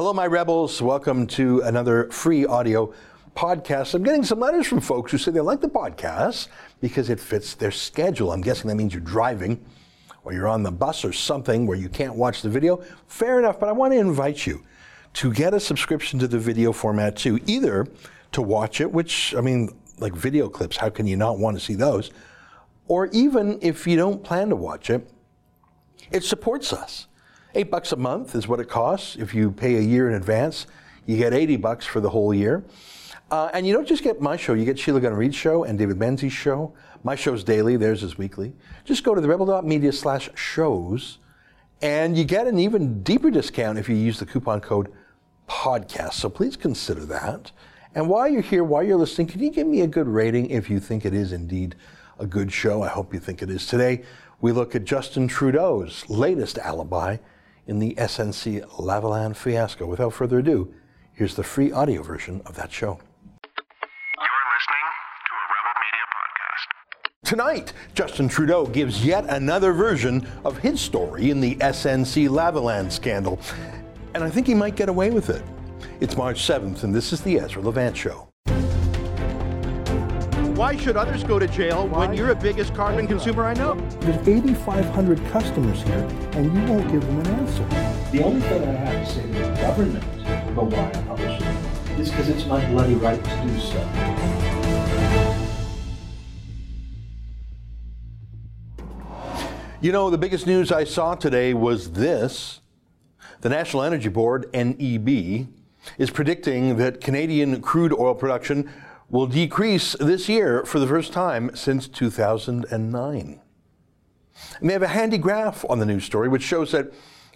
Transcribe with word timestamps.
Hello, 0.00 0.14
my 0.14 0.26
rebels. 0.26 0.80
Welcome 0.80 1.26
to 1.26 1.60
another 1.60 2.08
free 2.10 2.46
audio 2.46 2.94
podcast. 3.36 3.92
I'm 3.92 4.02
getting 4.02 4.24
some 4.24 4.40
letters 4.40 4.66
from 4.66 4.80
folks 4.80 5.12
who 5.12 5.18
say 5.18 5.30
they 5.30 5.40
like 5.40 5.60
the 5.60 5.68
podcast 5.68 6.48
because 6.80 7.10
it 7.10 7.20
fits 7.20 7.54
their 7.54 7.70
schedule. 7.70 8.32
I'm 8.32 8.40
guessing 8.40 8.68
that 8.68 8.76
means 8.76 8.94
you're 8.94 9.02
driving 9.02 9.62
or 10.24 10.32
you're 10.32 10.48
on 10.48 10.62
the 10.62 10.70
bus 10.72 11.04
or 11.04 11.12
something 11.12 11.66
where 11.66 11.76
you 11.76 11.90
can't 11.90 12.14
watch 12.14 12.40
the 12.40 12.48
video. 12.48 12.82
Fair 13.08 13.38
enough, 13.38 13.60
but 13.60 13.68
I 13.68 13.72
want 13.72 13.92
to 13.92 13.98
invite 13.98 14.46
you 14.46 14.64
to 15.12 15.34
get 15.34 15.52
a 15.52 15.60
subscription 15.60 16.18
to 16.20 16.26
the 16.26 16.38
video 16.38 16.72
format 16.72 17.14
too, 17.14 17.38
either 17.44 17.86
to 18.32 18.40
watch 18.40 18.80
it, 18.80 18.90
which, 18.90 19.34
I 19.36 19.42
mean, 19.42 19.68
like 19.98 20.14
video 20.14 20.48
clips, 20.48 20.78
how 20.78 20.88
can 20.88 21.06
you 21.06 21.18
not 21.18 21.38
want 21.38 21.58
to 21.58 21.62
see 21.62 21.74
those? 21.74 22.10
Or 22.88 23.08
even 23.08 23.58
if 23.60 23.86
you 23.86 23.98
don't 23.98 24.24
plan 24.24 24.48
to 24.48 24.56
watch 24.56 24.88
it, 24.88 25.06
it 26.10 26.24
supports 26.24 26.72
us. 26.72 27.06
Eight 27.54 27.70
bucks 27.70 27.90
a 27.90 27.96
month 27.96 28.36
is 28.36 28.46
what 28.46 28.60
it 28.60 28.68
costs. 28.68 29.16
If 29.16 29.34
you 29.34 29.50
pay 29.50 29.76
a 29.76 29.80
year 29.80 30.08
in 30.08 30.14
advance, 30.14 30.66
you 31.04 31.16
get 31.16 31.34
80 31.34 31.56
bucks 31.56 31.84
for 31.84 32.00
the 32.00 32.10
whole 32.10 32.32
year. 32.32 32.64
Uh, 33.30 33.50
and 33.52 33.66
you 33.66 33.72
don't 33.72 33.86
just 33.86 34.02
get 34.02 34.20
my 34.20 34.36
show, 34.36 34.54
you 34.54 34.64
get 34.64 34.78
Sheila 34.78 35.00
Gunn 35.00 35.14
Reid's 35.14 35.36
show 35.36 35.64
and 35.64 35.78
David 35.78 35.98
Menzies' 35.98 36.32
show. 36.32 36.74
My 37.02 37.14
show's 37.14 37.42
daily, 37.42 37.76
theirs 37.76 38.02
is 38.02 38.18
weekly. 38.18 38.52
Just 38.84 39.02
go 39.04 39.14
to 39.14 39.20
the 39.20 39.28
rebel.media 39.28 39.92
slash 39.92 40.30
shows 40.34 41.18
and 41.82 42.16
you 42.16 42.24
get 42.24 42.46
an 42.46 42.58
even 42.58 43.02
deeper 43.02 43.30
discount 43.30 43.78
if 43.78 43.88
you 43.88 43.96
use 43.96 44.18
the 44.18 44.26
coupon 44.26 44.60
code 44.60 44.92
podcast. 45.48 46.14
So 46.14 46.28
please 46.28 46.56
consider 46.56 47.04
that. 47.06 47.50
And 47.94 48.08
while 48.08 48.28
you're 48.28 48.42
here, 48.42 48.62
while 48.62 48.82
you're 48.82 48.98
listening, 48.98 49.26
can 49.26 49.40
you 49.40 49.50
give 49.50 49.66
me 49.66 49.80
a 49.80 49.86
good 49.86 50.06
rating 50.06 50.50
if 50.50 50.70
you 50.70 50.78
think 50.78 51.04
it 51.04 51.14
is 51.14 51.32
indeed 51.32 51.74
a 52.18 52.26
good 52.26 52.52
show? 52.52 52.82
I 52.82 52.88
hope 52.88 53.12
you 53.12 53.18
think 53.18 53.42
it 53.42 53.50
is. 53.50 53.66
Today, 53.66 54.02
we 54.40 54.52
look 54.52 54.74
at 54.74 54.84
Justin 54.84 55.26
Trudeau's 55.26 56.08
latest 56.08 56.58
alibi 56.58 57.16
in 57.70 57.78
the 57.78 57.94
SNC 57.94 58.66
Lavalin 58.80 59.34
fiasco. 59.34 59.86
Without 59.86 60.12
further 60.12 60.40
ado, 60.40 60.74
here's 61.12 61.36
the 61.36 61.44
free 61.44 61.70
audio 61.70 62.02
version 62.02 62.42
of 62.44 62.56
that 62.56 62.72
show. 62.72 62.98
You're 64.18 64.48
listening 64.56 64.86
to 65.24 65.32
a 65.38 65.46
Rebel 65.54 65.76
Media 65.86 66.06
podcast. 66.18 67.24
Tonight, 67.24 67.72
Justin 67.94 68.28
Trudeau 68.28 68.66
gives 68.66 69.06
yet 69.06 69.24
another 69.28 69.72
version 69.72 70.26
of 70.44 70.58
his 70.58 70.80
story 70.80 71.30
in 71.30 71.40
the 71.40 71.54
SNC 71.56 72.28
Lavalin 72.28 72.90
scandal. 72.90 73.38
And 74.14 74.24
I 74.24 74.30
think 74.30 74.48
he 74.48 74.54
might 74.54 74.74
get 74.74 74.88
away 74.88 75.10
with 75.10 75.30
it. 75.30 75.44
It's 76.00 76.16
March 76.16 76.42
7th, 76.42 76.82
and 76.82 76.92
this 76.92 77.12
is 77.12 77.20
the 77.20 77.38
Ezra 77.38 77.62
Levant 77.62 77.96
Show. 77.96 78.29
Why 80.60 80.76
should 80.76 80.98
others 80.98 81.24
go 81.24 81.38
to 81.38 81.48
jail 81.48 81.88
when 81.88 82.12
you're 82.12 82.34
the 82.34 82.34
biggest 82.34 82.74
carbon 82.74 83.06
consumer 83.06 83.46
I 83.46 83.54
know? 83.54 83.76
There's 84.00 84.28
8,500 84.28 85.24
customers 85.28 85.80
here, 85.80 86.06
and 86.32 86.52
you 86.52 86.70
won't 86.70 86.92
give 86.92 87.00
them 87.00 87.20
an 87.20 87.26
answer. 87.28 87.64
The 88.12 88.22
only 88.22 88.42
thing 88.42 88.68
I 88.68 88.72
have 88.72 89.08
to 89.08 89.10
say 89.10 89.22
to 89.22 89.28
the 89.28 89.54
government 89.58 90.04
about 90.50 90.66
why 90.66 90.90
I 90.90 91.02
publish 91.04 91.40
it 91.40 91.98
is 91.98 92.10
because 92.10 92.28
it's 92.28 92.44
my 92.44 92.62
bloody 92.66 92.92
right 92.96 93.24
to 93.24 93.30
do 93.42 93.58
so. 93.58 93.80
You 99.80 99.92
know, 99.92 100.10
the 100.10 100.18
biggest 100.18 100.46
news 100.46 100.70
I 100.70 100.84
saw 100.84 101.14
today 101.14 101.54
was 101.54 101.92
this. 101.92 102.60
The 103.40 103.48
National 103.48 103.82
Energy 103.82 104.10
Board, 104.10 104.50
NEB, 104.52 105.48
is 105.96 106.10
predicting 106.10 106.76
that 106.76 107.00
Canadian 107.00 107.62
crude 107.62 107.94
oil 107.94 108.14
production 108.14 108.70
will 109.10 109.26
decrease 109.26 109.92
this 109.98 110.28
year 110.28 110.64
for 110.64 110.78
the 110.78 110.86
first 110.86 111.12
time 111.12 111.50
since 111.54 111.88
2009. 111.88 113.40
And 114.60 114.68
they 114.68 114.72
have 114.72 114.82
a 114.82 114.88
handy 114.88 115.18
graph 115.18 115.64
on 115.68 115.78
the 115.78 115.86
news 115.86 116.04
story 116.04 116.28
which 116.28 116.42
shows 116.42 116.72
that 116.72 116.92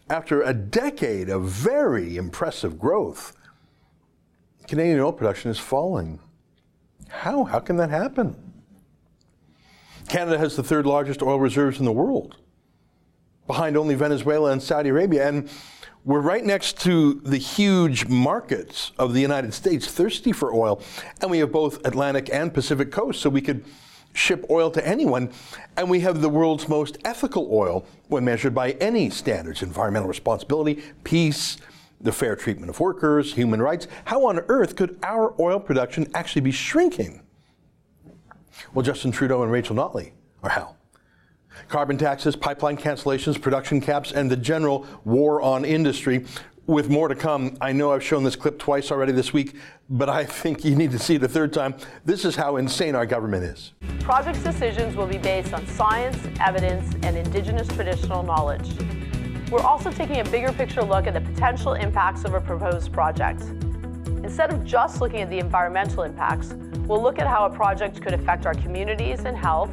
after 0.08 0.42
a 0.42 0.54
decade 0.54 1.28
of 1.28 1.44
very 1.44 2.16
impressive 2.16 2.78
growth, 2.78 3.36
Canadian 4.68 5.00
oil 5.00 5.12
production 5.12 5.50
is 5.50 5.58
falling. 5.58 6.20
How? 7.08 7.44
How 7.44 7.58
can 7.58 7.76
that 7.76 7.90
happen? 7.90 8.36
Canada 10.08 10.38
has 10.38 10.56
the 10.56 10.62
third 10.62 10.86
largest 10.86 11.22
oil 11.22 11.38
reserves 11.38 11.78
in 11.78 11.84
the 11.84 11.92
world, 11.92 12.36
behind 13.46 13.76
only 13.76 13.94
Venezuela 13.94 14.52
and 14.52 14.62
Saudi 14.62 14.90
Arabia. 14.90 15.26
And 15.26 15.48
we're 16.04 16.20
right 16.20 16.44
next 16.44 16.80
to 16.82 17.14
the 17.24 17.38
huge 17.38 18.06
markets 18.06 18.92
of 18.98 19.14
the 19.14 19.20
United 19.20 19.54
States, 19.54 19.86
thirsty 19.86 20.32
for 20.32 20.52
oil. 20.52 20.82
And 21.20 21.30
we 21.30 21.38
have 21.38 21.50
both 21.50 21.84
Atlantic 21.86 22.28
and 22.32 22.52
Pacific 22.52 22.92
coasts, 22.92 23.22
so 23.22 23.30
we 23.30 23.40
could 23.40 23.64
ship 24.12 24.44
oil 24.50 24.70
to 24.70 24.86
anyone. 24.86 25.30
And 25.76 25.88
we 25.88 26.00
have 26.00 26.20
the 26.20 26.28
world's 26.28 26.68
most 26.68 26.98
ethical 27.04 27.48
oil 27.50 27.86
when 28.08 28.24
measured 28.24 28.54
by 28.54 28.72
any 28.72 29.08
standards 29.08 29.62
environmental 29.62 30.08
responsibility, 30.08 30.82
peace, 31.04 31.56
the 32.00 32.12
fair 32.12 32.36
treatment 32.36 32.68
of 32.68 32.80
workers, 32.80 33.32
human 33.32 33.62
rights. 33.62 33.86
How 34.04 34.26
on 34.26 34.40
earth 34.48 34.76
could 34.76 34.98
our 35.02 35.34
oil 35.40 35.58
production 35.58 36.10
actually 36.14 36.42
be 36.42 36.52
shrinking? 36.52 37.22
Well, 38.74 38.84
Justin 38.84 39.10
Trudeau 39.10 39.42
and 39.42 39.50
Rachel 39.50 39.74
Notley 39.74 40.12
are 40.42 40.50
how. 40.50 40.76
Carbon 41.68 41.98
taxes, 41.98 42.36
pipeline 42.36 42.76
cancellations, 42.76 43.40
production 43.40 43.80
caps, 43.80 44.12
and 44.12 44.30
the 44.30 44.36
general 44.36 44.86
war 45.04 45.40
on 45.42 45.64
industry. 45.64 46.24
With 46.66 46.88
more 46.88 47.08
to 47.08 47.14
come, 47.14 47.58
I 47.60 47.72
know 47.72 47.92
I've 47.92 48.02
shown 48.02 48.24
this 48.24 48.36
clip 48.36 48.58
twice 48.58 48.90
already 48.90 49.12
this 49.12 49.34
week, 49.34 49.54
but 49.90 50.08
I 50.08 50.24
think 50.24 50.64
you 50.64 50.74
need 50.74 50.92
to 50.92 50.98
see 50.98 51.16
it 51.16 51.22
a 51.22 51.28
third 51.28 51.52
time. 51.52 51.74
This 52.06 52.24
is 52.24 52.36
how 52.36 52.56
insane 52.56 52.94
our 52.94 53.04
government 53.04 53.44
is. 53.44 53.72
Project's 54.00 54.42
decisions 54.42 54.96
will 54.96 55.06
be 55.06 55.18
based 55.18 55.52
on 55.52 55.66
science, 55.66 56.16
evidence, 56.40 56.94
and 57.02 57.18
Indigenous 57.18 57.68
traditional 57.68 58.22
knowledge. 58.22 58.66
We're 59.50 59.60
also 59.60 59.90
taking 59.90 60.20
a 60.20 60.24
bigger 60.24 60.52
picture 60.52 60.82
look 60.82 61.06
at 61.06 61.12
the 61.12 61.20
potential 61.20 61.74
impacts 61.74 62.24
of 62.24 62.32
a 62.32 62.40
proposed 62.40 62.92
project. 62.92 63.42
Instead 64.22 64.50
of 64.50 64.64
just 64.64 65.02
looking 65.02 65.20
at 65.20 65.28
the 65.28 65.38
environmental 65.38 66.02
impacts, 66.04 66.54
we'll 66.86 67.02
look 67.02 67.18
at 67.18 67.26
how 67.26 67.44
a 67.44 67.50
project 67.50 68.00
could 68.00 68.14
affect 68.14 68.46
our 68.46 68.54
communities 68.54 69.26
and 69.26 69.36
health, 69.36 69.70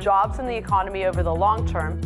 jobs 0.00 0.38
in 0.38 0.46
the 0.46 0.56
economy 0.56 1.04
over 1.04 1.22
the 1.22 1.34
long 1.34 1.66
term, 1.66 2.00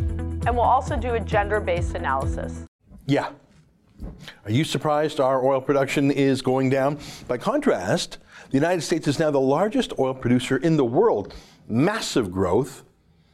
and 0.45 0.55
we'll 0.55 0.61
also 0.61 0.97
do 0.97 1.13
a 1.13 1.19
gender 1.19 1.59
based 1.59 1.95
analysis. 1.95 2.65
Yeah. 3.07 3.29
Are 4.43 4.51
you 4.51 4.63
surprised 4.63 5.19
our 5.19 5.43
oil 5.43 5.61
production 5.61 6.11
is 6.11 6.41
going 6.41 6.69
down? 6.69 6.99
By 7.27 7.37
contrast, 7.37 8.17
the 8.49 8.57
United 8.57 8.81
States 8.81 9.07
is 9.07 9.17
now 9.17 9.31
the 9.31 9.39
largest 9.39 9.93
oil 9.97 10.13
producer 10.13 10.57
in 10.57 10.77
the 10.77 10.85
world. 10.85 11.33
Massive 11.67 12.31
growth, 12.31 12.83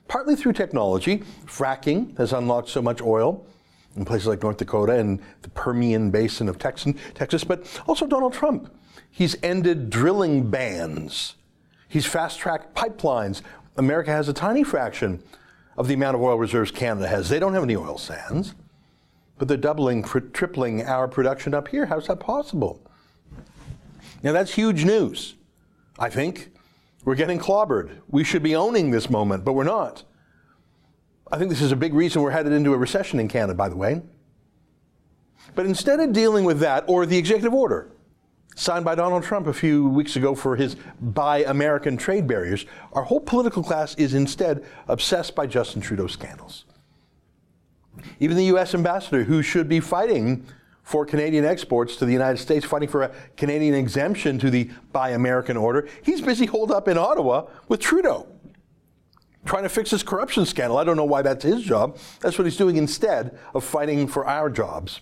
partly 0.08 0.36
through 0.36 0.54
technology. 0.54 1.24
Fracking 1.46 2.16
has 2.18 2.32
unlocked 2.32 2.70
so 2.70 2.82
much 2.82 3.02
oil 3.02 3.46
in 3.98 4.06
places 4.06 4.28
like 4.28 4.42
North 4.42 4.58
Dakota 4.58 4.94
and 4.94 5.20
the 5.42 5.50
Permian 5.50 6.12
Basin 6.12 6.48
of 6.48 6.58
Texas, 6.58 7.44
but 7.44 7.82
also 7.88 8.06
Donald 8.06 8.34
Trump. 8.34 8.74
He's 9.10 9.36
ended 9.44 9.90
drilling 9.90 10.50
bans. 10.50 11.36
He's 11.90 12.06
fast 12.06 12.40
tracked 12.40 12.74
pipelines. 12.74 13.42
America 13.82 14.12
has 14.12 14.30
a 14.30 14.34
tiny 14.34 14.64
fraction 14.64 15.24
of 15.76 15.88
the 15.88 15.96
amount 15.96 16.16
of 16.16 16.22
oil 16.22 16.38
reserves 16.38 16.70
Canada 16.70 17.08
has. 17.08 17.30
They 17.30 17.40
don't 17.40 17.54
have 17.56 17.64
any 17.64 17.76
oil 17.76 17.98
sands, 17.98 18.54
but 19.40 19.48
they're 19.48 19.58
doubling, 19.58 20.04
tri- 20.04 20.22
tripling 20.34 20.84
our 20.86 21.08
production 21.08 21.56
up 21.56 21.68
here. 21.68 21.88
How's 21.88 22.08
that 22.08 22.20
possible? 22.20 22.80
Now, 24.22 24.34
that's 24.34 24.54
huge 24.54 24.86
news, 24.86 25.36
I 25.98 26.10
think. 26.10 26.52
We're 27.04 27.16
getting 27.16 27.40
clobbered. 27.40 27.98
We 28.08 28.24
should 28.24 28.44
be 28.44 28.56
owning 28.56 28.92
this 28.92 29.10
moment, 29.10 29.44
but 29.44 29.54
we're 29.54 29.64
not. 29.64 30.04
I 31.32 31.40
think 31.40 31.50
this 31.50 31.62
is 31.62 31.72
a 31.72 31.76
big 31.76 31.96
reason 31.96 32.22
we're 32.22 32.30
headed 32.30 32.54
into 32.54 32.74
a 32.74 32.78
recession 32.78 33.20
in 33.20 33.28
Canada, 33.28 33.56
by 33.56 33.70
the 33.70 33.76
way. 33.76 34.04
But 35.56 35.66
instead 35.66 36.00
of 36.00 36.14
dealing 36.14 36.46
with 36.46 36.60
that, 36.60 36.84
or 36.88 37.08
the 37.08 37.18
executive 37.18 37.54
order 37.54 37.92
signed 38.56 38.86
by 38.86 38.96
Donald 38.96 39.24
Trump 39.24 39.48
a 39.48 39.54
few 39.54 39.88
weeks 39.88 40.16
ago 40.16 40.36
for 40.36 40.56
his 40.56 40.76
Buy 41.00 41.44
American 41.44 41.98
trade 41.98 42.28
barriers, 42.28 42.66
our 42.94 43.04
whole 43.04 43.20
political 43.20 43.64
class 43.64 43.96
is 43.96 44.14
instead 44.14 44.66
obsessed 44.88 45.36
by 45.36 45.48
Justin 45.48 45.82
Trudeau 45.82 46.08
scandals. 46.08 46.66
Even 48.20 48.38
the 48.38 48.46
U.S. 48.46 48.74
ambassador, 48.74 49.24
who 49.24 49.42
should 49.42 49.68
be 49.68 49.80
fighting 49.80 50.46
for 50.84 51.06
Canadian 51.06 51.46
exports 51.46 51.96
to 51.98 52.06
the 52.06 52.12
United 52.12 52.38
States, 52.38 52.66
fighting 52.66 52.90
for 52.90 53.04
a 53.04 53.12
Canadian 53.38 53.76
exemption 53.76 54.40
to 54.40 54.50
the 54.50 54.70
Buy 54.92 55.12
American 55.12 55.58
order, 55.58 55.88
he's 56.02 56.22
busy 56.22 56.46
holed 56.46 56.72
up 56.72 56.88
in 56.88 56.98
Ottawa 56.98 57.48
with 57.68 57.80
Trudeau 57.80 58.28
trying 59.46 59.64
to 59.64 59.70
fix 59.70 59.92
his 59.92 60.04
corruption 60.04 60.46
scandal. 60.46 60.78
I 60.78 60.84
don't 60.84 60.98
know 60.98 61.06
why 61.06 61.22
that's 61.22 61.44
his 61.44 61.64
job. 61.64 61.98
That's 62.20 62.38
what 62.38 62.46
he's 62.46 62.58
doing 62.58 62.78
instead 62.78 63.38
of 63.56 63.64
fighting 63.64 64.08
for 64.08 64.26
our 64.28 64.50
jobs. 64.50 65.02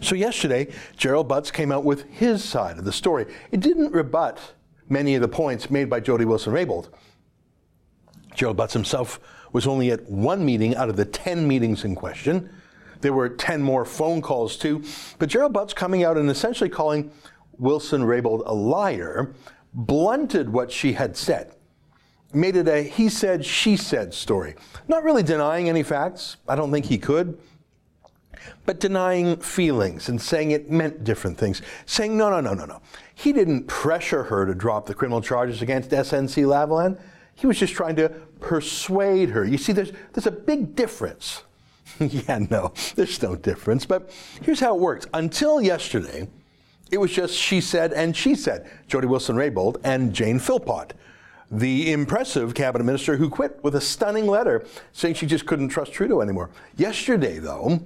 So, 0.00 0.14
yesterday, 0.14 0.72
Gerald 0.96 1.28
Butts 1.28 1.50
came 1.50 1.72
out 1.72 1.84
with 1.84 2.04
his 2.04 2.42
side 2.42 2.78
of 2.78 2.84
the 2.84 2.92
story. 2.92 3.26
It 3.50 3.60
didn't 3.60 3.92
rebut 3.92 4.40
many 4.88 5.14
of 5.14 5.22
the 5.22 5.28
points 5.28 5.70
made 5.70 5.88
by 5.88 6.00
Jody 6.00 6.24
Wilson 6.24 6.52
Raybould. 6.52 6.88
Gerald 8.34 8.56
Butts 8.56 8.72
himself 8.72 9.20
was 9.52 9.66
only 9.66 9.90
at 9.90 10.08
one 10.10 10.44
meeting 10.44 10.74
out 10.76 10.88
of 10.88 10.96
the 10.96 11.04
10 11.04 11.46
meetings 11.46 11.84
in 11.84 11.94
question. 11.94 12.50
There 13.00 13.12
were 13.12 13.28
10 13.28 13.62
more 13.62 13.84
phone 13.84 14.20
calls, 14.20 14.56
too. 14.56 14.82
But 15.18 15.28
Gerald 15.28 15.52
Butts 15.52 15.74
coming 15.74 16.04
out 16.04 16.16
and 16.16 16.28
essentially 16.30 16.70
calling 16.70 17.10
Wilson 17.58 18.02
Raybould 18.02 18.42
a 18.46 18.54
liar 18.54 19.34
blunted 19.72 20.48
what 20.52 20.72
she 20.72 20.94
had 20.94 21.16
said 21.16 21.54
made 22.34 22.56
it 22.56 22.68
a 22.68 22.82
he 22.82 23.08
said, 23.08 23.44
she 23.44 23.76
said 23.76 24.12
story. 24.12 24.54
Not 24.88 25.04
really 25.04 25.22
denying 25.22 25.68
any 25.68 25.82
facts. 25.82 26.36
I 26.48 26.56
don't 26.56 26.72
think 26.72 26.86
he 26.86 26.98
could. 26.98 27.38
But 28.66 28.80
denying 28.80 29.36
feelings 29.36 30.08
and 30.08 30.20
saying 30.20 30.50
it 30.50 30.70
meant 30.70 31.04
different 31.04 31.38
things, 31.38 31.62
saying, 31.86 32.16
no, 32.16 32.30
no, 32.30 32.40
no, 32.40 32.54
no, 32.54 32.64
no. 32.64 32.80
He 33.14 33.32
didn't 33.32 33.66
pressure 33.66 34.24
her 34.24 34.46
to 34.46 34.54
drop 34.54 34.86
the 34.86 34.94
criminal 34.94 35.20
charges 35.20 35.62
against 35.62 35.90
SNC 35.90 36.44
Lavalin. 36.44 36.98
He 37.34 37.46
was 37.46 37.58
just 37.58 37.74
trying 37.74 37.96
to 37.96 38.08
persuade 38.40 39.30
her. 39.30 39.44
You 39.44 39.58
see, 39.58 39.72
there's, 39.72 39.92
there's 40.12 40.26
a 40.26 40.32
big 40.32 40.74
difference. 40.76 41.42
yeah, 41.98 42.38
no, 42.50 42.72
there's 42.94 43.22
no 43.22 43.36
difference. 43.36 43.86
But 43.86 44.10
here's 44.42 44.60
how 44.60 44.74
it 44.74 44.80
works. 44.80 45.06
Until 45.14 45.60
yesterday, 45.60 46.28
it 46.90 46.98
was 46.98 47.12
just 47.12 47.34
she 47.34 47.60
said 47.60 47.92
and 47.92 48.16
she 48.16 48.34
said, 48.34 48.70
Jody 48.88 49.06
Wilson-Raybould 49.06 49.80
and 49.84 50.12
Jane 50.12 50.38
Philpott 50.38 50.94
the 51.50 51.92
impressive 51.92 52.54
cabinet 52.54 52.84
minister 52.84 53.16
who 53.16 53.28
quit 53.28 53.62
with 53.62 53.76
a 53.76 53.80
stunning 53.80 54.26
letter 54.26 54.66
saying 54.92 55.14
she 55.14 55.26
just 55.26 55.46
couldn't 55.46 55.68
trust 55.68 55.92
Trudeau 55.92 56.20
anymore. 56.20 56.50
Yesterday, 56.76 57.38
though, 57.38 57.80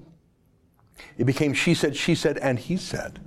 it 1.16 1.24
became 1.24 1.52
she 1.52 1.74
said, 1.74 1.96
she 1.96 2.14
said, 2.14 2.38
and 2.38 2.58
he 2.58 2.76
said. 2.76 3.20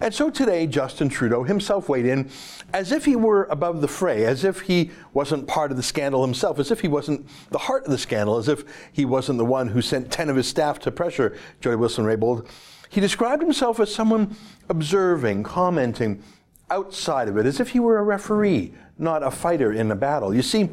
And 0.00 0.12
so 0.12 0.28
today, 0.30 0.66
Justin 0.66 1.08
Trudeau 1.08 1.42
himself 1.42 1.88
weighed 1.88 2.04
in 2.04 2.30
as 2.72 2.92
if 2.92 3.06
he 3.06 3.16
were 3.16 3.44
above 3.44 3.80
the 3.80 3.88
fray, 3.88 4.24
as 4.24 4.44
if 4.44 4.62
he 4.62 4.90
wasn't 5.14 5.46
part 5.48 5.70
of 5.70 5.76
the 5.76 5.82
scandal 5.82 6.22
himself, 6.22 6.58
as 6.58 6.70
if 6.70 6.80
he 6.80 6.88
wasn't 6.88 7.26
the 7.50 7.58
heart 7.58 7.84
of 7.84 7.90
the 7.90 7.98
scandal, 7.98 8.36
as 8.36 8.48
if 8.48 8.62
he 8.92 9.04
wasn't 9.04 9.38
the 9.38 9.44
one 9.44 9.68
who 9.68 9.80
sent 9.80 10.12
10 10.12 10.28
of 10.28 10.36
his 10.36 10.46
staff 10.46 10.78
to 10.80 10.90
pressure 10.90 11.36
Jody 11.60 11.76
Wilson-Raybould. 11.76 12.46
He 12.90 13.00
described 13.00 13.42
himself 13.42 13.80
as 13.80 13.94
someone 13.94 14.36
observing, 14.68 15.44
commenting 15.44 16.22
outside 16.70 17.28
of 17.28 17.36
it, 17.36 17.46
as 17.46 17.58
if 17.58 17.70
he 17.70 17.80
were 17.80 17.98
a 17.98 18.02
referee, 18.02 18.74
not 18.98 19.22
a 19.22 19.30
fighter 19.30 19.72
in 19.72 19.90
a 19.90 19.96
battle. 19.96 20.34
You 20.34 20.42
see, 20.42 20.68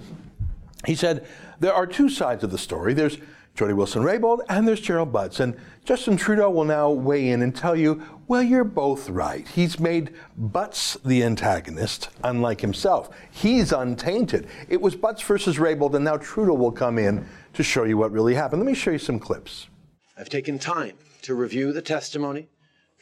he 0.85 0.95
said, 0.95 1.25
there 1.59 1.73
are 1.73 1.87
two 1.87 2.09
sides 2.09 2.43
of 2.43 2.51
the 2.51 2.57
story. 2.57 2.93
There's 2.93 3.17
Jody 3.57 3.73
Wilson-Raybould 3.73 4.41
and 4.49 4.67
there's 4.67 4.79
Gerald 4.79 5.11
Butts. 5.11 5.39
And 5.39 5.57
Justin 5.83 6.15
Trudeau 6.15 6.51
will 6.51 6.63
now 6.63 6.91
weigh 6.91 7.29
in 7.29 7.41
and 7.41 7.55
tell 7.55 7.75
you, 7.75 8.03
well, 8.27 8.43
you're 8.43 8.63
both 8.63 9.09
right. 9.09 9.47
He's 9.47 9.79
made 9.79 10.13
Butts 10.37 10.95
the 11.03 11.23
antagonist, 11.23 12.09
unlike 12.23 12.61
himself. 12.61 13.09
He's 13.31 13.71
untainted. 13.71 14.47
It 14.69 14.79
was 14.79 14.95
Butts 14.95 15.23
versus 15.23 15.57
Raybould, 15.57 15.95
and 15.95 16.05
now 16.05 16.17
Trudeau 16.17 16.53
will 16.53 16.71
come 16.71 16.99
in 16.99 17.25
to 17.53 17.63
show 17.63 17.83
you 17.83 17.97
what 17.97 18.11
really 18.11 18.35
happened. 18.35 18.61
Let 18.61 18.67
me 18.67 18.75
show 18.75 18.91
you 18.91 18.99
some 18.99 19.17
clips. 19.17 19.67
I've 20.15 20.29
taken 20.29 20.59
time 20.59 20.97
to 21.23 21.33
review 21.33 21.73
the 21.73 21.81
testimony, 21.81 22.49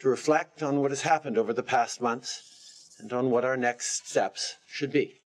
to 0.00 0.08
reflect 0.08 0.62
on 0.62 0.80
what 0.80 0.90
has 0.90 1.02
happened 1.02 1.36
over 1.36 1.52
the 1.52 1.62
past 1.62 2.00
months, 2.00 2.96
and 2.98 3.12
on 3.12 3.30
what 3.30 3.44
our 3.44 3.58
next 3.58 4.08
steps 4.08 4.56
should 4.66 4.92
be. 4.92 5.20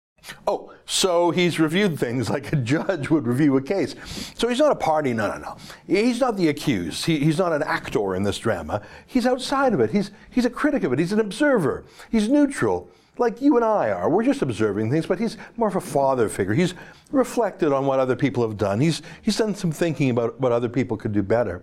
Oh, 0.46 0.72
so 0.84 1.30
he's 1.30 1.58
reviewed 1.58 1.98
things 1.98 2.30
like 2.36 2.52
a 2.52 2.56
judge 2.56 3.10
would 3.10 3.26
review 3.26 3.56
a 3.56 3.62
case. 3.62 3.94
So 4.36 4.48
he's 4.48 4.58
not 4.58 4.72
a 4.72 4.76
party, 4.76 5.12
no, 5.12 5.28
no, 5.28 5.38
no. 5.38 5.56
He's 5.86 6.20
not 6.20 6.36
the 6.36 6.48
accused. 6.48 7.06
He, 7.06 7.18
he's 7.18 7.38
not 7.38 7.52
an 7.52 7.62
actor 7.62 8.14
in 8.14 8.22
this 8.22 8.38
drama. 8.38 8.82
He's 9.06 9.26
outside 9.26 9.72
of 9.72 9.80
it. 9.80 9.90
He's, 9.90 10.10
he's 10.30 10.44
a 10.44 10.50
critic 10.50 10.84
of 10.84 10.92
it. 10.92 10.98
He's 10.98 11.12
an 11.12 11.20
observer. 11.20 11.84
He's 12.10 12.28
neutral, 12.28 12.88
like 13.18 13.40
you 13.40 13.56
and 13.56 13.64
I 13.64 13.90
are. 13.90 14.08
We're 14.08 14.24
just 14.24 14.42
observing 14.42 14.90
things, 14.90 15.06
but 15.06 15.18
he's 15.18 15.36
more 15.56 15.68
of 15.68 15.76
a 15.76 15.80
father 15.80 16.28
figure. 16.28 16.54
He's 16.54 16.74
reflected 17.10 17.72
on 17.72 17.86
what 17.86 17.98
other 17.98 18.16
people 18.16 18.46
have 18.46 18.56
done. 18.56 18.80
He's, 18.80 19.02
he's 19.22 19.36
done 19.36 19.54
some 19.54 19.72
thinking 19.72 20.10
about 20.10 20.40
what 20.40 20.52
other 20.52 20.68
people 20.68 20.96
could 20.96 21.12
do 21.12 21.22
better. 21.22 21.62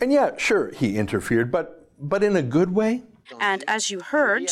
And 0.00 0.12
yeah, 0.12 0.36
sure, 0.36 0.70
he 0.72 0.96
interfered, 0.96 1.50
but, 1.50 1.88
but 1.98 2.22
in 2.22 2.36
a 2.36 2.42
good 2.42 2.74
way. 2.74 3.02
And 3.40 3.64
as 3.66 3.90
you 3.90 4.00
heard, 4.00 4.50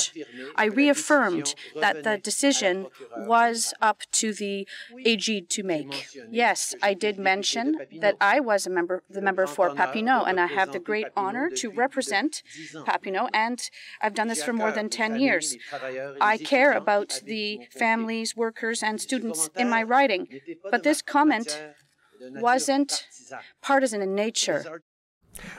I 0.54 0.66
reaffirmed 0.66 1.54
that 1.80 2.04
the 2.04 2.18
decision 2.18 2.86
was 3.16 3.74
up 3.80 4.02
to 4.12 4.32
the 4.32 4.66
AG 5.04 5.40
to 5.40 5.62
make. 5.62 6.08
Yes, 6.30 6.74
I 6.82 6.94
did 6.94 7.18
mention 7.18 7.76
that 8.00 8.16
I 8.20 8.40
was 8.40 8.66
a 8.66 8.70
member, 8.70 9.02
the 9.08 9.22
member 9.22 9.46
for 9.46 9.70
Papineau, 9.74 10.26
and 10.26 10.38
I 10.40 10.46
have 10.46 10.72
the 10.72 10.78
great 10.78 11.06
honor 11.16 11.50
to 11.50 11.70
represent 11.70 12.42
Papineau, 12.86 13.28
and 13.32 13.70
I've 14.00 14.14
done 14.14 14.28
this 14.28 14.42
for 14.42 14.52
more 14.52 14.72
than 14.72 14.88
10 14.88 15.18
years. 15.18 15.56
I 16.20 16.38
care 16.38 16.72
about 16.72 17.20
the 17.24 17.60
families, 17.70 18.36
workers, 18.36 18.82
and 18.82 19.00
students 19.00 19.50
in 19.56 19.68
my 19.70 19.82
riding, 19.82 20.28
but 20.70 20.82
this 20.82 21.02
comment 21.02 21.62
wasn't 22.20 23.06
partisan 23.62 24.00
in 24.02 24.14
nature. 24.14 24.82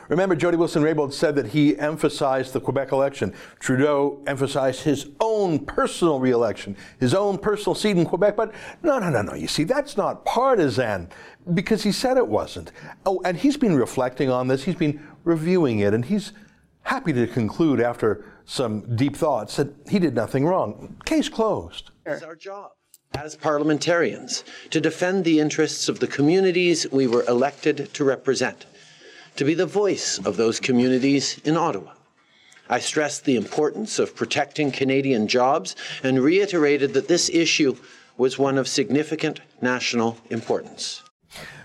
Remember, 0.10 0.36
Jody 0.36 0.58
Wilson-Raybould 0.58 1.14
said 1.14 1.36
that 1.36 1.48
he 1.48 1.78
emphasized 1.78 2.54
the 2.54 2.62
Quebec 2.62 2.92
election. 2.92 3.34
Trudeau 3.60 4.22
emphasized 4.26 4.82
his 4.82 5.10
own 5.20 5.66
personal 5.66 6.20
reelection, 6.20 6.76
his 7.00 7.14
own 7.14 7.38
personal 7.38 7.76
seat 7.76 7.98
in 7.98 8.06
Quebec. 8.06 8.36
But 8.36 8.54
no, 8.84 9.00
no, 9.00 9.10
no, 9.10 9.22
no. 9.22 9.34
You 9.34 9.48
see, 9.48 9.64
that's 9.64 9.98
not 9.98 10.26
partisan 10.26 11.10
because 11.54 11.84
he 11.84 11.92
said 11.92 12.18
it 12.18 12.28
wasn't. 12.28 12.72
Oh, 13.06 13.22
and 13.26 13.38
he's 13.38 13.58
been 13.58 13.76
reflecting 13.76 14.30
on 14.30 14.48
this. 14.48 14.64
He's 14.64 14.76
been 14.76 15.06
reviewing 15.24 15.80
it, 15.80 15.94
and 15.94 16.06
he's 16.06 16.32
happy 16.84 17.14
to 17.14 17.28
conclude 17.28 17.82
after 17.82 18.24
some 18.46 18.96
deep 18.96 19.16
thoughts 19.16 19.58
that 19.58 19.74
he 19.90 20.00
did 20.00 20.16
nothing 20.16 20.46
wrong. 20.46 20.96
Case 21.06 21.28
closed. 21.28 21.92
It's 22.06 22.24
our 22.24 22.36
job 22.36 22.72
as 23.14 23.36
parliamentarians 23.36 24.44
to 24.70 24.80
defend 24.80 25.24
the 25.24 25.40
interests 25.40 25.90
of 25.90 26.00
the 26.00 26.08
communities 26.08 26.90
we 26.92 27.08
were 27.08 27.24
elected 27.24 27.90
to 27.94 28.04
represent 28.04 28.66
to 29.38 29.46
be 29.46 29.54
the 29.54 29.66
voice 29.66 30.20
of 30.20 30.36
those 30.36 30.60
communities 30.60 31.40
in 31.46 31.56
Ottawa. 31.56 31.94
I 32.70 32.80
stressed 32.80 33.24
the 33.24 33.38
importance 33.38 33.98
of 33.98 34.16
protecting 34.16 34.72
Canadian 34.72 35.28
jobs 35.28 35.76
and 36.04 36.20
reiterated 36.20 36.94
that 36.94 37.08
this 37.08 37.30
issue 37.30 37.78
was 38.18 38.38
one 38.38 38.58
of 38.58 38.68
significant 38.68 39.40
national 39.62 40.18
importance. 40.30 41.04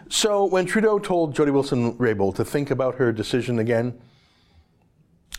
So, 0.09 0.45
when 0.45 0.67
Trudeau 0.67 0.99
told 0.99 1.35
Jody 1.35 1.51
Wilson 1.51 1.95
Raybould 1.95 2.37
to 2.37 2.45
think 2.45 2.71
about 2.71 2.97
her 2.97 3.11
decision 3.11 3.59
again, 3.59 3.99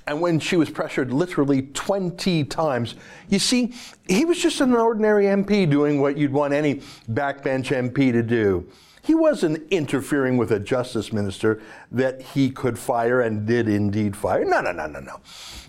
and 0.07 0.19
when 0.19 0.39
she 0.39 0.57
was 0.57 0.69
pressured 0.69 1.13
literally 1.13 1.61
20 1.61 2.43
times, 2.45 2.95
you 3.29 3.39
see, 3.39 3.73
he 4.07 4.25
was 4.25 4.41
just 4.41 4.59
an 4.59 4.73
ordinary 4.73 5.25
MP 5.25 5.69
doing 5.69 6.01
what 6.01 6.17
you'd 6.17 6.33
want 6.33 6.53
any 6.53 6.81
backbench 7.09 7.67
MP 7.67 8.11
to 8.11 8.23
do. 8.23 8.67
He 9.03 9.13
wasn't 9.13 9.69
interfering 9.69 10.37
with 10.37 10.51
a 10.51 10.59
justice 10.59 11.11
minister 11.11 11.61
that 11.91 12.21
he 12.21 12.49
could 12.49 12.79
fire 12.79 13.19
and 13.19 13.45
did 13.45 13.67
indeed 13.67 14.15
fire. 14.15 14.45
No, 14.45 14.61
no, 14.61 14.71
no, 14.71 14.87
no, 14.87 15.01
no. 15.01 15.19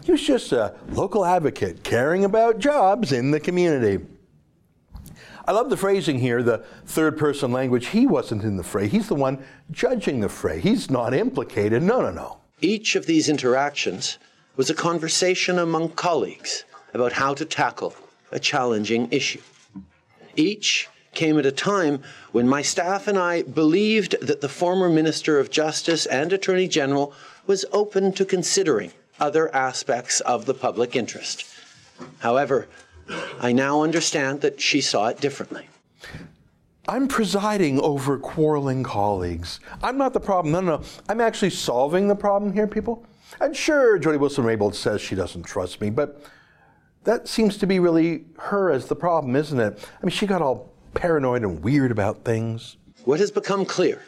He 0.04 0.12
was 0.12 0.22
just 0.22 0.52
a 0.52 0.76
local 0.90 1.24
advocate 1.24 1.82
caring 1.82 2.24
about 2.24 2.60
jobs 2.60 3.10
in 3.10 3.32
the 3.32 3.40
community. 3.40 4.06
I 5.46 5.52
love 5.52 5.68
the 5.68 5.76
phrasing 5.76 6.20
here, 6.20 6.44
the 6.44 6.58
third 6.86 7.18
person 7.18 7.50
language. 7.50 7.88
He 7.88 8.06
wasn't 8.06 8.44
in 8.44 8.56
the 8.56 8.62
fray. 8.62 8.86
He's 8.86 9.08
the 9.08 9.16
one 9.16 9.44
judging 9.72 10.20
the 10.20 10.28
fray. 10.28 10.60
He's 10.60 10.88
not 10.88 11.12
implicated. 11.12 11.82
No, 11.82 12.00
no, 12.02 12.12
no. 12.12 12.38
Each 12.60 12.94
of 12.94 13.06
these 13.06 13.28
interactions 13.28 14.18
was 14.54 14.70
a 14.70 14.74
conversation 14.74 15.58
among 15.58 15.90
colleagues 15.90 16.64
about 16.94 17.12
how 17.12 17.34
to 17.34 17.44
tackle 17.44 17.94
a 18.30 18.38
challenging 18.38 19.08
issue. 19.10 19.42
Each 20.36 20.88
came 21.14 21.38
at 21.38 21.46
a 21.46 21.52
time 21.52 22.02
when 22.32 22.48
my 22.48 22.62
staff 22.62 23.06
and 23.08 23.18
I 23.18 23.42
believed 23.42 24.16
that 24.20 24.40
the 24.40 24.48
former 24.48 24.88
Minister 24.88 25.38
of 25.38 25.50
Justice 25.50 26.06
and 26.06 26.32
Attorney 26.32 26.68
General 26.68 27.12
was 27.46 27.64
open 27.72 28.12
to 28.12 28.24
considering 28.24 28.92
other 29.20 29.54
aspects 29.54 30.20
of 30.20 30.46
the 30.46 30.54
public 30.54 30.96
interest. 30.96 31.44
However, 32.18 32.68
I 33.40 33.52
now 33.52 33.82
understand 33.82 34.40
that 34.40 34.60
she 34.60 34.80
saw 34.80 35.08
it 35.08 35.20
differently. 35.20 35.68
I'm 36.86 37.08
presiding 37.08 37.80
over 37.80 38.18
quarreling 38.18 38.82
colleagues. 38.82 39.60
I'm 39.82 39.96
not 39.96 40.12
the 40.12 40.20
problem. 40.20 40.52
No, 40.52 40.60
no, 40.60 40.76
no. 40.76 40.82
I'm 41.08 41.20
actually 41.20 41.50
solving 41.50 42.08
the 42.08 42.14
problem 42.14 42.52
here, 42.52 42.66
people. 42.66 43.06
And 43.40 43.56
sure, 43.56 43.98
Jody 43.98 44.18
Wilson-Raybould 44.18 44.74
says 44.74 45.00
she 45.00 45.14
doesn't 45.14 45.44
trust 45.44 45.80
me, 45.80 45.90
but 45.90 46.22
that 47.04 47.26
seems 47.26 47.56
to 47.58 47.66
be 47.66 47.78
really 47.78 48.24
her 48.38 48.70
as 48.70 48.86
the 48.86 48.96
problem, 48.96 49.34
isn't 49.36 49.58
it? 49.58 49.88
I 50.00 50.04
mean, 50.04 50.10
she 50.10 50.26
got 50.26 50.42
all 50.42 50.73
paranoid 50.94 51.42
and 51.42 51.62
weird 51.62 51.90
about 51.90 52.24
things. 52.24 52.76
What 53.04 53.20
has 53.20 53.30
become 53.30 53.64
clear 53.64 54.02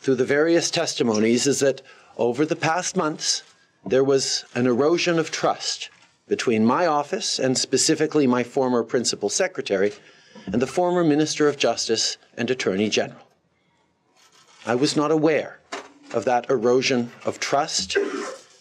through 0.00 0.16
the 0.16 0.24
various 0.24 0.70
testimonies 0.70 1.46
is 1.46 1.60
that 1.60 1.82
over 2.16 2.44
the 2.44 2.56
past 2.56 2.96
months, 2.96 3.42
there 3.84 4.04
was 4.04 4.44
an 4.54 4.66
erosion 4.66 5.18
of 5.18 5.30
trust 5.30 5.90
between 6.28 6.64
my 6.64 6.86
office 6.86 7.38
and 7.38 7.56
specifically 7.56 8.26
my 8.26 8.42
former 8.42 8.82
principal 8.82 9.28
secretary 9.28 9.92
and 10.46 10.60
the 10.60 10.66
former 10.66 11.04
Minister 11.04 11.48
of 11.48 11.56
Justice 11.56 12.18
and 12.36 12.50
Attorney 12.50 12.88
General. 12.88 13.20
I 14.66 14.74
was 14.74 14.96
not 14.96 15.10
aware 15.10 15.60
of 16.12 16.24
that 16.24 16.50
erosion 16.50 17.12
of 17.24 17.38
trust. 17.38 17.96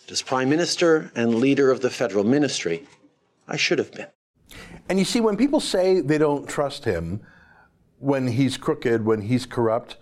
As 0.10 0.22
Prime 0.22 0.50
Minister 0.50 1.12
and 1.16 1.36
leader 1.36 1.72
of 1.72 1.82
the 1.82 1.90
federal 1.90 2.24
ministry, 2.24 2.88
I 3.48 3.58
should 3.58 3.80
have 3.80 3.92
been. 3.92 4.08
And 4.88 5.00
you 5.00 5.06
see, 5.06 5.20
when 5.20 5.36
people 5.36 5.60
say 5.60 6.02
they 6.02 6.20
don't 6.20 6.48
trust 6.48 6.86
him, 6.86 7.22
when 8.00 8.28
he's 8.28 8.58
crooked, 8.58 9.06
when 9.06 9.22
he's 9.22 9.46
corrupt. 9.46 9.98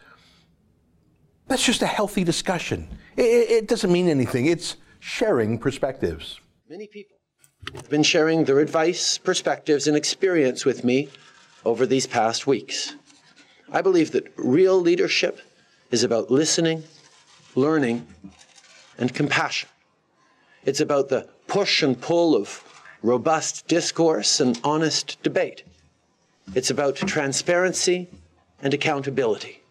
That's 1.47 1.65
just 1.65 1.81
a 1.81 1.87
healthy 1.87 2.23
discussion. 2.23 2.87
It, 3.17 3.21
it, 3.21 3.67
doesn't 3.67 3.91
mean 3.91 4.09
anything. 4.09 4.45
It's 4.47 4.77
sharing 4.99 5.57
perspectives. 5.57 6.39
Many 6.69 6.87
people 6.87 7.17
have 7.75 7.89
been 7.89 8.03
sharing 8.03 8.45
their 8.45 8.59
advice, 8.59 9.17
perspectives, 9.17 9.87
and 9.87 9.95
experience 9.95 10.65
with 10.65 10.83
me 10.83 11.09
over 11.65 11.85
these 11.85 12.07
past 12.07 12.47
weeks. 12.47 12.95
I 13.71 13.81
believe 13.81 14.11
that 14.11 14.31
real 14.37 14.79
leadership 14.79 15.41
is 15.91 16.03
about 16.03 16.31
listening, 16.31 16.83
learning, 17.55 18.07
and 18.97 19.13
compassion. 19.13 19.69
It's 20.65 20.81
about 20.81 21.09
the 21.09 21.27
push 21.47 21.83
and 21.83 21.99
pull 21.99 22.35
of 22.35 22.63
robust 23.01 23.67
discourse 23.67 24.39
and 24.39 24.59
honest 24.63 25.21
debate. 25.23 25.63
It's 26.55 26.69
about 26.69 26.95
transparency 26.95 28.09
and 28.61 28.73
accountability. 28.73 29.61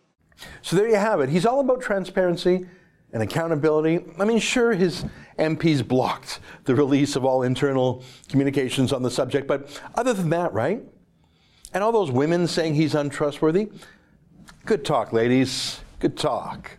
So 0.62 0.76
there 0.76 0.88
you 0.88 0.96
have 0.96 1.20
it. 1.20 1.28
He's 1.28 1.46
all 1.46 1.60
about 1.60 1.80
transparency 1.80 2.66
and 3.12 3.22
accountability. 3.22 4.00
I 4.18 4.24
mean, 4.24 4.38
sure, 4.38 4.72
his 4.72 5.04
MPs 5.38 5.86
blocked 5.86 6.40
the 6.64 6.74
release 6.74 7.14
of 7.16 7.24
all 7.24 7.42
internal 7.42 8.02
communications 8.28 8.92
on 8.92 9.02
the 9.02 9.10
subject, 9.10 9.46
but 9.46 9.80
other 9.94 10.12
than 10.12 10.30
that, 10.30 10.52
right? 10.52 10.82
And 11.74 11.82
all 11.82 11.92
those 11.92 12.10
women 12.10 12.46
saying 12.46 12.74
he's 12.74 12.94
untrustworthy, 12.94 13.70
good 14.66 14.84
talk, 14.84 15.12
ladies. 15.12 15.80
Good 16.02 16.16
talk. 16.16 16.78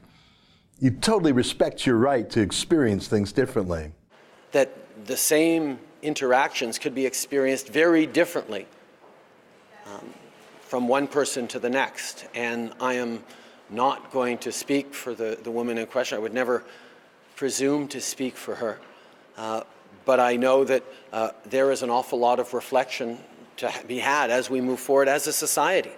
You 0.79 0.91
totally 0.91 1.31
respect 1.31 1.85
your 1.85 1.95
right 1.95 2.29
to 2.31 2.41
experience 2.41 3.07
things 3.07 3.31
differently. 3.31 3.93
That 4.51 4.69
the 5.05 5.15
same 5.15 5.79
interactions 6.01 6.77
could 6.77 6.93
be 6.93 7.05
experienced 7.05 7.69
very 7.69 8.05
differently 8.05 8.67
um, 9.87 10.13
from 10.61 10.87
one 10.87 11.07
person 11.07 11.47
to 11.49 11.59
the 11.59 11.69
next. 11.69 12.25
And 12.33 12.73
I 12.79 12.95
am 12.95 13.23
not 13.69 14.11
going 14.11 14.37
to 14.39 14.51
speak 14.51 14.93
for 14.93 15.13
the, 15.13 15.37
the 15.41 15.51
woman 15.51 15.77
in 15.77 15.85
question. 15.87 16.17
I 16.17 16.21
would 16.21 16.33
never 16.33 16.63
presume 17.35 17.87
to 17.89 18.01
speak 18.01 18.35
for 18.35 18.55
her. 18.55 18.79
Uh, 19.37 19.61
but 20.05 20.19
I 20.19 20.35
know 20.35 20.63
that 20.63 20.83
uh, 21.11 21.31
there 21.45 21.71
is 21.71 21.81
an 21.81 21.89
awful 21.89 22.19
lot 22.19 22.39
of 22.39 22.53
reflection 22.53 23.17
to 23.57 23.71
be 23.87 23.99
had 23.99 24.29
as 24.29 24.49
we 24.49 24.61
move 24.61 24.79
forward 24.79 25.07
as 25.07 25.27
a 25.27 25.33
society 25.33 25.91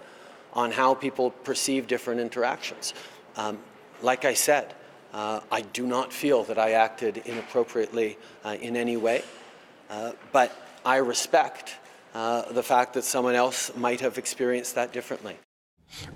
on 0.54 0.72
how 0.72 0.94
people 0.94 1.32
perceive 1.32 1.88
different 1.88 2.22
interactions. 2.22 2.94
Um, 3.36 3.60
like 4.02 4.26
I 4.26 4.34
said, 4.34 4.74
uh, 5.14 5.42
I 5.52 5.62
do 5.62 5.88
not 5.88 6.14
feel 6.14 6.44
that 6.46 6.58
I 6.58 6.72
acted 6.72 7.18
inappropriately 7.26 8.18
uh, 8.44 8.58
in 8.62 8.76
any 8.76 8.98
way, 8.98 9.24
uh, 9.90 10.12
but 10.32 10.52
I 10.86 10.98
respect 10.98 11.76
uh, 12.16 12.50
the 12.54 12.64
fact 12.64 12.94
that 12.94 13.04
someone 13.04 13.36
else 13.36 13.76
might 13.76 14.00
have 14.00 14.18
experienced 14.18 14.74
that 14.74 14.94
differently. 14.94 15.38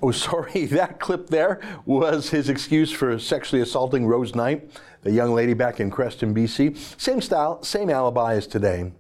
Oh, 0.02 0.12
sorry, 0.12 0.66
that 0.80 1.00
clip 1.00 1.28
there 1.28 1.60
was 1.86 2.30
his 2.30 2.48
excuse 2.50 2.92
for 2.92 3.20
sexually 3.20 3.62
assaulting 3.62 4.08
Rose 4.08 4.34
Knight, 4.34 4.72
the 5.02 5.12
young 5.12 5.34
lady 5.34 5.54
back 5.54 5.82
in 5.82 5.92
Creston, 5.92 6.34
BC. 6.34 6.78
Same 7.00 7.22
style, 7.22 7.62
same 7.64 7.90
alibi 7.90 8.36
as 8.36 8.48
today. 8.48 8.94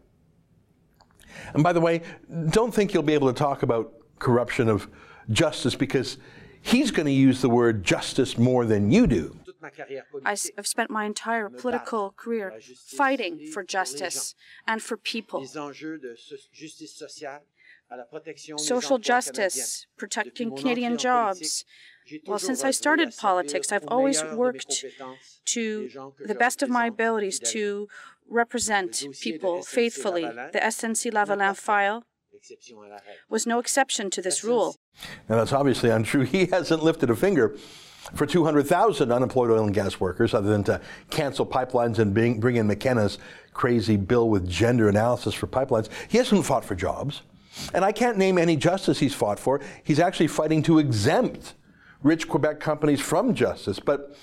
And 1.53 1.63
by 1.63 1.71
the 1.71 1.79
way, 1.81 2.01
don't 2.49 2.73
think 2.73 2.93
you'll 2.93 3.01
be 3.01 3.13
able 3.13 3.31
to 3.31 3.37
talk 3.37 3.63
about 3.63 3.93
corruption 4.19 4.67
of 4.67 4.89
justice 5.31 5.75
because 5.75 6.17
he's 6.61 6.91
going 6.91 7.05
to 7.05 7.13
use 7.13 7.41
the 7.41 7.49
word 7.49 7.83
justice 7.83 8.37
more 8.37 8.65
than 8.65 8.91
you 8.91 9.07
do. 9.07 9.35
I've 10.25 10.67
spent 10.67 10.89
my 10.89 11.05
entire 11.05 11.49
political 11.49 12.13
career 12.15 12.53
fighting 12.85 13.47
for 13.53 13.63
justice 13.63 14.35
and 14.67 14.81
for 14.81 14.97
people. 14.97 15.45
Social 18.57 18.99
justice, 18.99 19.87
protecting 19.97 20.55
Canadian 20.55 20.97
jobs. 20.97 21.65
Well, 22.25 22.39
since 22.39 22.63
I 22.63 22.71
started 22.71 23.15
politics, 23.17 23.71
I've 23.71 23.87
always 23.87 24.23
worked 24.23 24.85
to 25.45 25.89
the 26.25 26.35
best 26.35 26.61
of 26.61 26.69
my 26.69 26.85
abilities 26.87 27.39
to 27.51 27.87
represent 28.29 29.05
people 29.19 29.63
faithfully. 29.63 30.23
The 30.23 30.59
SNC 30.63 31.11
Lavalin 31.11 31.55
file 31.55 32.03
was 33.29 33.45
no 33.45 33.59
exception 33.59 34.09
to 34.11 34.21
this 34.21 34.43
rule. 34.43 34.75
Now, 35.27 35.37
that's 35.37 35.53
obviously 35.53 35.89
untrue. 35.89 36.21
He 36.35 36.45
hasn't 36.45 36.83
lifted 36.83 37.09
a 37.09 37.15
finger 37.15 37.57
for 38.13 38.25
200,000 38.25 39.11
unemployed 39.11 39.51
oil 39.51 39.65
and 39.65 39.73
gas 39.73 39.99
workers 39.99 40.33
other 40.33 40.49
than 40.49 40.63
to 40.65 40.81
cancel 41.09 41.45
pipelines 41.45 41.99
and 41.99 42.13
bring, 42.13 42.39
bring 42.39 42.55
in 42.55 42.67
McKenna's 42.67 43.17
crazy 43.53 43.97
bill 43.97 44.29
with 44.29 44.47
gender 44.47 44.89
analysis 44.89 45.33
for 45.33 45.47
pipelines. 45.47 45.89
He 46.07 46.17
hasn't 46.17 46.45
fought 46.45 46.65
for 46.65 46.75
jobs. 46.75 47.21
And 47.73 47.83
I 47.83 47.91
can't 47.91 48.17
name 48.17 48.37
any 48.37 48.55
justice 48.55 48.99
he's 48.99 49.13
fought 49.13 49.39
for. 49.39 49.59
He's 49.83 49.99
actually 49.99 50.27
fighting 50.27 50.63
to 50.63 50.79
exempt 50.79 51.55
rich 52.03 52.27
Quebec 52.27 52.59
companies 52.59 53.01
from 53.01 53.33
justice. 53.33 53.79
But 53.79 54.15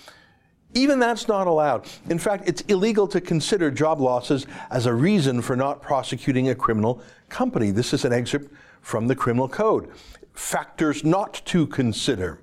even 0.75 0.99
that's 0.99 1.29
not 1.29 1.47
allowed. 1.47 1.87
In 2.09 2.19
fact, 2.19 2.49
it's 2.49 2.63
illegal 2.63 3.07
to 3.09 3.21
consider 3.21 3.71
job 3.71 4.01
losses 4.01 4.47
as 4.71 4.87
a 4.87 4.95
reason 4.95 5.43
for 5.43 5.57
not 5.57 5.83
prosecuting 5.83 6.49
a 6.49 6.55
criminal 6.55 7.03
company. 7.29 7.71
This 7.71 7.93
is 7.93 8.05
an 8.05 8.13
excerpt 8.13 8.53
from 8.81 9.07
the 9.07 9.17
Criminal 9.17 9.49
Code. 9.49 9.91
Factors 10.33 11.05
not 11.05 11.43
to 11.47 11.67
consider. 11.67 12.41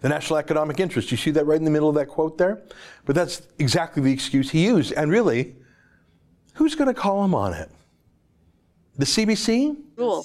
The 0.00 0.08
national 0.08 0.38
economic 0.38 0.80
interest. 0.80 1.10
You 1.10 1.16
see 1.16 1.30
that 1.32 1.44
right 1.46 1.58
in 1.58 1.64
the 1.64 1.70
middle 1.70 1.88
of 1.88 1.94
that 1.96 2.06
quote 2.06 2.38
there? 2.38 2.62
But 3.04 3.14
that's 3.14 3.42
exactly 3.58 4.02
the 4.02 4.12
excuse 4.12 4.50
he 4.50 4.64
used. 4.64 4.92
And 4.92 5.10
really, 5.10 5.56
who's 6.54 6.74
going 6.74 6.92
to 6.92 7.00
call 7.00 7.24
him 7.24 7.34
on 7.34 7.52
it? 7.52 7.70
The 8.96 9.06
CBC? 9.06 9.76
Rule. 9.96 10.24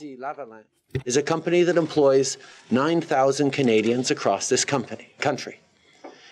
Is 1.06 1.18
a 1.18 1.22
company 1.22 1.64
that 1.64 1.78
employs 1.78 2.38
9,000 2.72 3.52
Canadians 3.52 4.10
across 4.10 4.50
this 4.50 4.66
company, 4.66 5.10
country. 5.20 5.60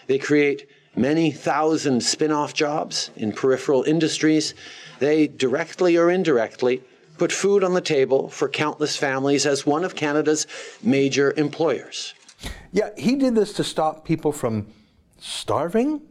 They 0.08 0.18
create 0.18 0.70
many 0.96 1.32
thousand 1.32 2.02
spin 2.02 2.32
off 2.32 2.54
jobs 2.54 3.12
in 3.16 3.32
peripheral 3.32 3.84
industries. 3.84 4.54
They 5.00 5.28
directly 5.28 5.98
or 5.98 6.10
indirectly 6.10 6.82
put 7.18 7.32
food 7.32 7.64
on 7.64 7.74
the 7.74 7.82
table 7.82 8.30
for 8.30 8.50
countless 8.50 8.96
families 8.96 9.46
as 9.46 9.66
one 9.66 9.84
of 9.84 9.96
Canada's 9.96 10.48
major 10.84 11.34
employers. 11.38 12.14
Yeah, 12.72 12.90
he 12.98 13.16
did 13.16 13.36
this 13.36 13.54
to 13.54 13.64
stop 13.64 14.06
people 14.06 14.32
from 14.32 14.68
starving. 15.18 16.02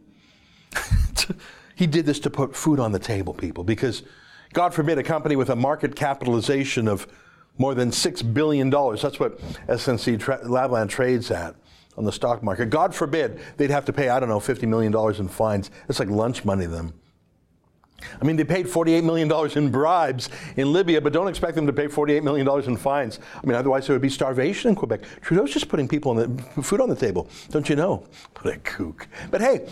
he 1.75 1.87
did 1.87 2.05
this 2.05 2.19
to 2.21 2.29
put 2.29 2.55
food 2.55 2.79
on 2.79 2.91
the 2.91 2.99
table, 2.99 3.33
people, 3.33 3.63
because 3.63 4.03
God 4.53 4.73
forbid 4.73 4.97
a 4.97 5.03
company 5.03 5.35
with 5.35 5.49
a 5.49 5.55
market 5.55 5.95
capitalization 5.95 6.87
of 6.87 7.07
more 7.57 7.73
than 7.73 7.89
$6 7.89 8.33
billion, 8.33 8.69
that's 8.69 9.19
what 9.19 9.39
SNC 9.67 10.19
tra- 10.19 10.43
Lavalin 10.43 10.89
trades 10.89 11.31
at 11.31 11.55
on 11.97 12.03
the 12.03 12.11
stock 12.11 12.43
market. 12.43 12.69
God 12.69 12.93
forbid 12.93 13.39
they'd 13.57 13.69
have 13.69 13.85
to 13.85 13.93
pay, 13.93 14.09
I 14.09 14.19
don't 14.19 14.29
know, 14.29 14.39
$50 14.39 14.67
million 14.67 14.93
in 15.17 15.27
fines. 15.29 15.71
It's 15.87 15.99
like 15.99 16.09
lunch 16.09 16.43
money 16.43 16.65
to 16.65 16.71
them. 16.71 16.93
I 18.21 18.25
mean, 18.25 18.35
they 18.35 18.43
paid 18.43 18.65
$48 18.67 19.03
million 19.03 19.31
in 19.57 19.71
bribes 19.71 20.29
in 20.57 20.73
Libya, 20.73 21.01
but 21.01 21.13
don't 21.13 21.27
expect 21.27 21.55
them 21.55 21.65
to 21.65 21.73
pay 21.73 21.87
$48 21.87 22.23
million 22.23 22.47
in 22.65 22.77
fines. 22.77 23.19
I 23.41 23.45
mean, 23.45 23.55
otherwise 23.55 23.87
there 23.87 23.93
would 23.93 24.01
be 24.01 24.09
starvation 24.09 24.69
in 24.69 24.75
Quebec. 24.75 25.01
Trudeau's 25.21 25.51
just 25.51 25.69
putting 25.69 25.87
people 25.87 26.11
on 26.11 26.37
the 26.37 26.63
food 26.63 26.81
on 26.81 26.89
the 26.89 26.95
table, 26.95 27.29
don't 27.49 27.67
you 27.69 27.75
know? 27.75 28.05
What 28.41 28.53
a 28.53 28.57
kook. 28.59 29.07
But 29.31 29.41
hey, 29.41 29.67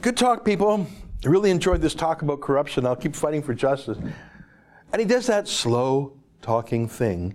good 0.00 0.16
talk, 0.16 0.44
people. 0.44 0.86
I 1.24 1.28
really 1.28 1.50
enjoyed 1.50 1.80
this 1.80 1.94
talk 1.94 2.22
about 2.22 2.40
corruption. 2.40 2.86
I'll 2.86 2.96
keep 2.96 3.16
fighting 3.16 3.42
for 3.42 3.54
justice. 3.54 3.98
And 3.98 5.00
he 5.00 5.04
does 5.04 5.26
that 5.26 5.48
slow 5.48 6.16
talking 6.42 6.88
thing 6.88 7.34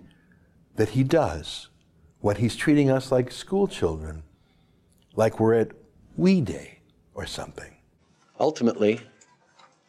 that 0.76 0.90
he 0.90 1.04
does 1.04 1.70
when 2.22 2.38
he's 2.38 2.56
treating 2.56 2.90
us 2.90 3.12
like 3.12 3.32
school 3.32 3.68
children, 3.68 4.24
like 5.16 5.40
we're 5.40 5.56
at 5.56 5.72
We 6.16 6.42
Day 6.42 6.80
or 7.14 7.26
something. 7.26 7.76
Ultimately, 8.40 9.02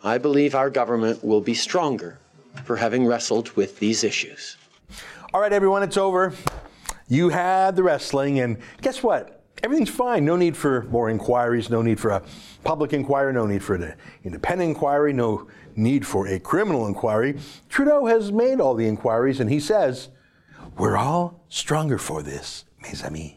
I 0.02 0.16
believe 0.16 0.54
our 0.54 0.70
government 0.70 1.22
will 1.22 1.42
be 1.42 1.54
stronger 1.54 2.18
for 2.64 2.76
having 2.76 3.06
wrestled 3.06 3.50
with 3.50 3.78
these 3.78 4.02
issues. 4.02 4.56
All 5.34 5.40
right, 5.40 5.52
everyone, 5.52 5.82
it's 5.82 5.98
over. 5.98 6.32
You 7.08 7.28
had 7.28 7.76
the 7.76 7.82
wrestling, 7.82 8.40
and 8.40 8.58
guess 8.80 9.02
what? 9.02 9.44
Everything's 9.62 9.90
fine. 9.90 10.24
No 10.24 10.36
need 10.36 10.56
for 10.56 10.82
more 10.84 11.10
inquiries, 11.10 11.68
no 11.68 11.82
need 11.82 12.00
for 12.00 12.10
a 12.10 12.22
public 12.64 12.94
inquiry, 12.94 13.32
no 13.34 13.46
need 13.46 13.62
for 13.62 13.74
an 13.74 13.94
independent 14.24 14.70
inquiry, 14.70 15.12
no 15.12 15.48
need 15.76 16.06
for 16.06 16.26
a 16.28 16.40
criminal 16.40 16.86
inquiry. 16.86 17.38
Trudeau 17.68 18.06
has 18.06 18.32
made 18.32 18.58
all 18.58 18.74
the 18.74 18.86
inquiries, 18.86 19.38
and 19.38 19.50
he 19.50 19.60
says, 19.60 20.08
We're 20.78 20.96
all 20.96 21.44
stronger 21.50 21.98
for 21.98 22.22
this, 22.22 22.64
mes 22.80 23.04
amis. 23.04 23.32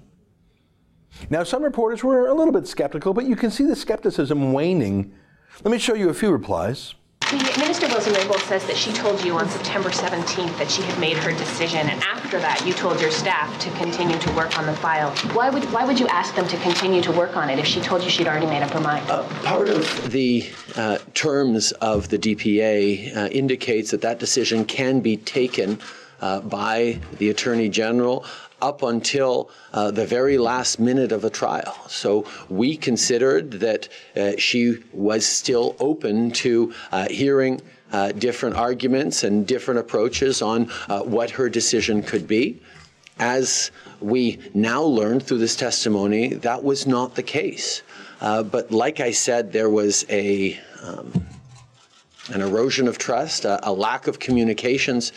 Now, 1.29 1.43
some 1.43 1.61
reporters 1.61 2.03
were 2.03 2.27
a 2.27 2.33
little 2.33 2.53
bit 2.53 2.67
skeptical, 2.67 3.13
but 3.13 3.25
you 3.25 3.35
can 3.35 3.51
see 3.51 3.65
the 3.65 3.75
skepticism 3.75 4.53
waning 4.53 5.13
let 5.61 5.71
me 5.71 5.77
show 5.77 5.93
you 5.93 6.09
a 6.09 6.13
few 6.13 6.31
replies. 6.31 6.95
The 7.29 7.37
Minister 7.57 7.87
Wilson 7.87 8.13
Raybould 8.13 8.41
says 8.41 8.65
that 8.67 8.77
she 8.77 8.91
told 8.93 9.23
you 9.23 9.33
on 9.37 9.49
September 9.49 9.89
17th 9.89 10.55
that 10.59 10.69
she 10.69 10.83
had 10.83 10.99
made 10.99 11.17
her 11.17 11.31
decision, 11.31 11.89
and 11.89 11.99
after 12.03 12.39
that, 12.39 12.63
you 12.65 12.73
told 12.73 13.01
your 13.01 13.09
staff 13.09 13.57
to 13.59 13.71
continue 13.71 14.19
to 14.19 14.31
work 14.33 14.57
on 14.59 14.67
the 14.67 14.73
file. 14.73 15.09
Why 15.33 15.49
would 15.49 15.63
why 15.71 15.83
would 15.83 15.99
you 15.99 16.07
ask 16.07 16.35
them 16.35 16.47
to 16.47 16.57
continue 16.57 17.01
to 17.01 17.11
work 17.11 17.35
on 17.35 17.49
it 17.49 17.57
if 17.57 17.65
she 17.65 17.81
told 17.81 18.03
you 18.03 18.09
she'd 18.09 18.27
already 18.27 18.45
made 18.45 18.61
up 18.61 18.69
her 18.71 18.79
mind? 18.79 19.09
Uh, 19.09 19.23
part 19.43 19.69
of 19.69 20.11
the 20.11 20.47
uh, 20.75 20.99
terms 21.15 21.71
of 21.73 22.09
the 22.09 22.19
DPA 22.19 23.15
uh, 23.15 23.27
indicates 23.29 23.89
that 23.91 24.01
that 24.01 24.19
decision 24.19 24.65
can 24.65 24.99
be 24.99 25.17
taken 25.17 25.79
uh, 26.21 26.39
by 26.41 26.99
the 27.17 27.29
Attorney 27.29 27.67
General 27.67 28.25
up 28.63 28.81
until 28.81 29.49
uh, 29.73 29.91
the 29.91 30.05
very 30.05 30.37
last 30.37 30.79
minute 30.79 31.11
of 31.11 31.25
a 31.25 31.29
trial. 31.29 31.75
So 31.89 32.25
we 32.47 32.77
considered 32.77 33.51
that 33.59 33.89
uh, 34.15 34.31
she 34.37 34.81
was 34.93 35.25
still 35.25 35.75
open 35.79 36.31
to 36.43 36.73
uh, 36.91 37.09
hearing 37.09 37.61
uh, 37.91 38.13
different 38.13 38.55
arguments 38.55 39.25
and 39.25 39.45
different 39.45 39.81
approaches 39.81 40.41
on 40.41 40.71
uh, 40.87 41.01
what 41.01 41.29
her 41.31 41.49
decision 41.49 42.01
could 42.01 42.25
be. 42.25 42.61
As 43.19 43.69
we 43.99 44.39
now 44.53 44.81
learned 44.81 45.23
through 45.23 45.39
this 45.39 45.57
testimony, 45.57 46.33
that 46.35 46.63
was 46.63 46.87
not 46.87 47.15
the 47.15 47.21
case. 47.21 47.83
Uh, 48.21 48.43
but 48.43 48.71
like 48.71 49.01
I 49.01 49.11
said, 49.11 49.51
there 49.51 49.69
was 49.69 50.05
a 50.09 50.57
um, 50.81 51.27
an 52.31 52.41
erosion 52.41 52.87
of 52.87 52.97
trust, 52.97 53.43
a, 53.43 53.59
a 53.69 53.73
lack 53.73 54.07
of 54.07 54.17
communications 54.17 55.11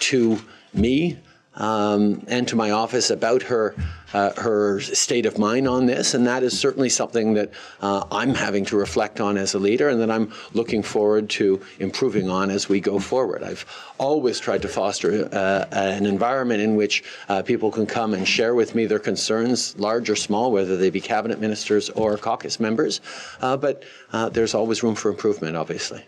to 0.00 0.38
me 0.72 1.18
um, 1.58 2.24
and 2.28 2.48
to 2.48 2.56
my 2.56 2.70
office 2.70 3.10
about 3.10 3.42
her 3.42 3.74
uh, 4.12 4.32
her 4.40 4.80
state 4.80 5.26
of 5.26 5.38
mind 5.38 5.68
on 5.68 5.86
this, 5.86 6.14
and 6.14 6.26
that 6.26 6.42
is 6.42 6.58
certainly 6.58 6.88
something 6.88 7.34
that 7.34 7.50
uh, 7.80 8.04
I'm 8.10 8.34
having 8.34 8.64
to 8.66 8.76
reflect 8.76 9.20
on 9.20 9.36
as 9.36 9.54
a 9.54 9.58
leader, 9.58 9.88
and 9.88 10.00
that 10.00 10.10
I'm 10.10 10.32
looking 10.54 10.82
forward 10.82 11.28
to 11.30 11.60
improving 11.78 12.30
on 12.30 12.50
as 12.50 12.68
we 12.68 12.80
go 12.80 12.98
forward. 12.98 13.42
I've 13.42 13.66
always 13.98 14.40
tried 14.40 14.62
to 14.62 14.68
foster 14.68 15.28
uh, 15.30 15.66
an 15.72 16.06
environment 16.06 16.62
in 16.62 16.76
which 16.76 17.04
uh, 17.28 17.42
people 17.42 17.70
can 17.70 17.86
come 17.86 18.14
and 18.14 18.26
share 18.26 18.54
with 18.54 18.74
me 18.74 18.86
their 18.86 18.98
concerns, 18.98 19.78
large 19.78 20.08
or 20.08 20.16
small, 20.16 20.52
whether 20.52 20.76
they 20.76 20.90
be 20.90 21.00
cabinet 21.00 21.38
ministers 21.38 21.90
or 21.90 22.16
caucus 22.16 22.58
members. 22.58 23.00
Uh, 23.40 23.56
but 23.56 23.82
uh, 24.12 24.28
there's 24.30 24.54
always 24.54 24.82
room 24.82 24.94
for 24.94 25.10
improvement, 25.10 25.56
obviously. 25.56 26.02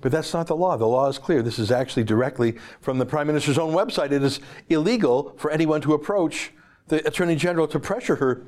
But 0.00 0.12
that's 0.12 0.32
not 0.32 0.46
the 0.46 0.56
law. 0.56 0.76
The 0.76 0.86
law 0.86 1.08
is 1.08 1.18
clear. 1.18 1.42
This 1.42 1.58
is 1.58 1.72
actually 1.72 2.04
directly 2.04 2.56
from 2.80 2.98
the 2.98 3.06
Prime 3.06 3.26
Minister's 3.26 3.58
own 3.58 3.72
website. 3.72 4.12
It 4.12 4.22
is 4.22 4.40
illegal 4.68 5.34
for 5.36 5.50
anyone 5.50 5.80
to 5.82 5.94
approach 5.94 6.52
the 6.86 7.06
Attorney 7.06 7.36
General 7.36 7.66
to 7.68 7.80
pressure 7.80 8.16
her. 8.16 8.46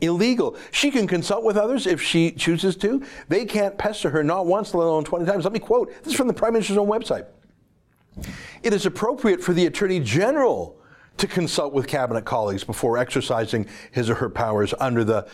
Illegal. 0.00 0.56
She 0.70 0.90
can 0.90 1.06
consult 1.06 1.44
with 1.44 1.56
others 1.56 1.86
if 1.86 2.00
she 2.00 2.32
chooses 2.32 2.76
to. 2.76 3.02
They 3.28 3.44
can't 3.44 3.76
pester 3.76 4.10
her 4.10 4.24
not 4.24 4.46
once, 4.46 4.74
let 4.74 4.84
alone 4.84 5.04
20 5.04 5.26
times. 5.26 5.44
Let 5.44 5.52
me 5.52 5.58
quote 5.58 5.92
this 6.02 6.12
is 6.12 6.14
from 6.14 6.26
the 6.26 6.34
Prime 6.34 6.52
Minister's 6.52 6.76
own 6.76 6.88
website. 6.88 7.26
It 8.62 8.72
is 8.72 8.86
appropriate 8.86 9.42
for 9.42 9.52
the 9.52 9.66
Attorney 9.66 10.00
General 10.00 10.76
to 11.16 11.26
consult 11.26 11.72
with 11.72 11.86
cabinet 11.86 12.24
colleagues 12.24 12.64
before 12.64 12.98
exercising 12.98 13.66
his 13.92 14.08
or 14.08 14.14
her 14.14 14.30
powers 14.30 14.74
under 14.80 15.04
the 15.04 15.28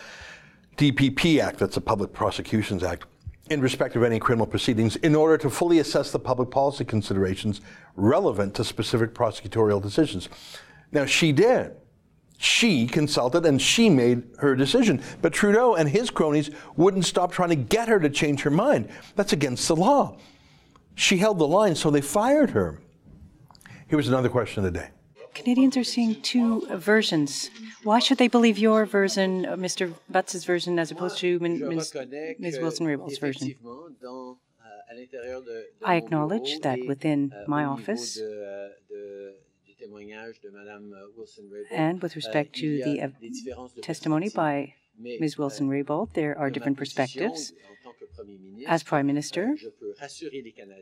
DPP 0.75 1.39
Act, 1.39 1.59
that's 1.59 1.75
the 1.75 1.81
Public 1.81 2.13
Prosecutions 2.13 2.83
Act, 2.83 3.05
in 3.49 3.61
respect 3.61 3.95
of 3.95 4.03
any 4.03 4.19
criminal 4.19 4.45
proceedings 4.45 4.95
in 4.97 5.15
order 5.15 5.37
to 5.37 5.49
fully 5.49 5.79
assess 5.79 6.11
the 6.11 6.19
public 6.19 6.51
policy 6.51 6.85
considerations 6.85 7.61
relevant 7.95 8.53
to 8.55 8.63
specific 8.63 9.13
prosecutorial 9.13 9.81
decisions. 9.81 10.29
Now, 10.91 11.05
she 11.05 11.31
did. 11.31 11.75
She 12.37 12.85
consulted 12.85 13.45
and 13.45 13.61
she 13.61 13.89
made 13.89 14.23
her 14.39 14.55
decision. 14.55 15.01
But 15.21 15.33
Trudeau 15.33 15.75
and 15.75 15.89
his 15.89 16.09
cronies 16.09 16.51
wouldn't 16.75 17.05
stop 17.05 17.31
trying 17.31 17.49
to 17.49 17.55
get 17.55 17.87
her 17.87 17.99
to 17.99 18.09
change 18.09 18.41
her 18.41 18.51
mind. 18.51 18.89
That's 19.15 19.33
against 19.33 19.67
the 19.67 19.75
law. 19.75 20.17
She 20.95 21.17
held 21.17 21.39
the 21.39 21.47
line, 21.47 21.75
so 21.75 21.89
they 21.89 22.01
fired 22.01 22.51
her. 22.51 22.79
Here 23.87 23.97
was 23.97 24.07
another 24.07 24.29
question 24.29 24.65
of 24.65 24.73
the 24.73 24.79
day. 24.79 24.89
Canadians 25.37 25.77
are 25.77 25.83
seeing 25.83 26.19
two 26.21 26.65
versions. 26.71 27.51
Why 27.83 27.99
should 27.99 28.17
they 28.17 28.27
believe 28.27 28.57
your 28.57 28.85
version, 28.85 29.45
Mr. 29.65 29.93
Butts' 30.09 30.43
version, 30.43 30.79
as 30.79 30.89
opposed 30.91 31.19
to 31.19 31.39
Ms. 31.39 31.93
Ms. 32.39 32.57
Wilson-Raybould's 32.59 33.19
version? 33.19 33.53
I 35.85 35.95
acknowledge 35.95 36.59
that 36.61 36.79
within 36.87 37.31
my 37.47 37.63
office, 37.65 38.19
and 41.71 42.01
with 42.01 42.15
respect 42.15 42.55
to 42.55 42.83
the 42.83 43.01
uh, 43.03 43.09
testimony 43.81 44.29
by 44.29 44.73
Ms. 44.99 45.37
Wilson-Raybould, 45.37 46.13
there 46.13 46.37
are 46.37 46.49
different 46.49 46.77
perspectives. 46.77 47.53
As 48.67 48.83
Prime 48.83 49.05
Minister, 49.07 49.55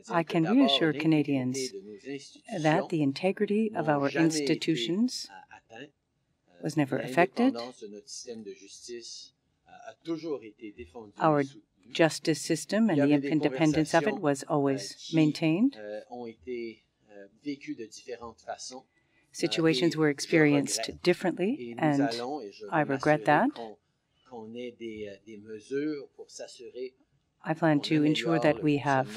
I 0.08 0.22
can 0.22 0.44
reassure 0.44 0.92
Canadians 0.92 1.58
that 2.60 2.88
the 2.88 3.02
integrity 3.02 3.72
of 3.74 3.88
our 3.88 4.08
institutions 4.08 5.28
was 6.62 6.76
never 6.76 6.98
affected. 6.98 7.56
Our 11.18 11.44
justice 11.92 12.40
system 12.40 12.90
and 12.90 13.00
the 13.00 13.28
independence 13.28 13.94
of 13.94 14.06
it 14.06 14.18
was 14.18 14.42
always 14.48 15.10
maintained. 15.12 15.76
Situations 19.32 19.96
were 19.96 20.08
experienced 20.08 20.90
differently, 21.02 21.74
and 21.78 22.10
I 22.72 22.80
regret 22.80 23.26
that. 23.26 23.50
I 27.44 27.54
plan 27.54 27.80
to 27.82 28.02
ensure 28.02 28.40
that 28.40 28.62
we 28.62 28.78
have 28.78 29.08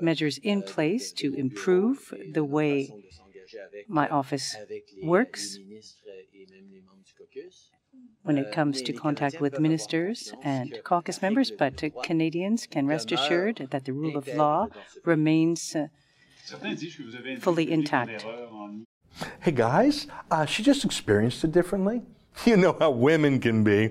measures 0.00 0.38
in 0.38 0.62
place 0.62 1.12
to 1.12 1.34
improve 1.34 2.12
the 2.32 2.44
way 2.44 2.92
my 3.88 4.08
office 4.08 4.56
works 5.02 5.58
when 8.22 8.38
it 8.38 8.52
comes 8.52 8.82
to 8.82 8.92
contact 8.92 9.40
with 9.40 9.58
ministers 9.58 10.34
and 10.42 10.78
caucus 10.84 11.22
members, 11.22 11.50
but 11.50 11.82
Canadians 12.02 12.66
can 12.66 12.86
rest 12.86 13.12
assured 13.12 13.68
that 13.70 13.84
the 13.84 13.92
rule 13.92 14.16
of 14.16 14.28
law 14.34 14.68
remains 15.04 15.74
uh, 15.74 15.86
fully 17.40 17.70
intact. 17.70 18.26
Hey 19.40 19.52
guys, 19.52 20.06
uh, 20.30 20.44
she 20.44 20.62
just 20.62 20.84
experienced 20.84 21.44
it 21.44 21.52
differently. 21.52 22.02
You 22.46 22.56
know 22.56 22.76
how 22.78 22.92
women 22.92 23.40
can 23.40 23.64
be. 23.64 23.90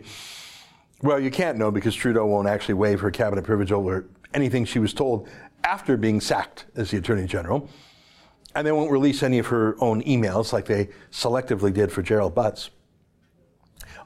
Well, 1.02 1.20
you 1.20 1.32
can't 1.32 1.58
know 1.58 1.72
because 1.72 1.96
Trudeau 1.96 2.26
won't 2.26 2.48
actually 2.48 2.74
waive 2.74 3.00
her 3.00 3.12
cabinet 3.12 3.46
privilege 3.46 3.72
over 3.72 4.06
anything 4.34 4.66
she 4.66 4.80
was 4.80 4.94
told 4.94 5.30
after 5.64 5.96
being 5.96 6.20
sacked 6.20 6.66
as 6.76 6.92
the 6.92 6.98
Attorney 6.98 7.26
General. 7.26 7.70
And 8.56 8.66
they 8.66 8.72
won't 8.72 8.92
release 8.92 9.24
any 9.24 9.40
of 9.40 9.48
her 9.48 9.76
own 9.80 10.02
emails 10.04 10.52
like 10.52 10.66
they 10.66 10.90
selectively 11.12 11.72
did 11.72 11.92
for 11.92 12.02
Gerald 12.02 12.36
Butts. 12.36 12.72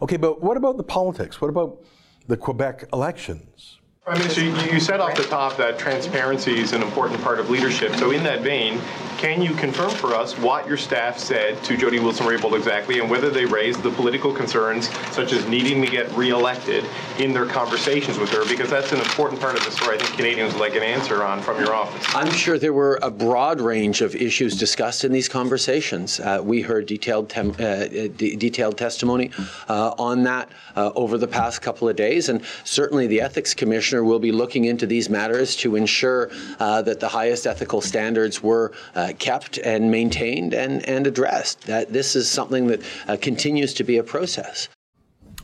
Okay, 0.02 0.18
but 0.18 0.44
what 0.44 0.58
about 0.58 0.78
the 0.78 0.84
politics? 0.84 1.42
What 1.42 1.50
about 1.50 1.82
the 2.28 2.38
Quebec 2.38 2.90
elections? 2.94 3.80
Prime 4.04 4.18
Minister, 4.18 4.42
you 4.42 4.82
said 4.82 5.00
off 5.00 5.16
the 5.16 5.24
top 5.24 5.56
that 5.56 5.80
transparency 5.80 6.60
is 6.60 6.74
an 6.74 6.84
important 6.84 7.22
part 7.22 7.40
of 7.40 7.50
leadership. 7.50 7.96
So, 7.96 8.12
in 8.12 8.22
that 8.24 8.42
vein, 8.42 8.82
can 9.18 9.42
you 9.42 9.54
confirm 9.54 9.92
for 9.92 10.14
us 10.14 10.38
what 10.40 10.68
your 10.68 10.76
staff 10.76 11.18
said 11.18 11.64
to 11.64 11.78
Jody 11.78 12.02
Wilson-Raybould 12.02 12.58
exactly, 12.58 13.00
and 13.00 13.10
whether 13.10 13.30
they 13.30 13.46
raised 13.46 13.82
the 13.82 13.92
political 13.92 14.34
concerns, 14.34 14.90
such 15.14 15.32
as 15.32 15.48
needing 15.48 15.82
to 15.82 15.90
get 15.90 16.12
re-elected, 16.18 16.84
in 17.18 17.32
their 17.32 17.46
conversations 17.46 18.20
with 18.20 18.30
her? 18.32 18.46
Because 18.50 18.70
that's 18.70 18.92
an 18.92 19.00
important 19.00 19.40
part 19.40 19.56
of 19.56 19.64
the 19.64 19.72
story. 19.72 19.96
I 19.96 20.00
think 20.00 20.18
Canadians 20.18 20.52
would 20.52 20.60
like 20.60 20.76
an 20.76 20.84
answer 20.84 21.24
on 21.24 21.42
from 21.42 21.58
your 21.62 21.74
office. 21.74 22.06
I'm 22.14 22.30
sure 22.30 22.60
there 22.60 22.74
were 22.74 23.00
a 23.02 23.10
broad 23.10 23.62
range 23.62 24.02
of 24.02 24.14
issues 24.14 24.58
discussed 24.58 25.06
in 25.06 25.14
these 25.14 25.30
conversations. 25.30 26.20
Uh, 26.20 26.42
we 26.44 26.60
heard 26.60 26.88
detailed 26.88 27.32
uh, 27.38 27.88
detailed 27.88 28.78
testimony 28.78 29.32
uh, 29.70 29.94
on 29.98 30.24
that 30.24 30.50
uh, 30.76 30.92
over 30.96 31.18
the 31.18 31.30
past 31.30 31.62
couple 31.62 31.88
of 31.88 31.96
days, 31.96 32.28
and 32.28 32.44
certainly 32.66 33.08
the 33.08 33.22
ethics 33.22 33.54
commissioner 33.94 34.04
will 34.10 34.20
be 34.20 34.32
looking 34.32 34.66
into 34.66 34.88
these 34.88 35.08
matters 35.08 35.56
to 35.56 35.76
ensure 35.76 36.32
uh, 36.60 36.82
that 36.82 37.00
the 37.00 37.08
highest 37.08 37.46
ethical 37.46 37.80
standards 37.80 38.42
were 38.42 38.72
uh, 38.96 39.14
kept 39.20 39.60
and 39.60 39.92
maintained 39.92 40.54
and, 40.56 40.84
and 40.88 41.06
addressed. 41.06 41.62
That 41.68 41.94
this 41.94 42.16
is 42.16 42.28
something 42.28 42.68
that 42.68 42.82
uh, 43.08 43.18
continues 43.22 43.74
to 43.76 43.84
be 43.84 44.00
a 44.00 44.04
process. 44.04 44.68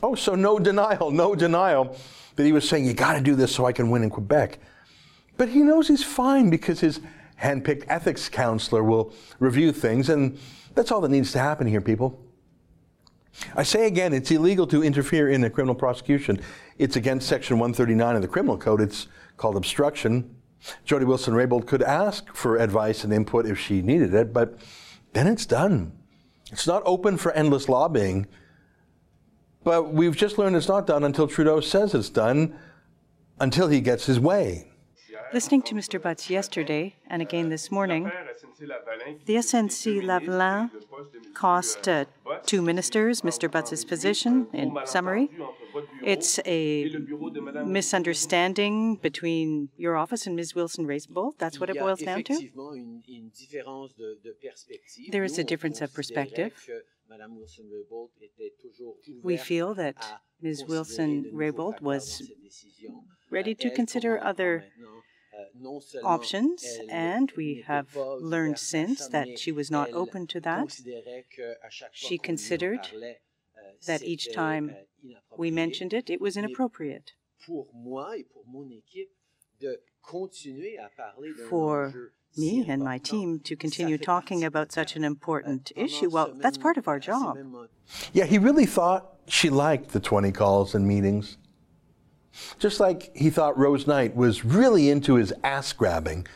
Oh, 0.02 0.16
so 0.16 0.34
no 0.34 0.58
denial, 0.58 1.12
no 1.12 1.36
denial 1.36 1.96
that 2.34 2.44
he 2.44 2.52
was 2.52 2.68
saying, 2.68 2.86
you 2.86 2.94
got 2.94 3.14
to 3.14 3.20
do 3.20 3.36
this 3.36 3.54
so 3.54 3.66
I 3.66 3.72
can 3.72 3.88
win 3.88 4.02
in 4.02 4.10
Quebec. 4.10 4.58
But 5.36 5.50
he 5.50 5.60
knows 5.60 5.86
he's 5.86 6.04
fine 6.04 6.50
because 6.50 6.80
his 6.80 7.00
handpicked 7.40 7.84
ethics 7.88 8.28
counselor 8.28 8.82
will 8.82 9.12
review 9.38 9.72
things, 9.72 10.08
and 10.08 10.38
that's 10.74 10.90
all 10.90 11.00
that 11.02 11.10
needs 11.10 11.30
to 11.32 11.38
happen 11.38 11.68
here, 11.68 11.80
people. 11.80 12.18
I 13.56 13.62
say 13.62 13.86
again, 13.86 14.12
it's 14.12 14.30
illegal 14.30 14.66
to 14.68 14.82
interfere 14.82 15.28
in 15.28 15.42
a 15.44 15.50
criminal 15.50 15.74
prosecution. 15.74 16.40
It's 16.78 16.96
against 16.96 17.28
Section 17.28 17.58
139 17.58 18.16
of 18.16 18.22
the 18.22 18.28
Criminal 18.28 18.58
Code. 18.58 18.80
It's 18.80 19.08
called 19.36 19.56
obstruction. 19.56 20.36
Jody 20.84 21.04
Wilson 21.04 21.34
Raybould 21.34 21.66
could 21.66 21.82
ask 21.82 22.34
for 22.34 22.56
advice 22.58 23.04
and 23.04 23.12
input 23.12 23.46
if 23.46 23.58
she 23.58 23.82
needed 23.82 24.14
it, 24.14 24.32
but 24.32 24.58
then 25.12 25.26
it's 25.26 25.46
done. 25.46 25.92
It's 26.52 26.66
not 26.66 26.82
open 26.84 27.16
for 27.16 27.32
endless 27.32 27.68
lobbying. 27.68 28.26
But 29.62 29.92
we've 29.92 30.16
just 30.16 30.38
learned 30.38 30.56
it's 30.56 30.68
not 30.68 30.86
done 30.86 31.04
until 31.04 31.28
Trudeau 31.28 31.60
says 31.60 31.94
it's 31.94 32.10
done, 32.10 32.58
until 33.38 33.68
he 33.68 33.80
gets 33.80 34.06
his 34.06 34.18
way. 34.18 34.69
Listening 35.32 35.62
to 35.62 35.74
Mr. 35.74 36.02
Butts 36.02 36.28
yesterday 36.28 36.96
and 37.06 37.22
again 37.22 37.48
this 37.48 37.70
morning, 37.70 38.10
the 39.26 39.34
SNC 39.36 40.02
Lavalin 40.02 40.70
cost 41.34 41.88
uh, 41.88 42.04
two 42.46 42.62
ministers 42.62 43.20
Mr. 43.20 43.50
Butts' 43.50 43.84
position, 43.84 44.48
in 44.52 44.76
summary. 44.84 45.30
It's 46.02 46.40
a 46.44 46.90
misunderstanding 47.64 48.96
between 48.96 49.68
your 49.76 49.96
office 49.96 50.26
and 50.26 50.34
Ms. 50.36 50.54
Wilson 50.54 50.86
Raybould. 50.86 51.38
That's 51.38 51.60
what 51.60 51.70
it 51.70 51.78
boils 51.78 52.00
down 52.00 52.24
to? 52.24 52.50
There 55.10 55.24
is 55.24 55.38
a 55.38 55.44
difference 55.44 55.80
of 55.80 55.94
perspective. 55.94 56.52
We 59.22 59.36
feel 59.36 59.74
that 59.74 59.96
Ms. 60.42 60.64
Wilson 60.66 61.30
Raybould 61.34 61.80
was 61.80 62.30
ready 63.30 63.54
to 63.54 63.70
consider 63.70 64.22
other 64.22 64.64
options, 66.02 66.64
and 66.88 67.32
we 67.36 67.64
have 67.66 67.96
learned 67.96 68.58
since 68.58 69.06
that 69.08 69.38
she 69.38 69.52
was 69.52 69.70
not 69.70 69.92
open 69.92 70.26
to 70.28 70.40
that. 70.40 70.80
She 71.92 72.18
considered 72.18 72.88
that 73.86 74.02
each 74.02 74.32
time 74.32 74.76
we 75.36 75.50
mentioned 75.50 75.92
it, 75.92 76.10
it 76.10 76.20
was 76.20 76.36
inappropriate. 76.36 77.12
For 81.48 82.12
me 82.36 82.64
and 82.68 82.82
my 82.82 82.98
team 82.98 83.40
to 83.40 83.56
continue 83.56 83.98
talking 83.98 84.44
about 84.44 84.72
such 84.72 84.96
an 84.96 85.04
important 85.04 85.72
issue, 85.76 86.10
well, 86.10 86.32
that's 86.34 86.58
part 86.58 86.76
of 86.76 86.86
our 86.88 86.98
job. 86.98 87.38
Yeah, 88.12 88.24
he 88.24 88.38
really 88.38 88.66
thought 88.66 89.16
she 89.26 89.50
liked 89.50 89.90
the 89.90 90.00
20 90.00 90.32
calls 90.32 90.74
and 90.74 90.86
meetings. 90.86 91.38
Just 92.58 92.80
like 92.80 93.14
he 93.14 93.30
thought 93.30 93.58
Rose 93.58 93.86
Knight 93.86 94.14
was 94.14 94.44
really 94.44 94.90
into 94.90 95.14
his 95.14 95.32
ass 95.44 95.72
grabbing 95.72 96.26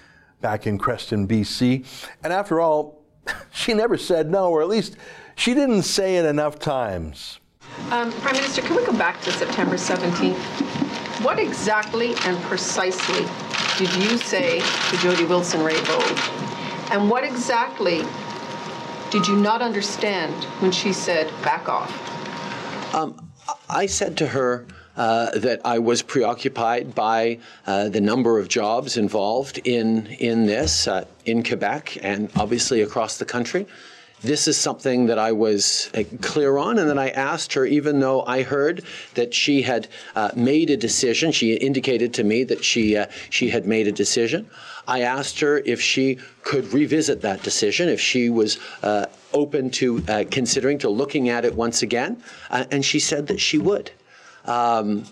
back 0.41 0.67
in 0.67 0.79
Creston, 0.79 1.27
BC. 1.27 1.87
And 2.23 2.33
after 2.33 2.61
all, 2.61 3.03
she 3.53 3.75
never 3.75 3.97
said 3.97 4.31
no, 4.31 4.51
or 4.51 4.63
at 4.63 4.69
least 4.69 4.97
she 5.37 5.55
didn't 5.55 5.83
say 5.83 6.17
it 6.17 6.25
enough 6.25 6.59
times. 6.59 7.41
Um, 7.91 8.13
Prime 8.13 8.35
Minister, 8.37 8.63
can 8.63 8.77
we 8.77 8.85
go 8.85 8.93
back 8.93 9.21
to 9.23 9.33
September 9.33 9.77
17th? 9.77 10.37
What 11.25 11.39
exactly 11.39 12.15
and 12.25 12.41
precisely 12.43 13.27
did 13.79 13.93
you 13.97 14.19
say 14.19 14.61
to 14.61 14.97
Jody 14.99 15.25
Wilson-Raybould? 15.25 16.91
And 16.93 17.11
what 17.11 17.25
exactly 17.25 18.05
did 19.11 19.27
you 19.27 19.37
not 19.37 19.63
understand 19.63 20.45
when 20.61 20.71
she 20.71 20.93
said, 20.93 21.29
back 21.43 21.69
off? 21.69 21.91
Um, 22.95 23.31
I 23.69 23.87
said 23.87 24.17
to 24.19 24.27
her, 24.29 24.67
uh, 24.97 25.31
that 25.39 25.61
I 25.65 25.79
was 25.81 26.03
preoccupied 26.03 26.95
by 26.95 27.39
uh, 27.67 27.89
the 27.89 28.01
number 28.01 28.39
of 28.39 28.47
jobs 28.49 28.97
involved 28.97 29.59
in 29.65 30.07
in 30.07 30.47
this 30.47 30.87
uh, 30.87 31.05
in 31.25 31.43
Quebec 31.43 31.99
and 32.03 32.31
obviously 32.37 32.81
across 32.81 33.19
the 33.19 33.25
country. 33.25 33.67
This 34.23 34.49
is 34.49 34.57
something 34.57 35.07
that 35.07 35.19
I 35.19 35.33
was 35.33 35.91
uh, 35.95 36.05
clear 36.23 36.57
on, 36.57 36.79
and 36.79 36.89
then 36.89 36.99
I 36.99 37.11
asked 37.11 37.53
her, 37.55 37.67
even 37.67 38.01
though 38.01 38.23
I 38.23 38.43
heard 38.43 38.83
that 39.15 39.35
she 39.35 39.63
had 39.63 39.89
uh, 40.15 40.31
made 40.35 40.71
a 40.71 40.77
decision, 40.77 41.31
she 41.31 41.55
indicated 41.55 42.15
to 42.15 42.25
me 42.25 42.45
that 42.45 42.65
she 42.65 42.97
she 43.31 43.51
had 43.51 43.67
made 43.67 43.89
a 43.89 43.93
decision. 43.93 44.49
I 44.87 45.01
asked 45.01 45.41
her 45.41 45.59
if 45.59 45.81
she 45.81 46.19
could 46.43 46.73
revisit 46.73 47.21
that 47.23 47.43
decision, 47.43 47.89
if 47.89 48.01
she 48.01 48.31
was 48.31 48.59
open 49.33 49.71
to 49.71 50.01
considering 50.31 50.79
to 50.79 50.89
looking 50.89 51.29
at 51.29 51.45
it 51.45 51.55
once 51.57 51.83
again, 51.83 52.23
and 52.51 52.85
she 52.85 53.01
said 53.01 53.27
that 53.27 53.41
she 53.41 53.59
would. 53.59 53.91
Um, 54.45 55.05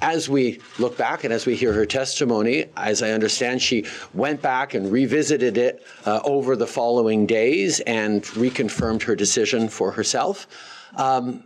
as 0.00 0.28
we 0.28 0.60
look 0.78 0.96
back 0.96 1.24
and 1.24 1.32
as 1.32 1.44
we 1.46 1.54
hear 1.54 1.72
her 1.72 1.86
testimony, 1.86 2.66
as 2.76 3.02
I 3.02 3.10
understand, 3.10 3.60
she 3.60 3.84
went 4.14 4.40
back 4.40 4.74
and 4.74 4.90
revisited 4.90 5.58
it 5.58 5.84
uh, 6.06 6.20
over 6.24 6.56
the 6.56 6.66
following 6.66 7.26
days 7.26 7.80
and 7.80 8.22
reconfirmed 8.22 9.02
her 9.02 9.14
decision 9.14 9.68
for 9.68 9.92
herself, 9.92 10.46
um, 10.96 11.44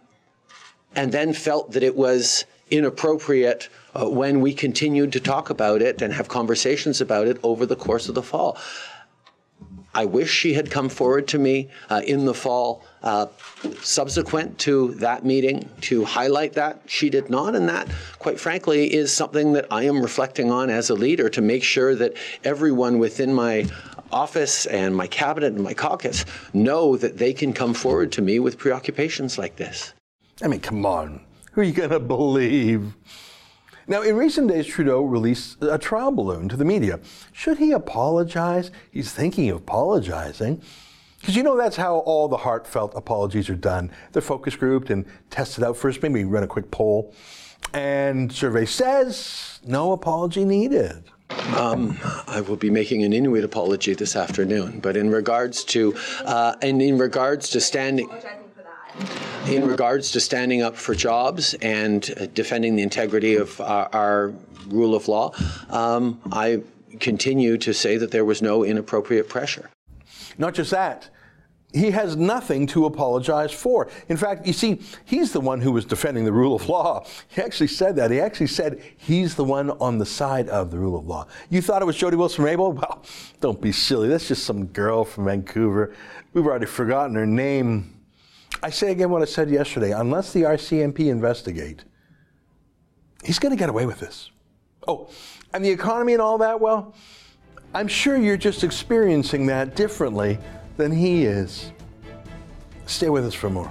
and 0.95 1.13
then 1.13 1.33
felt 1.33 1.73
that 1.73 1.83
it 1.83 1.97
was 1.97 2.45
inappropriate 2.71 3.69
uh, 3.95 4.09
when 4.09 4.41
we 4.41 4.53
continued 4.53 5.13
to 5.13 5.21
talk 5.21 5.51
about 5.51 5.83
it 5.83 6.03
and 6.03 6.13
have 6.13 6.29
conversations 6.29 7.01
about 7.01 7.27
it 7.27 7.39
over 7.43 7.67
the 7.67 7.77
course 7.77 8.09
of 8.09 8.15
the 8.15 8.23
fall. 8.23 8.57
I 9.95 10.05
wish 10.05 10.31
she 10.31 10.53
had 10.53 10.71
come 10.71 10.91
forward 10.91 11.27
to 11.29 11.39
me 11.39 11.71
uh, 11.89 12.03
in 12.07 12.27
the 12.27 12.35
fall 12.35 12.85
uh, 13.07 13.29
subsequent 13.83 14.59
to 14.59 14.93
that 14.95 15.25
meeting 15.25 15.69
to 15.81 16.05
highlight 16.05 16.55
that. 16.55 16.83
She 16.87 17.09
did 17.09 17.31
not, 17.31 17.55
and 17.55 17.69
that, 17.69 17.89
quite 18.19 18.41
frankly, 18.41 18.93
is 18.93 19.13
something 19.13 19.53
that 19.53 19.67
I 19.71 19.85
am 19.85 20.03
reflecting 20.03 20.51
on 20.51 20.71
as 20.71 20.91
a 20.91 20.95
leader 20.95 21.29
to 21.29 21.41
make 21.41 21.63
sure 21.63 21.95
that 21.95 22.15
everyone 22.43 22.99
within 22.99 23.33
my 23.33 23.67
office 24.11 24.67
and 24.67 24.95
my 24.95 25.07
cabinet 25.07 25.53
and 25.53 25.63
my 25.63 25.73
caucus 25.73 26.25
know 26.53 26.97
that 26.97 27.17
they 27.17 27.33
can 27.33 27.53
come 27.53 27.75
forward 27.75 28.11
to 28.11 28.23
me 28.23 28.41
with 28.41 28.59
preoccupations 28.59 29.39
like 29.39 29.55
this. 29.55 29.95
I 30.43 30.49
mean, 30.49 30.61
come 30.61 30.85
on. 30.85 31.21
Who 31.53 31.61
are 31.61 31.65
you 31.65 31.73
going 31.73 31.91
to 31.91 32.01
believe? 32.01 32.93
Now, 33.87 34.03
in 34.03 34.17
recent 34.17 34.49
days, 34.49 34.67
Trudeau 34.67 35.03
released 35.03 35.63
a 35.63 35.79
trial 35.79 36.11
balloon 36.11 36.49
to 36.49 36.57
the 36.57 36.65
media. 36.65 36.99
Should 37.33 37.59
he 37.59 37.71
apologize? 37.71 38.73
He's 38.91 39.13
thinking 39.13 39.49
of 39.51 39.59
apologizing. 39.59 40.61
Because 41.21 41.37
you 41.37 41.43
know 41.43 41.57
that's 41.57 41.77
how 41.77 41.99
all 41.99 42.29
the 42.29 42.37
heartfelt 42.37 42.93
apologies 42.95 43.49
are 43.51 43.57
done. 43.57 43.91
They're 44.13 44.23
focus 44.23 44.55
grouped 44.55 44.91
and 44.91 45.05
tested 45.31 45.65
out 45.65 45.77
first. 45.77 46.03
Maybe 46.03 46.25
run 46.25 46.43
a 46.43 46.47
quick 46.47 46.71
poll. 46.71 47.15
And 47.73 48.33
survey 48.33 48.67
says 48.67 49.61
no 49.65 49.93
apology 49.93 50.45
needed. 50.45 51.05
Um, 51.57 51.99
I 52.27 52.41
will 52.41 52.57
be 52.57 52.71
making 52.71 53.03
an 53.03 53.13
Inuit 53.13 53.45
apology 53.45 53.95
this 53.95 54.15
afternoon. 54.15 54.81
But 54.81 54.97
in 54.97 55.11
regards 55.11 55.65
to, 55.65 55.95
uh, 56.25 56.55
and 56.63 56.81
in 56.81 56.99
regards 56.99 57.51
to 57.51 57.61
standing 57.61 58.09
in 59.47 59.67
regards 59.67 60.11
to 60.13 60.21
standing 60.21 60.63
up 60.63 60.77
for 60.77 60.95
jobs 60.95 61.55
and 61.55 62.13
uh, 62.19 62.27
defending 62.35 62.75
the 62.77 62.83
integrity 62.83 63.37
of 63.37 63.61
our, 63.61 63.89
our 63.93 64.33
rule 64.69 64.95
of 64.95 65.07
law, 65.07 65.33
um, 65.71 66.21
I 66.33 66.63
continue 66.99 67.57
to 67.59 67.73
say 67.73 67.97
that 67.99 68.11
there 68.11 68.25
was 68.25 68.43
no 68.43 68.65
inappropriate 68.65 69.29
pressure. 69.29 69.71
Not 70.39 70.55
just 70.55 70.71
that. 70.71 71.11
He 71.73 71.91
has 71.91 72.17
nothing 72.17 72.67
to 72.69 72.87
apologize 72.87 73.53
for. 73.53 73.89
In 74.09 74.17
fact, 74.17 74.47
you 74.47 74.53
see, 74.53 74.81
he's 75.05 75.33
the 75.33 75.41
one 75.41 75.61
who 75.61 75.73
was 75.73 75.85
defending 75.85 76.25
the 76.25 76.33
rule 76.33 76.55
of 76.55 76.69
law. 76.69 77.05
He 77.29 77.43
actually 77.43 77.67
said 77.67 77.97
that. 77.97 78.11
He 78.11 78.21
actually 78.21 78.47
said 78.47 78.81
he's 78.97 79.35
the 79.35 79.45
one 79.45 79.71
on 79.73 79.99
the 79.99 80.07
side 80.07 80.49
of 80.49 80.71
the 80.71 80.79
rule 80.79 80.99
of 80.99 81.07
law. 81.07 81.27
You 81.51 81.61
thought 81.61 81.83
it 81.83 81.85
was 81.85 81.97
Jody 81.97 82.17
Wilson-Raybould? 82.17 82.75
Well, 82.77 83.05
don't 83.41 83.61
be 83.61 83.73
silly. 83.73 84.09
That's 84.09 84.29
just 84.29 84.45
some 84.45 84.67
girl 84.67 85.05
from 85.05 85.27
Vancouver. 85.27 85.95
We've 86.33 86.47
already 86.47 86.67
forgotten 86.67 87.15
her 87.17 87.27
name. 87.27 88.01
I 88.63 88.71
say 88.71 88.93
again 88.93 89.11
what 89.11 89.21
I 89.21 89.27
said 89.27 89.51
yesterday 89.51 89.93
unless 89.93 90.33
the 90.33 90.43
RCMP 90.43 91.09
investigate, 91.09 91.85
he's 93.23 93.39
going 93.39 93.55
to 93.55 93.59
get 93.59 93.69
away 93.69 93.85
with 93.87 94.01
this. 94.01 94.31
Oh, 94.89 95.11
and 95.53 95.65
the 95.65 95.71
economy 95.71 96.13
and 96.15 96.23
all 96.23 96.39
that, 96.39 96.61
well, 96.61 96.95
I'm 97.77 97.89
sure 97.89 98.17
you're 98.17 98.39
just 98.39 98.65
experiencing 98.65 99.45
that 99.49 99.77
differently 99.77 100.39
than 100.79 100.91
he 100.91 101.27
is. 101.27 101.73
Stay 102.87 103.11
with 103.11 103.27
us 103.27 103.35
for 103.35 103.51
more. 103.51 103.71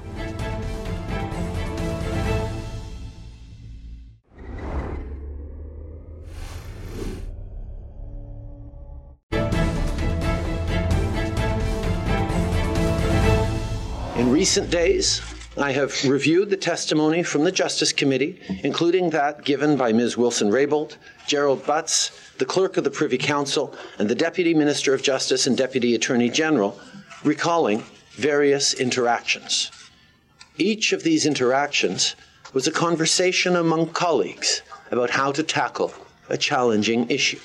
In 14.17 14.31
recent 14.31 14.69
days, 14.69 15.34
I 15.57 15.71
have 15.71 16.03
reviewed 16.03 16.49
the 16.49 16.57
testimony 16.57 17.23
from 17.23 17.45
the 17.45 17.51
Justice 17.51 17.93
Committee, 17.93 18.41
including 18.63 19.11
that 19.11 19.45
given 19.45 19.77
by 19.77 19.93
Ms. 19.93 20.17
Wilson 20.17 20.49
Raybould, 20.49 20.97
Gerald 21.27 21.65
Butts, 21.65 22.11
the 22.39 22.45
Clerk 22.45 22.75
of 22.75 22.83
the 22.83 22.91
Privy 22.91 23.17
Council, 23.17 23.73
and 23.97 24.09
the 24.09 24.15
Deputy 24.15 24.53
Minister 24.53 24.93
of 24.93 25.01
Justice 25.01 25.47
and 25.47 25.55
Deputy 25.55 25.95
Attorney 25.95 26.29
General, 26.29 26.77
recalling 27.23 27.85
various 28.11 28.73
interactions. 28.73 29.71
Each 30.57 30.91
of 30.91 31.03
these 31.03 31.25
interactions 31.25 32.17
was 32.53 32.67
a 32.67 32.71
conversation 32.71 33.55
among 33.55 33.93
colleagues 33.93 34.61
about 34.91 35.09
how 35.09 35.31
to 35.31 35.43
tackle 35.43 35.93
a 36.27 36.37
challenging 36.37 37.09
issue. 37.09 37.39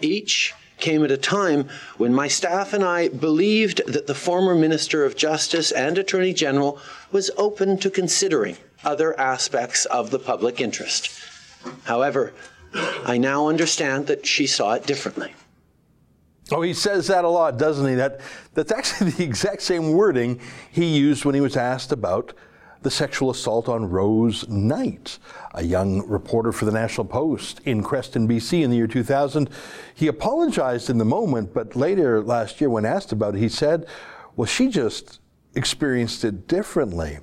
Each 0.00 0.54
came 0.82 1.04
at 1.04 1.12
a 1.12 1.16
time 1.16 1.68
when 1.96 2.12
my 2.12 2.26
staff 2.26 2.72
and 2.72 2.82
I 2.82 3.08
believed 3.08 3.80
that 3.86 4.08
the 4.08 4.14
former 4.14 4.54
Minister 4.54 5.04
of 5.04 5.16
Justice 5.16 5.70
and 5.70 5.96
Attorney 5.96 6.34
General 6.34 6.78
was 7.12 7.30
open 7.36 7.78
to 7.78 7.90
considering 7.90 8.56
other 8.84 9.18
aspects 9.18 9.84
of 9.86 10.10
the 10.10 10.18
public 10.18 10.60
interest. 10.60 11.10
However, 11.84 12.32
I 13.04 13.18
now 13.18 13.48
understand 13.48 14.06
that 14.06 14.26
she 14.26 14.46
saw 14.46 14.74
it 14.74 14.86
differently. 14.86 15.34
Oh, 16.50 16.62
he 16.62 16.74
says 16.74 17.06
that 17.06 17.24
a 17.24 17.28
lot, 17.28 17.58
doesn't 17.58 17.88
he? 17.88 17.94
That, 17.94 18.20
that's 18.54 18.72
actually 18.72 19.10
the 19.12 19.24
exact 19.24 19.62
same 19.62 19.92
wording 19.92 20.40
he 20.70 20.86
used 20.86 21.24
when 21.24 21.34
he 21.34 21.40
was 21.40 21.56
asked 21.56 21.92
about 21.92 22.34
the 22.82 22.90
sexual 22.90 23.30
assault 23.30 23.68
on 23.68 23.88
Rose 23.88 24.48
Knight, 24.48 25.18
a 25.54 25.62
young 25.62 26.06
reporter 26.08 26.50
for 26.50 26.64
the 26.64 26.72
National 26.72 27.04
Post 27.04 27.60
in 27.64 27.82
Creston, 27.82 28.26
BC 28.26 28.62
in 28.62 28.70
the 28.70 28.76
year 28.76 28.88
2000. 28.88 29.48
He 29.94 30.08
apologized 30.08 30.90
in 30.90 30.98
the 30.98 31.04
moment, 31.04 31.54
but 31.54 31.76
later 31.76 32.20
last 32.22 32.60
year, 32.60 32.68
when 32.68 32.84
asked 32.84 33.12
about 33.12 33.36
it, 33.36 33.38
he 33.38 33.48
said, 33.48 33.86
Well, 34.34 34.46
she 34.46 34.68
just 34.68 35.20
experienced 35.54 36.24
it 36.24 36.46
differently. 36.48 37.18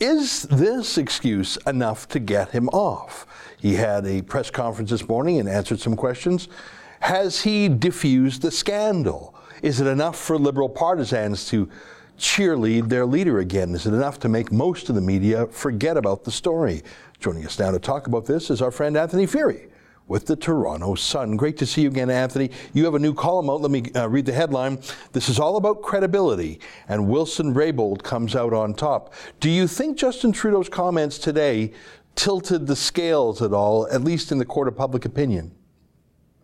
Is 0.00 0.42
this 0.42 0.96
excuse 0.96 1.56
enough 1.66 2.06
to 2.08 2.20
get 2.20 2.50
him 2.50 2.68
off? 2.68 3.26
He 3.58 3.74
had 3.74 4.06
a 4.06 4.22
press 4.22 4.50
conference 4.50 4.90
this 4.90 5.08
morning 5.08 5.40
and 5.40 5.48
answered 5.48 5.80
some 5.80 5.96
questions. 5.96 6.48
Has 7.00 7.42
he 7.42 7.68
diffused 7.68 8.42
the 8.42 8.50
scandal? 8.50 9.34
Is 9.62 9.80
it 9.80 9.86
enough 9.86 10.16
for 10.16 10.38
liberal 10.38 10.68
partisans 10.68 11.46
to 11.48 11.68
cheerlead 12.16 12.88
their 12.88 13.06
leader 13.06 13.40
again? 13.40 13.74
Is 13.74 13.86
it 13.86 13.94
enough 13.94 14.20
to 14.20 14.28
make 14.28 14.52
most 14.52 14.88
of 14.88 14.94
the 14.94 15.00
media 15.00 15.46
forget 15.46 15.96
about 15.96 16.24
the 16.24 16.30
story? 16.30 16.82
Joining 17.18 17.44
us 17.44 17.58
now 17.58 17.72
to 17.72 17.78
talk 17.80 18.06
about 18.06 18.26
this 18.26 18.50
is 18.50 18.62
our 18.62 18.70
friend 18.70 18.96
Anthony 18.96 19.26
Furey, 19.26 19.68
with 20.08 20.26
the 20.26 20.34
Toronto 20.34 20.94
Sun. 20.94 21.36
Great 21.36 21.56
to 21.58 21.66
see 21.66 21.82
you 21.82 21.88
again, 21.88 22.10
Anthony. 22.10 22.50
You 22.72 22.84
have 22.86 22.94
a 22.94 22.98
new 22.98 23.14
column 23.14 23.48
out. 23.48 23.60
Let 23.60 23.70
me 23.70 23.84
uh, 23.94 24.08
read 24.08 24.26
the 24.26 24.32
headline. 24.32 24.80
This 25.12 25.28
is 25.28 25.38
all 25.38 25.56
about 25.56 25.82
credibility, 25.82 26.60
and 26.88 27.08
Wilson 27.08 27.54
Raybould 27.54 28.02
comes 28.02 28.34
out 28.34 28.52
on 28.52 28.74
top. 28.74 29.14
Do 29.38 29.50
you 29.50 29.66
think 29.68 29.96
Justin 29.96 30.32
Trudeau's 30.32 30.68
comments 30.68 31.18
today 31.18 31.72
tilted 32.16 32.66
the 32.66 32.76
scales 32.76 33.42
at 33.42 33.52
all, 33.52 33.86
at 33.92 34.02
least 34.02 34.32
in 34.32 34.38
the 34.38 34.44
court 34.44 34.66
of 34.66 34.76
public 34.76 35.04
opinion? 35.04 35.54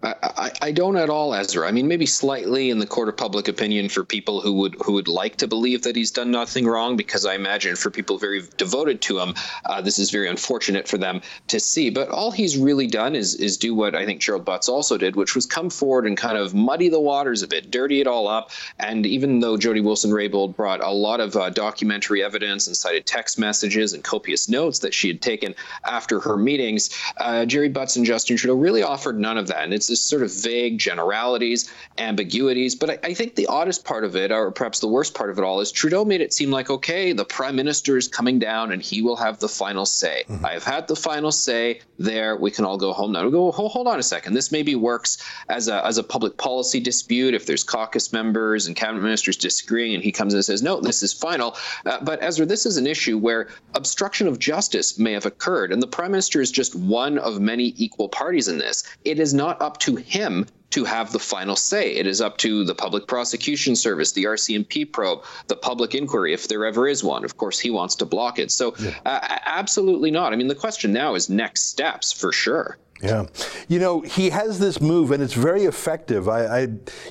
I, 0.04 0.52
I, 0.60 0.72
don't 0.72 0.96
at 0.96 1.08
all, 1.08 1.34
Ezra. 1.34 1.66
I 1.66 1.70
mean, 1.70 1.88
maybe 1.88 2.04
slightly 2.04 2.68
in 2.68 2.78
the 2.78 2.86
court 2.86 3.08
of 3.08 3.16
public 3.16 3.48
opinion 3.48 3.88
for 3.88 4.04
people 4.04 4.40
who 4.42 4.52
would 4.54 4.76
who 4.84 4.92
would 4.92 5.08
like 5.08 5.36
to 5.36 5.48
believe 5.48 5.82
that 5.82 5.96
he's 5.96 6.10
done 6.10 6.30
nothing 6.30 6.66
wrong, 6.66 6.96
because 6.96 7.24
I 7.24 7.34
imagine 7.34 7.74
for 7.74 7.90
people 7.90 8.18
very 8.18 8.42
devoted 8.58 9.00
to 9.02 9.18
him, 9.18 9.34
uh, 9.64 9.80
this 9.80 9.98
is 9.98 10.10
very 10.10 10.28
unfortunate 10.28 10.88
for 10.88 10.98
them 10.98 11.22
to 11.48 11.58
see. 11.58 11.88
But 11.88 12.10
all 12.10 12.30
he's 12.30 12.58
really 12.58 12.86
done 12.86 13.14
is 13.14 13.34
is 13.36 13.56
do 13.56 13.74
what 13.74 13.94
I 13.94 14.04
think 14.04 14.20
Gerald 14.20 14.44
Butts 14.44 14.68
also 14.68 14.98
did, 14.98 15.16
which 15.16 15.34
was 15.34 15.46
come 15.46 15.70
forward 15.70 16.06
and 16.06 16.16
kind 16.16 16.36
of 16.36 16.54
muddy 16.54 16.90
the 16.90 17.00
waters 17.00 17.42
a 17.42 17.48
bit, 17.48 17.70
dirty 17.70 18.00
it 18.00 18.06
all 18.06 18.28
up. 18.28 18.50
And 18.78 19.06
even 19.06 19.40
though 19.40 19.56
Jody 19.56 19.80
Wilson-Raybould 19.80 20.54
brought 20.54 20.82
a 20.82 20.90
lot 20.90 21.20
of 21.20 21.34
uh, 21.34 21.48
documentary 21.48 22.22
evidence 22.22 22.66
and 22.66 22.76
cited 22.76 23.06
text 23.06 23.38
messages 23.38 23.94
and 23.94 24.04
copious 24.04 24.48
notes 24.50 24.80
that 24.80 24.92
she 24.92 25.08
had 25.08 25.22
taken 25.22 25.54
after 25.84 26.20
her 26.20 26.36
meetings, 26.36 26.90
uh, 27.16 27.46
Gerry 27.46 27.70
Butts 27.70 27.96
and 27.96 28.04
Justin 28.04 28.36
Trudeau 28.36 28.56
really 28.56 28.82
offered 28.82 29.18
none 29.18 29.38
of 29.38 29.46
that. 29.46 29.64
And 29.64 29.72
it's 29.72 29.93
sort 30.00 30.22
of 30.22 30.32
vague 30.32 30.78
generalities, 30.78 31.70
ambiguities. 31.98 32.74
But 32.74 32.90
I, 32.90 32.98
I, 33.04 33.14
think 33.14 33.34
the 33.34 33.46
oddest 33.46 33.84
part 33.84 34.04
of 34.04 34.16
it, 34.16 34.32
or 34.32 34.50
perhaps 34.50 34.80
the 34.80 34.88
worst 34.88 35.14
part 35.14 35.30
of 35.30 35.38
it 35.38 35.44
all, 35.44 35.60
is 35.60 35.70
Trudeau 35.70 36.04
made 36.04 36.20
it 36.20 36.32
seem 36.32 36.50
like, 36.50 36.70
okay, 36.70 37.12
the 37.12 37.24
prime 37.24 37.56
minister 37.56 37.96
is 37.96 38.08
coming 38.08 38.38
down 38.38 38.72
and 38.72 38.82
he 38.82 39.02
will 39.02 39.16
have 39.16 39.38
the 39.38 39.48
final 39.48 39.86
say. 39.86 40.24
Mm-hmm. 40.28 40.44
I 40.44 40.52
have 40.52 40.64
had 40.64 40.88
the 40.88 40.96
final 40.96 41.32
say 41.32 41.80
there. 41.98 42.36
We 42.36 42.50
can 42.50 42.64
all 42.64 42.78
go 42.78 42.92
home 42.92 43.12
now. 43.12 43.24
We 43.24 43.30
go, 43.30 43.52
hold, 43.52 43.72
hold 43.72 43.86
on 43.86 43.98
a 43.98 44.02
second. 44.02 44.34
This 44.34 44.50
maybe 44.50 44.74
works 44.74 45.18
as 45.48 45.68
a, 45.68 45.84
as 45.86 45.98
a 45.98 46.02
public 46.02 46.36
policy 46.36 46.80
dispute 46.80 47.34
if 47.34 47.46
there's 47.46 47.64
caucus 47.64 48.12
members 48.12 48.66
and 48.66 48.76
cabinet 48.76 49.02
ministers 49.02 49.36
disagreeing 49.36 49.94
and 49.94 50.02
he 50.02 50.12
comes 50.12 50.34
in 50.34 50.38
and 50.38 50.44
says, 50.44 50.62
no, 50.62 50.80
this 50.80 51.02
is 51.02 51.12
final. 51.12 51.56
Uh, 51.86 51.98
but 52.02 52.22
Ezra, 52.22 52.46
this 52.46 52.66
is 52.66 52.76
an 52.76 52.86
issue 52.86 53.18
where 53.18 53.48
obstruction 53.74 54.26
of 54.26 54.38
justice 54.38 54.98
may 54.98 55.12
have 55.12 55.26
occurred. 55.26 55.72
And 55.72 55.82
the 55.82 55.86
prime 55.86 56.10
minister 56.10 56.40
is 56.40 56.50
just 56.50 56.74
one 56.74 57.18
of 57.18 57.40
many 57.40 57.74
equal 57.76 58.08
parties 58.08 58.48
in 58.48 58.58
this. 58.58 58.84
It 59.04 59.18
is 59.18 59.34
not 59.34 59.60
up 59.60 59.78
to 59.84 59.96
him 59.96 60.46
to 60.70 60.84
have 60.84 61.12
the 61.12 61.18
final 61.18 61.56
say. 61.56 61.94
It 61.94 62.06
is 62.06 62.20
up 62.20 62.38
to 62.38 62.64
the 62.64 62.74
Public 62.74 63.06
Prosecution 63.06 63.76
Service, 63.76 64.12
the 64.12 64.24
RCMP 64.24 64.90
probe, 64.90 65.22
the 65.46 65.56
public 65.56 65.94
inquiry, 65.94 66.32
if 66.32 66.48
there 66.48 66.64
ever 66.64 66.88
is 66.88 67.04
one. 67.04 67.22
Of 67.22 67.36
course, 67.36 67.60
he 67.60 67.70
wants 67.70 67.94
to 67.96 68.06
block 68.06 68.38
it. 68.38 68.50
So, 68.50 68.74
yeah. 68.80 68.94
uh, 69.04 69.38
absolutely 69.44 70.10
not. 70.10 70.32
I 70.32 70.36
mean, 70.36 70.48
the 70.48 70.54
question 70.54 70.92
now 70.92 71.14
is 71.14 71.28
next 71.28 71.68
steps 71.68 72.12
for 72.12 72.32
sure. 72.32 72.78
Yeah, 73.02 73.26
you 73.68 73.80
know 73.80 74.00
he 74.00 74.30
has 74.30 74.58
this 74.58 74.80
move, 74.80 75.10
and 75.10 75.22
it's 75.22 75.34
very 75.34 75.64
effective. 75.64 76.28
I, 76.28 76.46
I, 76.46 76.60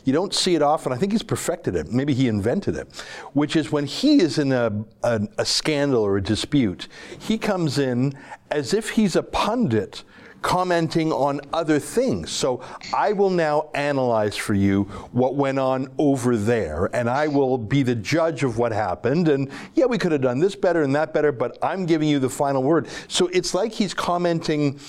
you 0.05 0.13
don't 0.13 0.33
see 0.33 0.55
it 0.55 0.62
often. 0.62 0.91
I 0.91 0.97
think 0.97 1.12
he's 1.12 1.21
perfected 1.21 1.75
it. 1.75 1.91
Maybe 1.91 2.13
he 2.13 2.27
invented 2.27 2.75
it, 2.75 2.88
which 3.33 3.55
is 3.55 3.71
when 3.71 3.86
he 3.86 4.21
is 4.21 4.39
in 4.39 4.53
a, 4.53 4.86
a, 5.03 5.27
a 5.38 5.45
scandal 5.45 6.01
or 6.01 6.17
a 6.17 6.23
dispute, 6.23 6.88
he 7.19 7.38
comes 7.38 7.77
in 7.77 8.13
as 8.49 8.73
if 8.73 8.91
he's 8.91 9.15
a 9.15 9.21
pundit 9.21 10.03
commenting 10.43 11.12
on 11.12 11.41
other 11.51 11.79
things. 11.79 12.29
So 12.29 12.62
I 12.93 13.13
will 13.13 13.32
now 13.32 13.69
analyze 13.73 14.38
for 14.38 14.53
you 14.53 14.84
what 15.12 15.36
went 15.36 15.58
on 15.58 15.88
over 15.97 16.38
there, 16.38 16.89
and 16.93 17.10
I 17.10 17.27
will 17.27 17.58
be 17.58 17.82
the 17.82 17.95
judge 17.95 18.43
of 18.43 18.60
what 18.60 18.71
happened. 18.71 19.29
And 19.29 19.49
yeah, 19.73 19.86
we 19.86 19.97
could 19.97 20.12
have 20.12 20.21
done 20.21 20.39
this 20.39 20.56
better 20.56 20.84
and 20.84 20.93
that 20.95 21.13
better, 21.13 21.32
but 21.32 21.58
I'm 21.63 21.88
giving 21.88 22.08
you 22.08 22.19
the 22.19 22.29
final 22.29 22.62
word. 22.62 22.88
So 23.08 23.27
it's 23.27 23.56
like 23.56 23.71
he's 23.71 23.95
commenting 23.95 24.79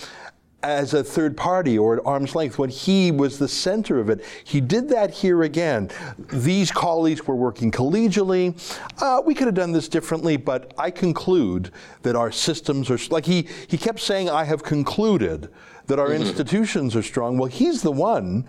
as 0.64 0.94
a 0.94 1.04
third 1.04 1.36
party 1.36 1.76
or 1.78 1.98
at 1.98 2.06
arm's 2.06 2.34
length 2.34 2.58
when 2.58 2.70
he 2.70 3.10
was 3.10 3.38
the 3.38 3.46
center 3.46 4.00
of 4.00 4.08
it. 4.08 4.24
He 4.44 4.60
did 4.60 4.88
that 4.88 5.10
here 5.10 5.42
again. 5.42 5.90
These 6.32 6.72
colleagues 6.72 7.26
were 7.26 7.36
working 7.36 7.70
collegially. 7.70 8.54
Uh, 9.00 9.20
we 9.24 9.34
could 9.34 9.46
have 9.46 9.54
done 9.54 9.72
this 9.72 9.88
differently, 9.88 10.38
but 10.38 10.72
I 10.78 10.90
conclude 10.90 11.70
that 12.02 12.16
our 12.16 12.32
systems 12.32 12.90
are 12.90 12.98
like 13.10 13.26
he 13.26 13.46
he 13.68 13.76
kept 13.76 14.00
saying, 14.00 14.30
"I 14.30 14.44
have 14.44 14.62
concluded 14.62 15.50
that 15.86 15.98
our 15.98 16.08
mm-hmm. 16.08 16.22
institutions 16.22 16.96
are 16.96 17.02
strong." 17.02 17.36
Well, 17.36 17.50
he's 17.50 17.82
the 17.82 17.92
one 17.92 18.48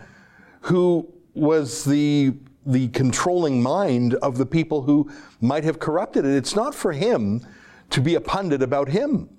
who 0.61 1.07
was 1.33 1.83
the 1.83 2.33
the 2.65 2.87
controlling 2.89 3.61
mind 3.61 4.15
of 4.15 4.37
the 4.37 4.45
people 4.45 4.83
who 4.83 5.11
might 5.41 5.65
have 5.65 5.79
corrupted 5.79 6.25
it. 6.25 6.35
It's 6.35 6.55
not 6.55 6.73
for 6.73 6.93
him 6.93 7.45
to 7.89 8.01
be 8.01 8.15
a 8.15 8.21
pundit 8.21 8.63
about 8.63 8.89
him. 8.89 9.29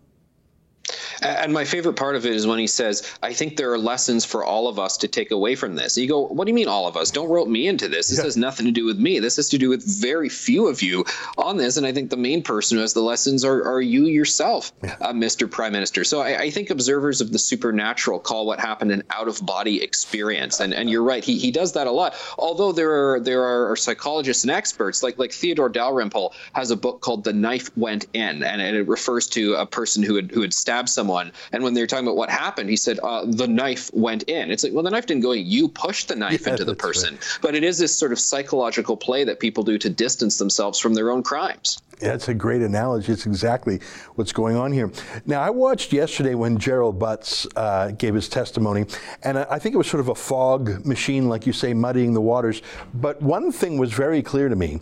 And 1.27 1.53
my 1.53 1.65
favorite 1.65 1.95
part 1.95 2.17
of 2.17 2.25
it 2.27 2.35
is 2.35 2.47
when 2.47 2.59
he 2.59 2.67
says, 2.67 3.19
I 3.23 3.33
think 3.33 3.57
there 3.57 3.73
are 3.73 3.79
lessons 3.79 4.25
for 4.25 4.45
all 4.45 4.69
of 4.69 4.79
us 4.79 4.97
to 4.99 5.09
take 5.09 5.31
away 5.31 5.55
from 5.55 5.75
this. 5.75 5.97
you 5.97 6.09
go, 6.09 6.27
What 6.27 6.45
do 6.45 6.51
you 6.51 6.55
mean, 6.55 6.69
all 6.69 6.87
of 6.87 6.97
us? 6.97 7.11
Don't 7.11 7.29
rope 7.29 7.49
me 7.49 7.67
into 7.67 7.89
this. 7.89 8.09
This 8.09 8.19
yeah. 8.19 8.25
has 8.25 8.37
nothing 8.37 8.67
to 8.67 8.73
do 8.73 8.85
with 8.85 8.99
me. 8.99 9.19
This 9.19 9.37
has 9.37 9.49
to 9.51 9.59
do 9.59 9.69
with 9.69 9.85
very 9.85 10.29
few 10.29 10.69
of 10.69 10.83
you 10.83 11.05
on 11.37 11.57
this. 11.57 11.77
And 11.77 11.87
I 11.87 11.93
think 11.93 12.11
the 12.11 12.17
main 12.17 12.43
person 12.43 12.77
who 12.77 12.83
has 12.83 12.93
the 12.93 13.01
lessons 13.01 13.45
are, 13.45 13.65
are 13.65 13.81
you 13.81 14.05
yourself, 14.07 14.73
yeah. 14.83 14.97
uh, 15.01 15.13
Mr. 15.13 15.51
Prime 15.51 15.73
Minister. 15.73 16.05
So 16.05 16.21
I, 16.21 16.43
I, 16.43 16.51
think 16.51 16.71
observers 16.71 17.21
of 17.21 17.33
the 17.33 17.39
supernatural 17.39 18.21
call 18.21 18.47
what 18.47 18.61
happened 18.61 18.93
an 18.93 19.03
out 19.11 19.29
of 19.29 19.45
body 19.45 19.83
experience. 19.83 20.61
And 20.61 20.73
and 20.73 20.89
you're 20.89 21.03
right, 21.03 21.25
he, 21.25 21.39
he 21.39 21.51
does 21.51 21.73
that 21.73 21.87
a 21.87 21.91
lot. 21.91 22.15
Although 22.39 22.73
there 22.73 22.93
are 22.93 23.21
there 23.21 23.43
are 23.45 23.77
psychologists 23.77 24.45
and 24.45 24.51
experts, 24.51 25.03
like 25.03 25.19
like 25.19 25.33
Theodore 25.33 25.69
Dalrymple 25.69 26.35
has 26.53 26.71
a 26.71 26.77
book 26.77 27.01
called 27.01 27.25
The 27.25 27.33
Knife 27.33 27.77
Went 27.77 28.07
In, 28.13 28.43
and, 28.43 28.63
and 28.63 28.77
it 28.77 28.87
refers 28.87 29.27
to 29.29 29.55
a 29.55 29.67
person 29.67 30.03
who 30.03 30.17
had 30.17 30.31
who 30.31 30.43
had 30.43 30.55
stabbed 30.55 30.89
someone 30.89 31.16
someone. 31.17 31.33
And 31.53 31.63
when 31.63 31.75
they 31.75 31.81
were 31.81 31.87
talking 31.87 32.07
about 32.07 32.17
what 32.17 32.31
happened, 32.31 32.71
he 32.71 32.77
said, 32.77 32.99
uh, 33.03 33.25
the 33.27 33.49
knife 33.49 33.91
went 33.93 34.25
in. 34.25 34.51
It's 34.51 34.65
like, 34.65 34.73
well, 34.73 34.83
the 34.83 34.91
knife 34.91 35.07
didn't 35.07 35.23
go 35.23 35.33
in. 35.33 35.47
You 35.47 35.69
pushed 35.69 36.09
the 36.09 36.17
knife 36.17 36.47
yeah, 36.47 36.53
into 36.53 36.65
the 36.65 36.75
person. 36.75 37.15
Right. 37.15 37.39
But 37.43 37.55
it 37.55 37.65
is 37.65 37.79
this 37.79 37.95
sort 37.95 38.13
of 38.13 38.19
psychological 38.19 38.97
play 38.97 39.25
that 39.25 39.41
people 39.41 39.65
do 39.65 39.79
to 39.79 39.91
distance 39.91 40.39
themselves 40.39 40.79
from 40.79 40.95
their 40.95 41.11
own 41.11 41.23
crimes. 41.23 41.79
That's 41.99 42.29
a 42.29 42.35
great 42.35 42.61
analogy. 42.61 43.11
It's 43.13 43.25
exactly 43.25 43.81
what's 44.17 44.33
going 44.33 44.57
on 44.57 44.71
here. 44.71 44.93
Now, 45.25 45.41
I 45.41 45.49
watched 45.49 45.95
yesterday 45.95 46.35
when 46.35 46.59
Gerald 46.59 46.99
Butts 46.99 47.47
uh, 47.57 47.93
gave 47.93 48.15
his 48.15 48.29
testimony, 48.29 48.85
and 49.23 49.39
I 49.39 49.59
think 49.59 49.75
it 49.75 49.79
was 49.79 49.87
sort 49.87 50.03
of 50.03 50.09
a 50.09 50.15
fog 50.15 50.85
machine, 50.85 51.27
like 51.31 51.47
you 51.47 51.55
say, 51.55 51.73
muddying 51.73 52.13
the 52.13 52.21
waters. 52.21 52.61
But 52.93 53.23
one 53.23 53.51
thing 53.51 53.79
was 53.79 53.95
very 53.95 54.23
clear 54.23 54.51
to 54.51 54.57
me 54.57 54.81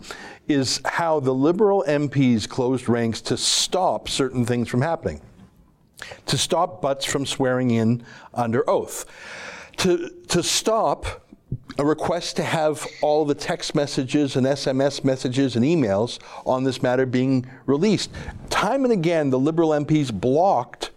is 0.49 0.81
how 0.83 1.21
the 1.21 1.33
Liberal 1.33 1.85
MPs 1.87 2.49
closed 2.49 2.89
ranks 2.89 3.21
to 3.21 3.37
stop 3.37 4.09
certain 4.09 4.45
things 4.45 4.67
from 4.67 4.81
happening 4.81 5.21
to 6.25 6.37
stop 6.37 6.81
Butts 6.81 7.05
from 7.05 7.25
swearing 7.25 7.71
in 7.71 8.03
under 8.33 8.67
oath, 8.69 9.05
to, 9.77 10.09
to 10.27 10.43
stop 10.43 11.25
a 11.77 11.85
request 11.85 12.35
to 12.37 12.43
have 12.43 12.85
all 13.01 13.25
the 13.25 13.35
text 13.35 13.75
messages 13.75 14.35
and 14.35 14.45
SMS 14.45 15.03
messages 15.03 15.55
and 15.55 15.65
emails 15.65 16.19
on 16.45 16.63
this 16.63 16.81
matter 16.81 17.05
being 17.05 17.45
released. 17.65 18.09
Time 18.49 18.83
and 18.83 18.93
again, 18.93 19.29
the 19.29 19.39
Liberal 19.39 19.69
MPs 19.69 20.11
blocked 20.13 20.91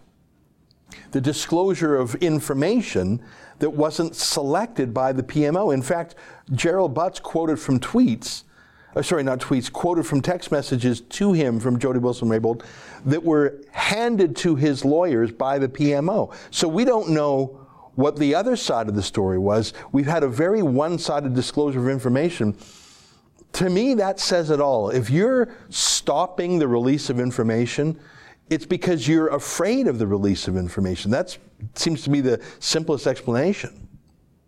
the 1.11 1.21
disclosure 1.21 1.95
of 1.95 2.15
information 2.15 3.21
that 3.59 3.71
wasn't 3.71 4.15
selected 4.15 4.93
by 4.93 5.11
the 5.11 5.23
PMO. 5.23 5.73
In 5.73 5.81
fact, 5.81 6.15
Gerald 6.51 6.93
Butts 6.93 7.19
quoted 7.19 7.59
from 7.59 7.79
tweets 7.79 8.43
uh, 8.95 9.01
sorry, 9.01 9.23
not 9.23 9.39
tweets, 9.39 9.71
quoted 9.71 10.05
from 10.05 10.21
text 10.21 10.51
messages 10.51 11.01
to 11.01 11.33
him 11.33 11.59
from 11.59 11.79
Jody 11.79 11.99
Wilson-Raybould 11.99 12.63
that 13.05 13.23
were 13.23 13.61
handed 13.71 14.35
to 14.37 14.55
his 14.55 14.83
lawyers 14.83 15.31
by 15.31 15.59
the 15.59 15.67
PMO. 15.67 16.33
So 16.51 16.67
we 16.67 16.85
don't 16.85 17.09
know 17.09 17.67
what 17.95 18.17
the 18.17 18.33
other 18.33 18.55
side 18.55 18.87
of 18.87 18.95
the 18.95 19.03
story 19.03 19.37
was. 19.37 19.73
We've 19.91 20.07
had 20.07 20.23
a 20.23 20.27
very 20.27 20.63
one-sided 20.63 21.33
disclosure 21.33 21.79
of 21.79 21.89
information. 21.89 22.57
To 23.53 23.69
me, 23.69 23.93
that 23.95 24.19
says 24.19 24.51
it 24.51 24.61
all. 24.61 24.89
If 24.89 25.09
you're 25.09 25.49
stopping 25.69 26.59
the 26.59 26.67
release 26.67 27.09
of 27.09 27.19
information, 27.19 27.99
it's 28.49 28.65
because 28.65 29.07
you're 29.07 29.27
afraid 29.27 29.87
of 29.87 29.99
the 29.99 30.07
release 30.07 30.47
of 30.47 30.55
information. 30.55 31.11
That 31.11 31.37
seems 31.75 32.03
to 32.03 32.09
be 32.09 32.21
the 32.21 32.41
simplest 32.59 33.05
explanation. 33.05 33.88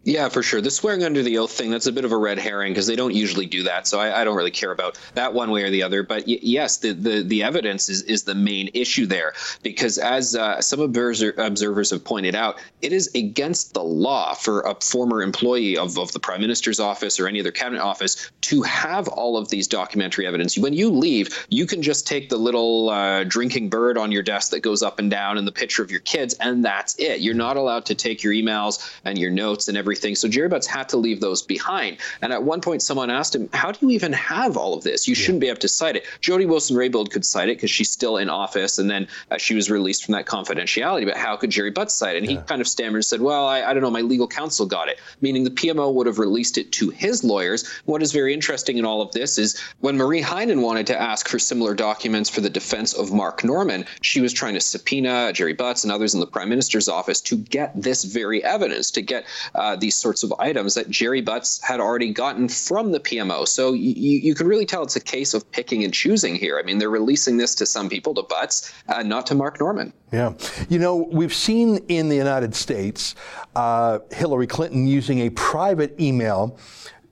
Yeah, 0.04 0.30
for 0.30 0.42
sure. 0.42 0.62
The 0.62 0.72
swearing 0.72 1.04
under 1.04 1.22
the 1.22 1.38
oath 1.38 1.52
thing, 1.52 1.70
that's 1.70 1.86
a 1.86 1.92
bit 1.92 2.06
of 2.06 2.12
a 2.12 2.18
red 2.18 2.40
herring 2.40 2.74
because 2.74 2.88
they 2.88 2.96
don't 2.96 3.14
usually 3.14 3.46
do 3.46 3.64
that. 3.64 3.86
So 3.86 4.00
I, 4.00 4.22
I, 4.22 4.24
don't 4.24 4.36
really 4.36 4.50
care 4.50 4.72
about 4.72 5.00
that 5.14 5.36
one 5.36 5.52
way 5.52 5.62
or 5.62 5.70
the 5.70 5.84
other. 5.84 6.02
But 6.02 6.26
y- 6.26 6.40
yes, 6.42 6.78
the, 6.78 6.94
the, 6.94 7.22
the 7.22 7.44
evidence 7.44 7.88
is, 7.88 8.02
is 8.04 8.24
the 8.24 8.34
main 8.34 8.72
issue 8.74 9.06
there 9.06 9.34
because 9.62 10.00
as 10.00 10.36
uh, 10.36 10.60
some 10.60 10.80
observer, 10.80 11.40
observers 11.40 11.92
have 11.92 12.04
pointed 12.04 12.34
out, 12.34 12.58
it 12.82 12.94
is 12.94 13.14
against 13.14 13.76
the 13.76 13.84
law 13.84 14.34
for 14.34 14.62
a 14.62 14.74
former 14.82 15.22
employee 15.22 15.78
of, 15.78 16.00
of 16.00 16.12
the 16.14 16.20
prime 16.20 16.42
minister's 16.42 16.80
office 16.80 17.20
or 17.20 17.28
any 17.28 17.40
other 17.40 17.52
cabinet 17.52 17.82
office 17.82 18.32
to 18.42 18.64
have 18.64 19.08
all 19.08 19.38
of 19.38 19.50
these 19.50 19.68
documentary 19.68 20.26
evidence. 20.26 20.58
When 20.58 20.74
you 20.74 20.90
leave, 20.90 21.46
you 21.50 21.68
can 21.68 21.84
just 21.84 22.08
take 22.08 22.30
the 22.30 22.38
little 22.38 22.90
uh, 22.90 23.24
drinking 23.26 23.70
bird 23.70 24.00
on 24.00 24.12
your 24.12 24.24
desk 24.24 24.50
that 24.50 24.62
goes 24.62 24.82
up 24.82 24.98
and 24.98 25.12
down 25.12 25.38
and 25.38 25.46
the 25.46 25.52
picture 25.52 25.84
of 25.84 25.92
your 25.92 26.00
kids, 26.00 26.34
and 26.40 26.66
that's 26.66 26.98
it. 26.98 27.22
You're 27.22 27.36
not 27.36 27.56
allowed 27.56 27.86
to 27.86 27.94
take 27.94 28.24
your 28.24 28.34
emails 28.34 28.92
and 29.06 29.20
your 29.20 29.30
notes 29.30 29.68
and 29.68 29.78
everything 29.78 29.90
everything. 29.91 30.15
So 30.15 30.30
Gerry 30.30 30.47
Butts 30.47 30.67
had 30.67 30.88
to 30.89 30.97
leave 30.97 31.19
those 31.19 31.41
behind. 31.41 31.97
And 32.21 32.32
at 32.32 32.43
one 32.43 32.62
point, 32.62 32.82
someone 32.82 33.10
asked 33.10 33.36
him, 33.36 33.49
How 33.51 33.73
do 33.73 33.80
you 33.82 33.89
even 33.91 34.13
have 34.13 34.56
all 34.56 34.73
of 34.73 34.84
this? 34.84 35.06
You 35.06 35.15
yeah. 35.15 35.21
shouldn't 35.21 35.41
be 35.41 35.49
able 35.49 35.60
to 35.60 35.67
cite 35.67 35.97
it. 35.97 36.06
Jody 36.21 36.45
Wilson 36.45 36.77
Raybould 36.77 37.12
could 37.12 37.25
cite 37.25 37.49
it 37.49 37.58
because 37.58 37.71
she's 37.71 37.91
still 37.91 38.15
in 38.15 38.30
office. 38.30 38.80
And 38.80 38.89
then 38.89 39.10
uh, 39.30 39.38
she 39.38 39.54
was 39.54 39.69
released 39.69 40.06
from 40.06 40.13
that 40.13 40.25
confidentiality. 40.25 41.06
But 41.06 41.17
how 41.17 41.36
could 41.36 41.49
Gerry 41.49 41.71
Butts 41.71 41.93
cite 41.93 42.15
it? 42.15 42.19
And 42.19 42.32
yeah. 42.32 42.39
he 42.39 42.47
kind 42.47 42.62
of 42.62 42.69
stammered 42.69 42.99
and 42.99 43.06
said, 43.06 43.19
Well, 43.19 43.45
I, 43.45 43.63
I 43.63 43.73
don't 43.73 43.84
know. 43.84 43.91
My 43.91 43.99
legal 43.99 44.30
counsel 44.30 44.65
got 44.65 44.88
it, 44.88 44.97
meaning 45.19 45.43
the 45.43 45.51
PMO 45.51 45.93
would 45.93 46.08
have 46.08 46.19
released 46.19 46.58
it 46.58 46.71
to 46.73 46.89
his 46.89 47.25
lawyers. 47.25 47.67
What 47.84 48.01
is 48.01 48.13
very 48.13 48.34
interesting 48.34 48.77
in 48.77 48.86
all 48.86 49.01
of 49.01 49.12
this 49.12 49.38
is 49.38 49.60
when 49.82 49.97
Marie 49.97 50.21
Henein 50.21 50.62
wanted 50.62 50.88
to 50.88 50.99
ask 50.99 51.27
for 51.27 51.38
similar 51.38 51.73
documents 51.73 52.30
for 52.30 52.39
the 52.39 52.49
defense 52.49 52.93
of 52.93 53.12
Mark 53.12 53.43
Norman, 53.43 53.84
she 54.01 54.21
was 54.21 54.32
trying 54.32 54.54
to 54.54 54.62
subpoena 54.62 55.34
Gerry 55.34 55.54
Butts 55.54 55.84
and 55.84 55.91
others 55.91 56.13
in 56.13 56.21
the 56.21 56.27
prime 56.27 56.47
minister's 56.47 56.88
office 56.88 57.19
to 57.21 57.36
get 57.36 57.73
this 57.75 58.06
very 58.06 58.41
evidence, 58.43 58.91
to 58.91 59.01
get 59.01 59.25
uh, 59.56 59.75
these 59.82 59.96
sorts 59.96 60.24
of 60.24 60.34
items 60.39 60.76
that 60.76 60.89
Gerry 60.89 61.22
Butts 61.22 61.62
had 61.62 61.80
already 61.80 62.12
gotten 62.13 62.48
from 62.48 62.91
the 62.91 63.00
PMO. 63.00 63.48
So 63.48 63.74
you, 63.74 63.94
you 63.94 64.34
can 64.34 64.48
really 64.48 64.65
tell 64.65 64.84
it's 64.84 64.96
a 64.96 65.02
case 65.02 65.34
of 65.34 65.50
picking 65.52 65.84
and 65.84 65.94
choosing 65.94 66.36
here. 66.36 66.58
I 66.58 66.63
mean, 66.63 66.78
they're 66.78 66.89
releasing 66.89 67.38
this 67.38 67.54
to 67.56 67.65
some 67.65 67.89
people, 67.89 68.13
to 68.13 68.24
Butts, 68.24 68.74
uh, 68.88 69.04
not 69.04 69.26
to 69.28 69.36
Mark 69.36 69.60
Norman. 69.60 69.91
Yeah. 70.13 70.34
You 70.70 70.80
know, 70.80 70.96
we've 70.96 71.34
seen 71.34 71.78
in 71.88 72.10
the 72.10 72.15
United 72.15 72.56
States 72.56 73.15
uh, 73.56 74.00
Hillary 74.12 74.48
Clinton 74.48 74.88
using 74.88 75.20
a 75.20 75.30
private 75.32 76.00
email 76.00 76.58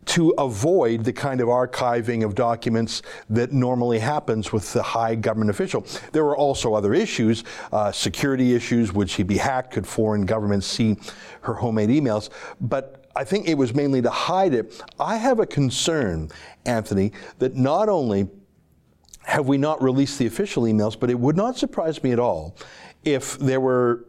to 0.09 0.31
avoid 0.39 1.03
the 1.03 1.13
kind 1.13 1.39
of 1.39 1.47
archiving 1.49 2.25
of 2.25 2.33
documents 2.33 3.03
that 3.29 3.51
normally 3.51 3.99
happens 3.99 4.51
with 4.51 4.73
the 4.73 4.81
high 4.81 5.13
government 5.13 5.51
official. 5.51 5.85
There 6.11 6.25
were 6.25 6.35
also 6.35 6.73
other 6.73 6.95
issues, 6.95 7.43
uh, 7.71 7.91
security 7.91 8.55
issues. 8.55 8.91
Would 8.91 9.07
she 9.07 9.21
be 9.21 9.37
hacked? 9.37 9.71
Could 9.71 9.85
foreign 9.85 10.25
governments 10.25 10.65
see 10.65 10.97
her 11.41 11.53
homemade 11.53 11.89
emails? 11.89 12.29
But 12.59 13.05
I 13.15 13.23
think 13.23 13.47
it 13.47 13.53
was 13.53 13.75
mainly 13.75 14.01
to 14.01 14.09
hide 14.09 14.55
it. 14.55 14.81
I 14.99 15.17
have 15.17 15.39
a 15.39 15.45
concern, 15.45 16.29
Anthony, 16.65 17.11
that 17.37 17.55
not 17.55 17.87
only 17.87 18.29
have 19.25 19.47
we 19.47 19.59
not 19.59 19.79
released 19.79 20.17
the 20.17 20.25
official 20.25 20.63
emails, 20.63 20.99
but 20.99 21.11
it 21.11 21.19
would 21.19 21.37
not 21.37 21.55
surprise 21.55 22.01
me 22.01 22.13
at 22.13 22.19
all 22.19 22.55
if 23.03 23.37
there 23.37 23.59
were 23.59 24.05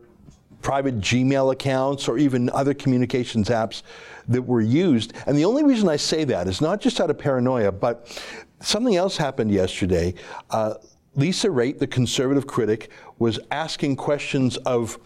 private 0.62 1.00
Gmail 1.00 1.52
accounts 1.52 2.08
or 2.08 2.18
even 2.18 2.50
other 2.50 2.74
communications 2.74 3.48
apps 3.48 3.82
that 4.28 4.42
were 4.42 4.60
used. 4.60 5.12
And 5.26 5.36
the 5.36 5.44
only 5.44 5.64
reason 5.64 5.88
I 5.88 5.96
say 5.96 6.24
that 6.24 6.48
is 6.48 6.60
not 6.60 6.80
just 6.80 7.00
out 7.00 7.10
of 7.10 7.18
paranoia, 7.18 7.72
but 7.72 8.22
something 8.60 8.96
else 8.96 9.16
happened 9.16 9.50
yesterday. 9.50 10.14
Uh, 10.50 10.74
Lisa 11.16 11.48
Raitt, 11.48 11.78
the 11.78 11.86
conservative 11.86 12.46
critic, 12.46 12.90
was 13.18 13.40
asking 13.50 13.96
questions 13.96 14.56
of 14.58 14.96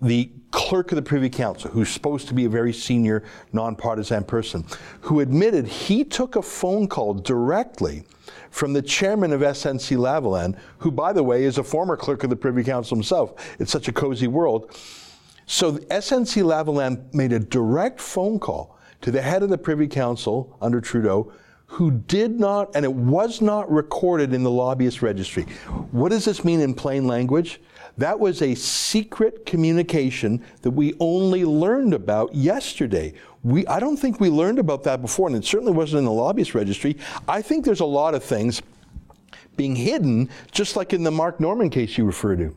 the 0.00 0.30
clerk 0.50 0.90
of 0.90 0.96
the 0.96 1.02
Privy 1.02 1.30
Council, 1.30 1.70
who's 1.70 1.88
supposed 1.88 2.26
to 2.28 2.34
be 2.34 2.44
a 2.44 2.48
very 2.48 2.72
senior, 2.72 3.22
nonpartisan 3.52 4.24
person, 4.24 4.66
who 5.02 5.20
admitted 5.20 5.66
he 5.66 6.02
took 6.02 6.34
a 6.34 6.42
phone 6.42 6.88
call 6.88 7.14
directly 7.14 8.04
from 8.50 8.72
the 8.72 8.82
chairman 8.82 9.32
of 9.32 9.40
SNC 9.40 9.96
Lavalin, 9.96 10.58
who, 10.78 10.90
by 10.90 11.12
the 11.12 11.22
way, 11.22 11.44
is 11.44 11.58
a 11.58 11.64
former 11.64 11.96
clerk 11.96 12.24
of 12.24 12.30
the 12.30 12.36
Privy 12.36 12.64
Council 12.64 12.96
himself. 12.96 13.56
It's 13.58 13.72
such 13.72 13.88
a 13.88 13.92
cozy 13.92 14.26
world. 14.26 14.76
So 15.46 15.72
SNC 15.72 16.42
Lavalin 16.42 17.12
made 17.12 17.32
a 17.32 17.38
direct 17.38 18.00
phone 18.00 18.38
call 18.38 18.78
to 19.00 19.10
the 19.10 19.22
head 19.22 19.42
of 19.42 19.50
the 19.50 19.58
Privy 19.58 19.88
Council 19.88 20.56
under 20.60 20.80
Trudeau 20.80 21.32
who 21.72 21.90
did 21.90 22.38
not, 22.38 22.70
and 22.76 22.84
it 22.84 22.92
was 22.92 23.40
not 23.40 23.70
recorded 23.72 24.34
in 24.34 24.42
the 24.42 24.50
lobbyist 24.50 25.00
registry. 25.00 25.44
What 25.90 26.10
does 26.10 26.26
this 26.26 26.44
mean 26.44 26.60
in 26.60 26.74
plain 26.74 27.06
language? 27.06 27.62
That 27.96 28.20
was 28.20 28.42
a 28.42 28.54
secret 28.54 29.46
communication 29.46 30.44
that 30.60 30.72
we 30.72 30.92
only 31.00 31.46
learned 31.46 31.94
about 31.94 32.34
yesterday. 32.34 33.14
We, 33.42 33.66
I 33.68 33.80
don't 33.80 33.96
think 33.96 34.20
we 34.20 34.28
learned 34.28 34.58
about 34.58 34.82
that 34.82 35.00
before, 35.00 35.28
and 35.28 35.36
it 35.36 35.46
certainly 35.46 35.72
wasn't 35.72 36.00
in 36.00 36.04
the 36.04 36.12
lobbyist 36.12 36.54
registry. 36.54 36.98
I 37.26 37.40
think 37.40 37.64
there's 37.64 37.80
a 37.80 37.86
lot 37.86 38.14
of 38.14 38.22
things 38.22 38.60
being 39.56 39.74
hidden, 39.74 40.28
just 40.50 40.76
like 40.76 40.92
in 40.92 41.02
the 41.02 41.10
Mark 41.10 41.40
Norman 41.40 41.70
case 41.70 41.96
you 41.96 42.04
refer 42.04 42.36
to. 42.36 42.54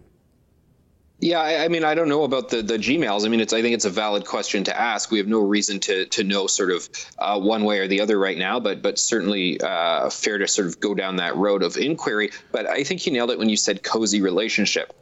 Yeah, 1.20 1.40
I, 1.40 1.64
I, 1.64 1.68
mean, 1.70 1.86
I 1.86 1.96
don't 1.96 2.10
know 2.10 2.24
about 2.24 2.50
the, 2.50 2.62
the 2.62 2.78
Gmails. 2.78 3.26
I 3.26 3.30
mean, 3.30 3.40
it's 3.40 3.54
I 3.54 3.62
think 3.62 3.74
it's 3.74 3.86
a 3.86 3.90
valid 3.90 4.26
question 4.26 4.66
to 4.66 4.78
ask. 4.78 5.12
We 5.12 5.18
have 5.20 5.28
no 5.28 5.40
reason 5.40 5.80
to 5.82 6.06
to 6.08 6.24
know 6.24 6.48
sort 6.48 6.72
of 6.72 6.90
uh, 7.18 7.40
one 7.40 7.64
way 7.64 7.80
or 7.80 7.88
the 7.88 8.02
other 8.02 8.20
right 8.20 8.38
now, 8.38 8.60
but 8.60 8.82
but 8.82 9.00
certainly 9.00 9.60
uh, 9.62 10.10
fair 10.10 10.38
to 10.38 10.48
sort 10.48 10.68
of 10.68 10.80
go 10.80 10.94
down 10.94 11.16
that 11.18 11.38
road 11.38 11.64
of 11.64 11.78
inquiry. 11.78 12.32
But 12.52 12.68
I 12.68 12.84
think 12.84 13.06
you 13.06 13.14
nailed 13.14 13.32
it 13.32 13.40
when 13.40 13.50
you 13.50 13.58
said 13.58 13.82
cozy 13.82 14.22
relationship. 14.22 14.94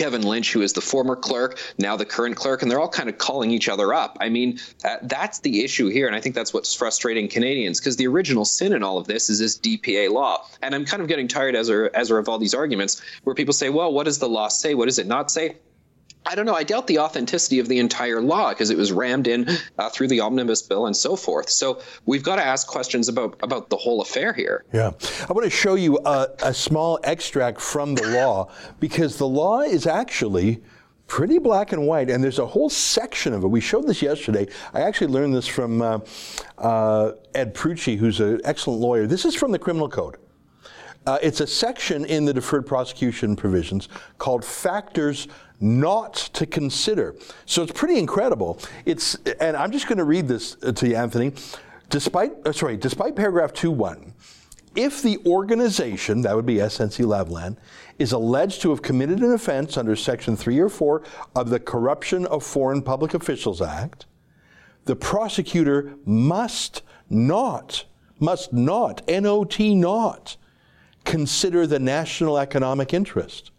Kevin 0.00 0.22
Lynch, 0.22 0.54
who 0.54 0.62
is 0.62 0.72
the 0.72 0.80
former 0.80 1.14
clerk, 1.14 1.58
now 1.76 1.94
the 1.94 2.06
current 2.06 2.34
clerk, 2.34 2.62
and 2.62 2.70
they're 2.70 2.80
all 2.80 2.88
kind 2.88 3.10
of 3.10 3.18
calling 3.18 3.50
each 3.50 3.68
other 3.68 3.92
up. 3.92 4.16
I 4.18 4.30
mean, 4.30 4.58
that's 5.02 5.40
the 5.40 5.62
issue 5.62 5.88
here, 5.88 6.06
and 6.06 6.16
I 6.16 6.22
think 6.22 6.34
that's 6.34 6.54
what's 6.54 6.74
frustrating 6.74 7.28
Canadians 7.28 7.78
because 7.78 7.96
the 7.96 8.06
original 8.06 8.46
sin 8.46 8.72
in 8.72 8.82
all 8.82 8.96
of 8.96 9.06
this 9.06 9.28
is 9.28 9.40
this 9.40 9.58
DPA 9.58 10.10
law, 10.10 10.46
and 10.62 10.74
I'm 10.74 10.86
kind 10.86 11.02
of 11.02 11.08
getting 11.08 11.28
tired 11.28 11.54
as 11.54 11.68
a 11.68 11.90
as 11.94 12.10
a 12.10 12.16
of 12.16 12.30
all 12.30 12.38
these 12.38 12.54
arguments 12.54 13.02
where 13.24 13.34
people 13.34 13.52
say, 13.52 13.68
well, 13.68 13.92
what 13.92 14.04
does 14.04 14.18
the 14.18 14.28
law 14.28 14.48
say? 14.48 14.72
What 14.72 14.86
does 14.86 14.98
it 14.98 15.06
not 15.06 15.30
say? 15.30 15.56
I 16.26 16.34
don't 16.34 16.46
know. 16.46 16.54
I 16.54 16.64
doubt 16.64 16.86
the 16.86 16.98
authenticity 16.98 17.58
of 17.60 17.68
the 17.68 17.78
entire 17.78 18.20
law 18.20 18.50
because 18.50 18.70
it 18.70 18.76
was 18.76 18.92
rammed 18.92 19.26
in 19.26 19.48
uh, 19.78 19.88
through 19.88 20.08
the 20.08 20.20
omnibus 20.20 20.62
bill 20.62 20.86
and 20.86 20.96
so 20.96 21.16
forth. 21.16 21.48
So 21.48 21.80
we've 22.06 22.22
got 22.22 22.36
to 22.36 22.44
ask 22.44 22.66
questions 22.66 23.08
about 23.08 23.36
about 23.42 23.70
the 23.70 23.76
whole 23.76 24.00
affair 24.00 24.32
here. 24.32 24.64
Yeah, 24.72 24.92
I 25.28 25.32
want 25.32 25.44
to 25.44 25.50
show 25.50 25.74
you 25.74 25.98
a, 26.04 26.28
a 26.42 26.54
small 26.54 26.98
extract 27.04 27.60
from 27.60 27.94
the 27.94 28.08
law 28.10 28.50
because 28.80 29.16
the 29.16 29.26
law 29.26 29.60
is 29.62 29.86
actually 29.86 30.62
pretty 31.06 31.38
black 31.38 31.72
and 31.72 31.86
white, 31.88 32.08
and 32.08 32.22
there's 32.22 32.38
a 32.38 32.46
whole 32.46 32.70
section 32.70 33.32
of 33.32 33.42
it. 33.42 33.48
We 33.48 33.60
showed 33.60 33.86
this 33.86 34.00
yesterday. 34.00 34.46
I 34.72 34.82
actually 34.82 35.08
learned 35.08 35.34
this 35.34 35.48
from 35.48 35.82
uh, 35.82 35.98
uh, 36.58 37.12
Ed 37.34 37.54
Prutschi, 37.54 37.96
who's 37.96 38.20
an 38.20 38.40
excellent 38.44 38.80
lawyer. 38.80 39.08
This 39.08 39.24
is 39.24 39.34
from 39.34 39.50
the 39.50 39.58
criminal 39.58 39.88
code. 39.88 40.18
Uh, 41.06 41.18
it's 41.22 41.40
a 41.40 41.46
section 41.46 42.04
in 42.04 42.26
the 42.26 42.32
deferred 42.32 42.66
prosecution 42.66 43.34
provisions 43.34 43.88
called 44.18 44.44
factors 44.44 45.26
not 45.60 46.14
to 46.14 46.46
consider. 46.46 47.14
So 47.46 47.62
it's 47.62 47.72
pretty 47.72 47.98
incredible. 47.98 48.58
It's, 48.86 49.14
and 49.40 49.56
I'm 49.56 49.70
just 49.70 49.86
going 49.86 49.98
to 49.98 50.04
read 50.04 50.26
this 50.26 50.56
uh, 50.62 50.72
to 50.72 50.88
you, 50.88 50.96
Anthony. 50.96 51.32
Despite, 51.90 52.32
uh, 52.46 52.52
sorry, 52.52 52.76
despite 52.76 53.14
paragraph 53.14 53.52
2.1, 53.52 54.12
if 54.76 55.02
the 55.02 55.18
organization, 55.26 56.22
that 56.22 56.34
would 56.34 56.46
be 56.46 56.56
SNC 56.56 57.04
Lavalin, 57.04 57.56
is 57.98 58.12
alleged 58.12 58.62
to 58.62 58.70
have 58.70 58.82
committed 58.82 59.20
an 59.20 59.32
offense 59.32 59.76
under 59.76 59.96
section 59.96 60.36
3 60.36 60.58
or 60.60 60.68
4 60.68 61.02
of 61.34 61.50
the 61.50 61.60
Corruption 61.60 62.24
of 62.26 62.44
Foreign 62.44 62.80
Public 62.80 63.12
Officials 63.12 63.60
Act, 63.60 64.06
the 64.84 64.96
prosecutor 64.96 65.94
must 66.06 66.82
not, 67.10 67.84
must 68.18 68.52
not, 68.52 69.02
N-O-T 69.08 69.74
not, 69.74 70.36
consider 71.04 71.66
the 71.66 71.78
national 71.78 72.38
economic 72.38 72.94
interest 72.94 73.50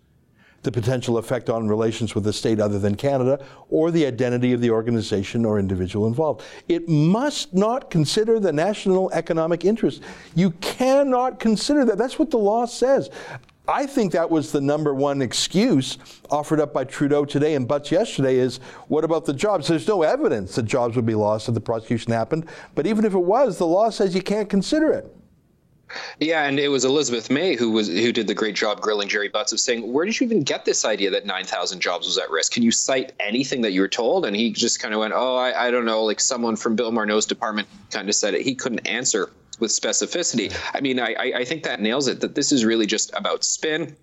the 0.63 0.71
potential 0.71 1.17
effect 1.17 1.49
on 1.49 1.67
relations 1.67 2.13
with 2.13 2.25
a 2.27 2.33
state 2.33 2.59
other 2.59 2.79
than 2.79 2.95
Canada, 2.95 3.43
or 3.69 3.91
the 3.91 4.05
identity 4.05 4.53
of 4.53 4.61
the 4.61 4.69
organization 4.69 5.45
or 5.45 5.59
individual 5.59 6.07
involved. 6.07 6.43
It 6.67 6.87
must 6.87 7.53
not 7.53 7.89
consider 7.89 8.39
the 8.39 8.53
national 8.53 9.11
economic 9.11 9.65
interest. 9.65 10.03
You 10.35 10.51
cannot 10.61 11.39
consider 11.39 11.85
that. 11.85 11.97
That's 11.97 12.19
what 12.19 12.29
the 12.29 12.37
law 12.37 12.65
says. 12.65 13.09
I 13.67 13.85
think 13.85 14.11
that 14.13 14.29
was 14.29 14.51
the 14.51 14.59
number 14.59 14.93
one 14.93 15.21
excuse 15.21 15.97
offered 16.29 16.59
up 16.59 16.73
by 16.73 16.83
Trudeau 16.83 17.25
today 17.25 17.55
and 17.55 17.67
Butts 17.67 17.91
yesterday 17.91 18.35
is 18.35 18.57
what 18.87 19.03
about 19.03 19.23
the 19.25 19.33
jobs? 19.33 19.67
There's 19.67 19.87
no 19.87 20.01
evidence 20.01 20.55
that 20.55 20.63
jobs 20.63 20.95
would 20.95 21.05
be 21.05 21.15
lost 21.15 21.47
if 21.47 21.53
the 21.53 21.61
prosecution 21.61 22.11
happened, 22.11 22.47
but 22.75 22.87
even 22.87 23.05
if 23.05 23.13
it 23.13 23.19
was, 23.19 23.57
the 23.57 23.67
law 23.67 23.89
says 23.89 24.15
you 24.15 24.21
can't 24.21 24.49
consider 24.49 24.91
it. 24.91 25.15
Yeah, 26.19 26.45
and 26.45 26.59
it 26.59 26.69
was 26.69 26.85
Elizabeth 26.85 27.29
May 27.29 27.55
who 27.55 27.71
was 27.71 27.87
who 27.87 28.11
did 28.11 28.27
the 28.27 28.33
great 28.33 28.55
job 28.55 28.81
grilling 28.81 29.09
Gerry 29.09 29.29
Butts 29.29 29.51
of 29.51 29.59
saying, 29.59 29.91
"Where 29.91 30.05
did 30.05 30.19
you 30.19 30.25
even 30.25 30.43
get 30.43 30.65
this 30.65 30.85
idea 30.85 31.11
that 31.11 31.25
nine 31.25 31.45
thousand 31.45 31.81
jobs 31.81 32.05
was 32.05 32.17
at 32.17 32.29
risk? 32.29 32.51
Can 32.53 32.63
you 32.63 32.71
cite 32.71 33.13
anything 33.19 33.61
that 33.61 33.71
you 33.71 33.81
were 33.81 33.87
told?" 33.87 34.25
And 34.25 34.35
he 34.35 34.51
just 34.51 34.79
kind 34.79 34.93
of 34.93 34.99
went, 34.99 35.13
"Oh, 35.15 35.35
I, 35.35 35.67
I 35.67 35.71
don't 35.71 35.85
know." 35.85 36.03
Like 36.03 36.19
someone 36.19 36.55
from 36.55 36.75
Bill 36.75 36.91
Morneau's 36.91 37.25
department 37.25 37.67
kind 37.91 38.09
of 38.09 38.15
said 38.15 38.33
it. 38.33 38.41
He 38.41 38.55
couldn't 38.55 38.87
answer 38.87 39.31
with 39.59 39.71
specificity. 39.71 40.55
I 40.73 40.81
mean, 40.81 40.99
I 40.99 41.15
I 41.35 41.45
think 41.45 41.63
that 41.63 41.81
nails 41.81 42.07
it. 42.07 42.21
That 42.21 42.35
this 42.35 42.51
is 42.51 42.65
really 42.65 42.85
just 42.85 43.11
about 43.13 43.43
spin 43.43 43.95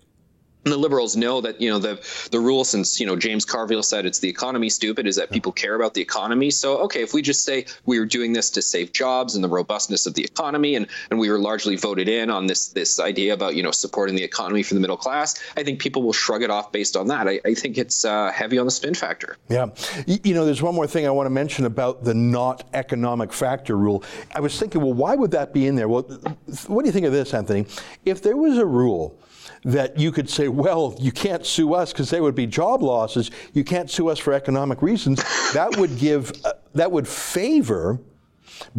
the 0.63 0.77
liberals 0.77 1.15
know 1.15 1.41
that 1.41 1.61
you 1.61 1.69
know 1.69 1.79
the 1.79 1.99
the 2.31 2.39
rule 2.39 2.63
since 2.63 2.99
you 2.99 3.05
know 3.05 3.15
James 3.15 3.45
Carville 3.45 3.83
said 3.83 4.05
it's 4.05 4.19
the 4.19 4.29
economy 4.29 4.69
stupid 4.69 5.07
is 5.07 5.15
that 5.15 5.31
people 5.31 5.51
care 5.51 5.75
about 5.75 5.93
the 5.93 6.01
economy. 6.01 6.51
So 6.51 6.79
okay, 6.79 7.01
if 7.01 7.13
we 7.13 7.21
just 7.21 7.45
say 7.45 7.65
we 7.85 7.97
are 7.97 8.05
doing 8.05 8.33
this 8.33 8.49
to 8.51 8.61
save 8.61 8.91
jobs 8.91 9.35
and 9.35 9.43
the 9.43 9.49
robustness 9.49 10.05
of 10.05 10.13
the 10.15 10.23
economy, 10.23 10.75
and 10.75 10.87
and 11.11 11.19
we 11.19 11.29
were 11.29 11.39
largely 11.39 11.75
voted 11.75 12.09
in 12.09 12.29
on 12.29 12.47
this 12.47 12.69
this 12.69 12.99
idea 12.99 13.33
about 13.33 13.55
you 13.55 13.63
know 13.63 13.71
supporting 13.71 14.15
the 14.15 14.23
economy 14.23 14.63
for 14.63 14.73
the 14.73 14.79
middle 14.79 14.97
class, 14.97 15.39
I 15.55 15.63
think 15.63 15.79
people 15.79 16.03
will 16.03 16.13
shrug 16.13 16.43
it 16.43 16.49
off 16.49 16.71
based 16.71 16.97
on 16.97 17.07
that. 17.07 17.27
I, 17.27 17.39
I 17.45 17.53
think 17.53 17.77
it's 17.77 18.03
uh, 18.03 18.31
heavy 18.31 18.57
on 18.57 18.65
the 18.65 18.71
spin 18.71 18.93
factor. 18.93 19.37
Yeah, 19.47 19.67
you 20.05 20.33
know, 20.33 20.45
there's 20.45 20.61
one 20.61 20.75
more 20.75 20.87
thing 20.87 21.07
I 21.07 21.11
want 21.11 21.27
to 21.27 21.31
mention 21.31 21.65
about 21.65 22.03
the 22.03 22.13
not 22.13 22.67
economic 22.73 23.31
factor 23.31 23.77
rule. 23.77 24.03
I 24.35 24.41
was 24.41 24.59
thinking, 24.59 24.81
well, 24.81 24.93
why 24.93 25.15
would 25.15 25.31
that 25.31 25.53
be 25.53 25.67
in 25.67 25.75
there? 25.75 25.87
Well, 25.87 26.03
what 26.67 26.83
do 26.83 26.87
you 26.87 26.91
think 26.91 27.05
of 27.05 27.13
this, 27.13 27.33
Anthony? 27.33 27.65
If 28.05 28.21
there 28.21 28.35
was 28.35 28.57
a 28.57 28.65
rule 28.65 29.17
that 29.63 29.97
you 29.97 30.11
could 30.11 30.29
say, 30.29 30.47
well, 30.47 30.95
you 30.99 31.11
can't 31.11 31.45
sue 31.45 31.73
us 31.73 31.91
because 31.91 32.09
there 32.09 32.23
would 32.23 32.35
be 32.35 32.47
job 32.47 32.81
losses. 32.81 33.31
You 33.53 33.63
can't 33.63 33.89
sue 33.89 34.09
us 34.09 34.19
for 34.19 34.33
economic 34.33 34.81
reasons. 34.81 35.23
That 35.53 35.77
would 35.77 35.97
give 35.97 36.31
uh, 36.45 36.53
that 36.73 36.91
would 36.91 37.07
favor 37.07 37.99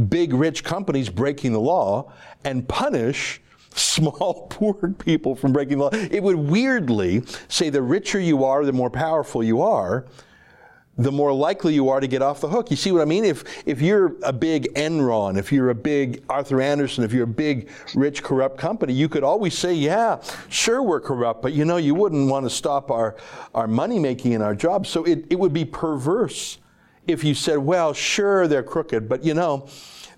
big 0.08 0.32
rich 0.32 0.64
companies 0.64 1.08
breaking 1.08 1.52
the 1.52 1.60
law 1.60 2.12
and 2.44 2.66
punish 2.68 3.40
small 3.74 4.46
poor 4.50 4.74
people 4.74 5.34
from 5.34 5.52
breaking 5.52 5.78
the 5.78 5.84
law. 5.84 5.90
It 5.92 6.22
would 6.22 6.36
weirdly 6.36 7.22
say 7.48 7.70
the 7.70 7.82
richer 7.82 8.20
you 8.20 8.44
are, 8.44 8.64
the 8.64 8.72
more 8.72 8.90
powerful 8.90 9.42
you 9.42 9.62
are, 9.62 10.06
the 10.98 11.10
more 11.10 11.32
likely 11.32 11.72
you 11.72 11.88
are 11.88 12.00
to 12.00 12.06
get 12.06 12.20
off 12.20 12.40
the 12.40 12.48
hook. 12.48 12.70
You 12.70 12.76
see 12.76 12.92
what 12.92 13.00
I 13.00 13.06
mean? 13.06 13.24
If 13.24 13.44
if 13.66 13.80
you're 13.80 14.16
a 14.22 14.32
big 14.32 14.74
Enron, 14.74 15.38
if 15.38 15.50
you're 15.50 15.70
a 15.70 15.74
big 15.74 16.22
Arthur 16.28 16.60
Andersen, 16.60 17.04
if 17.04 17.12
you're 17.12 17.24
a 17.24 17.26
big 17.26 17.70
rich 17.94 18.22
corrupt 18.22 18.58
company, 18.58 18.92
you 18.92 19.08
could 19.08 19.24
always 19.24 19.56
say, 19.56 19.72
"Yeah, 19.72 20.20
sure 20.48 20.82
we're 20.82 21.00
corrupt, 21.00 21.42
but 21.42 21.52
you 21.52 21.64
know 21.64 21.78
you 21.78 21.94
wouldn't 21.94 22.30
want 22.30 22.44
to 22.44 22.50
stop 22.50 22.90
our 22.90 23.16
our 23.54 23.66
money 23.66 23.98
making 23.98 24.34
and 24.34 24.42
our 24.42 24.54
jobs." 24.54 24.88
So 24.88 25.04
it, 25.04 25.24
it 25.30 25.38
would 25.38 25.52
be 25.52 25.64
perverse 25.64 26.58
if 27.06 27.24
you 27.24 27.34
said, 27.34 27.58
"Well, 27.58 27.94
sure 27.94 28.46
they're 28.46 28.62
crooked, 28.62 29.08
but 29.08 29.24
you 29.24 29.34
know." 29.34 29.68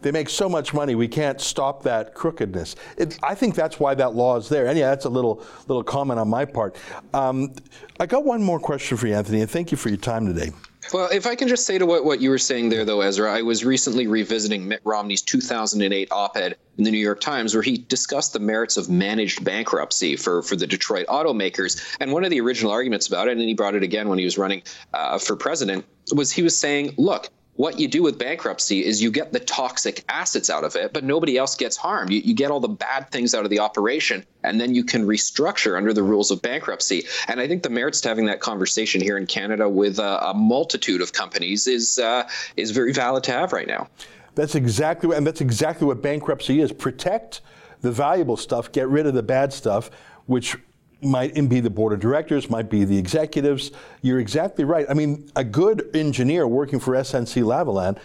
They 0.02 0.10
make 0.10 0.28
so 0.28 0.48
much 0.48 0.74
money, 0.74 0.94
we 0.94 1.08
can't 1.08 1.40
stop 1.40 1.82
that 1.84 2.14
crookedness. 2.14 2.76
It, 2.98 3.18
I 3.22 3.34
think 3.34 3.54
that's 3.54 3.78
why 3.80 3.94
that 3.94 4.14
law 4.14 4.36
is 4.36 4.48
there. 4.48 4.66
And 4.66 4.78
yeah, 4.78 4.90
that's 4.90 5.04
a 5.04 5.10
little 5.10 5.42
little 5.68 5.84
comment 5.84 6.20
on 6.20 6.28
my 6.28 6.44
part. 6.44 6.76
Um, 7.14 7.54
I 8.00 8.06
got 8.06 8.24
one 8.24 8.42
more 8.42 8.60
question 8.60 8.96
for 8.96 9.06
you, 9.06 9.14
Anthony, 9.14 9.40
and 9.40 9.50
thank 9.50 9.70
you 9.70 9.76
for 9.76 9.88
your 9.88 9.98
time 9.98 10.26
today. 10.26 10.50
Well, 10.92 11.08
if 11.12 11.26
I 11.26 11.36
can 11.36 11.48
just 11.48 11.64
say 11.64 11.78
to 11.78 11.86
what, 11.86 12.04
what 12.04 12.20
you 12.20 12.28
were 12.28 12.38
saying 12.38 12.68
there, 12.68 12.84
though, 12.84 13.00
Ezra, 13.00 13.32
I 13.32 13.42
was 13.42 13.64
recently 13.64 14.06
revisiting 14.06 14.66
Mitt 14.66 14.80
Romney's 14.84 15.22
2008 15.22 16.08
op 16.10 16.36
ed 16.36 16.56
in 16.76 16.84
the 16.84 16.90
New 16.90 16.98
York 16.98 17.20
Times 17.20 17.54
where 17.54 17.62
he 17.62 17.78
discussed 17.78 18.32
the 18.32 18.40
merits 18.40 18.76
of 18.76 18.90
managed 18.90 19.44
bankruptcy 19.44 20.16
for, 20.16 20.42
for 20.42 20.56
the 20.56 20.66
Detroit 20.66 21.06
automakers. 21.06 21.96
And 22.00 22.12
one 22.12 22.24
of 22.24 22.30
the 22.30 22.40
original 22.40 22.72
arguments 22.72 23.06
about 23.06 23.28
it, 23.28 23.32
and 23.38 23.40
he 23.42 23.54
brought 23.54 23.74
it 23.74 23.82
again 23.82 24.08
when 24.08 24.18
he 24.18 24.24
was 24.24 24.36
running 24.36 24.62
uh, 24.92 25.18
for 25.18 25.36
president, 25.36 25.86
was 26.12 26.32
he 26.32 26.42
was 26.42 26.56
saying, 26.56 26.94
look, 26.98 27.30
what 27.56 27.78
you 27.78 27.86
do 27.86 28.02
with 28.02 28.18
bankruptcy 28.18 28.84
is 28.84 29.02
you 29.02 29.10
get 29.10 29.32
the 29.32 29.40
toxic 29.40 30.04
assets 30.08 30.48
out 30.48 30.64
of 30.64 30.74
it, 30.74 30.92
but 30.92 31.04
nobody 31.04 31.36
else 31.36 31.54
gets 31.54 31.76
harmed. 31.76 32.10
You, 32.10 32.20
you, 32.20 32.34
get 32.34 32.50
all 32.50 32.60
the 32.60 32.68
bad 32.68 33.10
things 33.10 33.34
out 33.34 33.44
of 33.44 33.50
the 33.50 33.58
operation, 33.58 34.24
and 34.42 34.58
then 34.58 34.74
you 34.74 34.84
can 34.84 35.06
restructure 35.06 35.76
under 35.76 35.92
the 35.92 36.02
rules 36.02 36.30
of 36.30 36.40
bankruptcy. 36.40 37.04
And 37.28 37.40
I 37.40 37.46
think 37.46 37.62
the 37.62 37.70
merits 37.70 38.00
to 38.02 38.08
having 38.08 38.24
that 38.26 38.40
conversation 38.40 39.02
here 39.02 39.18
in 39.18 39.26
Canada 39.26 39.68
with 39.68 39.98
a, 39.98 40.30
a 40.30 40.34
multitude 40.34 41.02
of 41.02 41.12
companies 41.12 41.66
is 41.66 41.98
uh, 41.98 42.26
is 42.56 42.70
very 42.70 42.92
valid 42.92 43.22
to 43.24 43.32
have 43.32 43.52
right 43.52 43.68
now. 43.68 43.88
That's 44.34 44.54
exactly, 44.54 45.14
and 45.14 45.26
that's 45.26 45.42
exactly 45.42 45.86
what 45.86 46.00
bankruptcy 46.00 46.60
is: 46.60 46.72
protect 46.72 47.42
the 47.82 47.92
valuable 47.92 48.38
stuff, 48.38 48.72
get 48.72 48.88
rid 48.88 49.06
of 49.06 49.12
the 49.12 49.22
bad 49.22 49.52
stuff, 49.52 49.90
which 50.24 50.56
might 51.02 51.34
be 51.48 51.60
the 51.60 51.70
board 51.70 51.92
of 51.92 52.00
directors, 52.00 52.48
might 52.48 52.70
be 52.70 52.84
the 52.84 52.96
executives. 52.96 53.72
You're 54.02 54.20
exactly 54.20 54.64
right. 54.64 54.86
I 54.88 54.94
mean, 54.94 55.30
a 55.36 55.44
good 55.44 55.90
engineer 55.94 56.46
working 56.46 56.78
for 56.78 56.94
SNC 56.94 57.42
Lavalin 57.42 57.98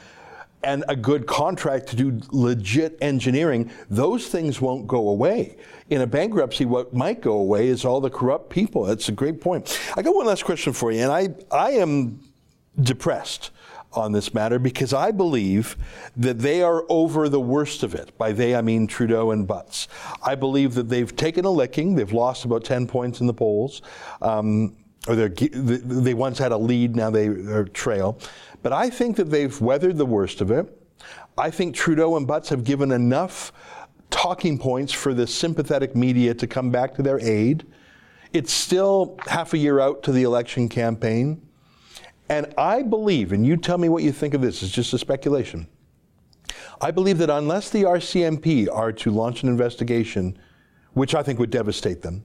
and 0.64 0.84
a 0.88 0.96
good 0.96 1.28
contract 1.28 1.88
to 1.88 1.96
do 1.96 2.20
legit 2.32 2.98
engineering, 3.00 3.72
those 3.90 4.28
things 4.28 4.60
won't 4.60 4.88
go 4.88 5.10
away. 5.10 5.56
In 5.90 6.02
a 6.02 6.08
bankruptcy, 6.08 6.66
what 6.66 6.94
might 6.94 7.22
go 7.22 7.34
away 7.34 7.68
is 7.68 7.86
all 7.86 8.02
the 8.02 8.10
corrupt 8.10 8.50
people. 8.50 8.84
That's 8.84 9.08
a 9.08 9.12
great 9.12 9.40
point. 9.40 9.80
I 9.96 10.02
got 10.02 10.16
one 10.16 10.26
last 10.26 10.46
question 10.46 10.74
for 10.74 10.92
you, 10.92 11.02
and 11.02 11.12
I, 11.12 11.30
I 11.56 11.72
am 11.72 12.20
depressed 12.82 13.52
on 13.94 14.12
this 14.12 14.34
matter 14.34 14.60
because 14.60 14.94
I 14.94 15.12
believe 15.12 15.78
that 16.16 16.40
they 16.40 16.62
are 16.62 16.86
over 16.90 17.30
the 17.30 17.40
worst 17.40 17.84
of 17.84 17.96
it. 17.96 18.18
By 18.18 18.32
they, 18.32 18.56
I 18.56 18.62
mean 18.62 18.88
Trudeau 18.88 19.32
and 19.32 19.48
Butts. 19.48 19.88
I 20.24 20.36
believe 20.36 20.74
that 20.76 20.90
they've 20.90 21.16
taken 21.16 21.46
a 21.46 21.50
licking. 21.50 21.96
They've 21.96 22.12
lost 22.12 22.46
about 22.46 22.64
10 22.64 22.88
points 22.88 23.22
in 23.22 23.28
the 23.28 23.34
polls. 23.34 23.82
Um, 24.22 24.76
or 25.08 25.16
they 25.16 26.14
once 26.14 26.38
had 26.38 26.52
a 26.52 26.58
lead, 26.58 26.96
now 26.96 27.10
they 27.10 27.28
are 27.28 27.64
trail. 27.64 28.20
But 28.62 28.74
I 28.74 28.90
think 28.90 29.16
that 29.18 29.30
they've 29.30 29.60
weathered 29.62 29.98
the 29.98 30.06
worst 30.06 30.42
of 30.42 30.52
it. 30.52 30.74
I 31.38 31.50
think 31.50 31.76
Trudeau 31.76 32.18
and 32.18 32.28
Butts 32.28 32.50
have 32.50 32.64
given 32.64 32.92
enough 32.92 33.54
talking 34.10 34.58
points 34.58 34.92
for 34.92 35.14
the 35.14 35.28
sympathetic 35.28 35.96
media 35.96 36.34
to 36.34 36.48
come 36.48 36.72
back 36.72 36.96
to 36.96 37.02
their 37.02 37.20
aid. 37.22 37.66
It's 38.34 38.52
still 38.52 39.18
half 39.28 39.54
a 39.54 39.58
year 39.58 39.80
out 39.80 40.04
to 40.04 40.12
the 40.12 40.24
election 40.24 40.68
campaign. 40.68 41.42
And 42.30 42.54
I 42.58 42.82
believe, 42.82 43.32
and 43.32 43.46
you 43.46 43.58
tell 43.58 43.78
me 43.78 43.90
what 43.90 44.04
you 44.04 44.12
think 44.12 44.34
of 44.34 44.42
this, 44.42 44.62
it's 44.62 44.72
just 44.72 44.94
a 44.94 44.98
speculation. 44.98 45.68
I 46.82 46.92
believe 46.92 47.18
that 47.20 47.30
unless 47.30 47.70
the 47.70 47.84
RCMP 47.84 48.68
are 48.72 48.92
to 48.92 49.12
launch 49.12 49.44
an 49.44 49.50
investigation, 49.50 50.38
which 50.94 51.16
I 51.16 51.24
think 51.24 51.40
would 51.40 51.50
devastate 51.50 52.02
them, 52.02 52.24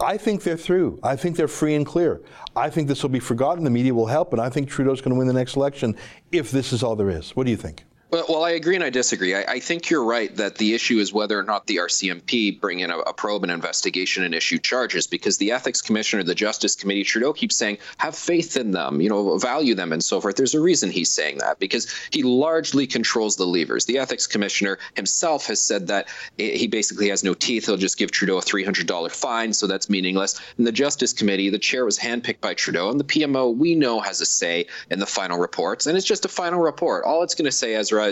I 0.00 0.16
think 0.16 0.42
they're 0.42 0.56
through. 0.56 0.98
I 1.02 1.14
think 1.16 1.36
they're 1.36 1.46
free 1.46 1.74
and 1.74 1.86
clear. 1.86 2.20
I 2.56 2.68
think 2.68 2.88
this 2.88 3.02
will 3.02 3.10
be 3.10 3.20
forgotten. 3.20 3.62
The 3.62 3.70
media 3.70 3.94
will 3.94 4.06
help, 4.06 4.32
and 4.32 4.40
I 4.40 4.48
think 4.48 4.68
Trudeau's 4.68 5.00
going 5.00 5.14
to 5.14 5.18
win 5.18 5.28
the 5.28 5.32
next 5.32 5.56
election 5.56 5.96
if 6.32 6.50
this 6.50 6.72
is 6.72 6.82
all 6.82 6.96
there 6.96 7.10
is. 7.10 7.36
What 7.36 7.44
do 7.44 7.50
you 7.50 7.56
think? 7.56 7.84
Well, 8.14 8.44
I 8.44 8.52
agree 8.52 8.76
and 8.76 8.84
I 8.84 8.90
disagree. 8.90 9.34
I, 9.34 9.42
I, 9.42 9.58
think 9.58 9.90
you're 9.90 10.04
right 10.04 10.34
that 10.36 10.54
the 10.56 10.72
issue 10.72 10.98
is 10.98 11.12
whether 11.12 11.36
or 11.36 11.42
not 11.42 11.66
the 11.66 11.78
RCMP 11.78 12.60
bring 12.60 12.78
in 12.78 12.92
a, 12.92 12.98
a, 12.98 13.12
probe 13.12 13.42
and 13.42 13.50
investigation 13.50 14.22
and 14.22 14.32
issue 14.32 14.58
charges, 14.58 15.08
because 15.08 15.38
the 15.38 15.50
ethics 15.50 15.82
commissioner, 15.82 16.22
the 16.22 16.34
Justice 16.34 16.76
Committee, 16.76 17.02
Trudeau 17.02 17.32
keeps 17.32 17.56
saying, 17.56 17.78
have 17.98 18.14
faith 18.14 18.56
in 18.56 18.70
them, 18.70 19.00
you 19.00 19.08
know, 19.08 19.36
value 19.38 19.74
them 19.74 19.92
and 19.92 20.04
so 20.04 20.20
forth. 20.20 20.36
There's 20.36 20.54
a 20.54 20.60
reason 20.60 20.92
he's 20.92 21.10
saying 21.10 21.38
that, 21.38 21.58
because 21.58 21.92
he 22.12 22.22
largely 22.22 22.86
controls 22.86 23.34
the 23.34 23.46
levers. 23.46 23.86
The 23.86 23.98
ethics 23.98 24.28
commissioner 24.28 24.78
himself 24.94 25.46
has 25.46 25.60
said 25.60 25.88
that 25.88 26.06
he 26.38 26.68
basically 26.68 27.08
has 27.08 27.24
no 27.24 27.34
teeth. 27.34 27.66
He'll 27.66 27.76
just 27.76 27.98
give 27.98 28.12
Trudeau 28.12 28.38
a 28.38 28.42
$300 28.42 29.10
fine, 29.10 29.52
so 29.52 29.66
that's 29.66 29.90
meaningless. 29.90 30.40
And 30.56 30.64
the 30.64 30.72
Justice 30.72 31.12
Committee, 31.12 31.50
the 31.50 31.58
chair 31.58 31.84
was 31.84 31.98
handpicked 31.98 32.40
by 32.40 32.54
Trudeau, 32.54 32.90
and 32.90 33.00
the 33.00 33.04
PMO, 33.04 33.56
we 33.56 33.74
know, 33.74 33.98
has 33.98 34.20
a 34.20 34.26
say 34.26 34.66
in 34.88 35.00
the 35.00 35.06
final 35.06 35.38
reports. 35.38 35.88
And 35.88 35.96
it's 35.96 36.06
just 36.06 36.24
a 36.24 36.28
final 36.28 36.60
report. 36.60 37.04
All 37.04 37.24
it's 37.24 37.34
going 37.34 37.46
to 37.46 37.52
say, 37.52 37.74
Ezra, 37.74 38.03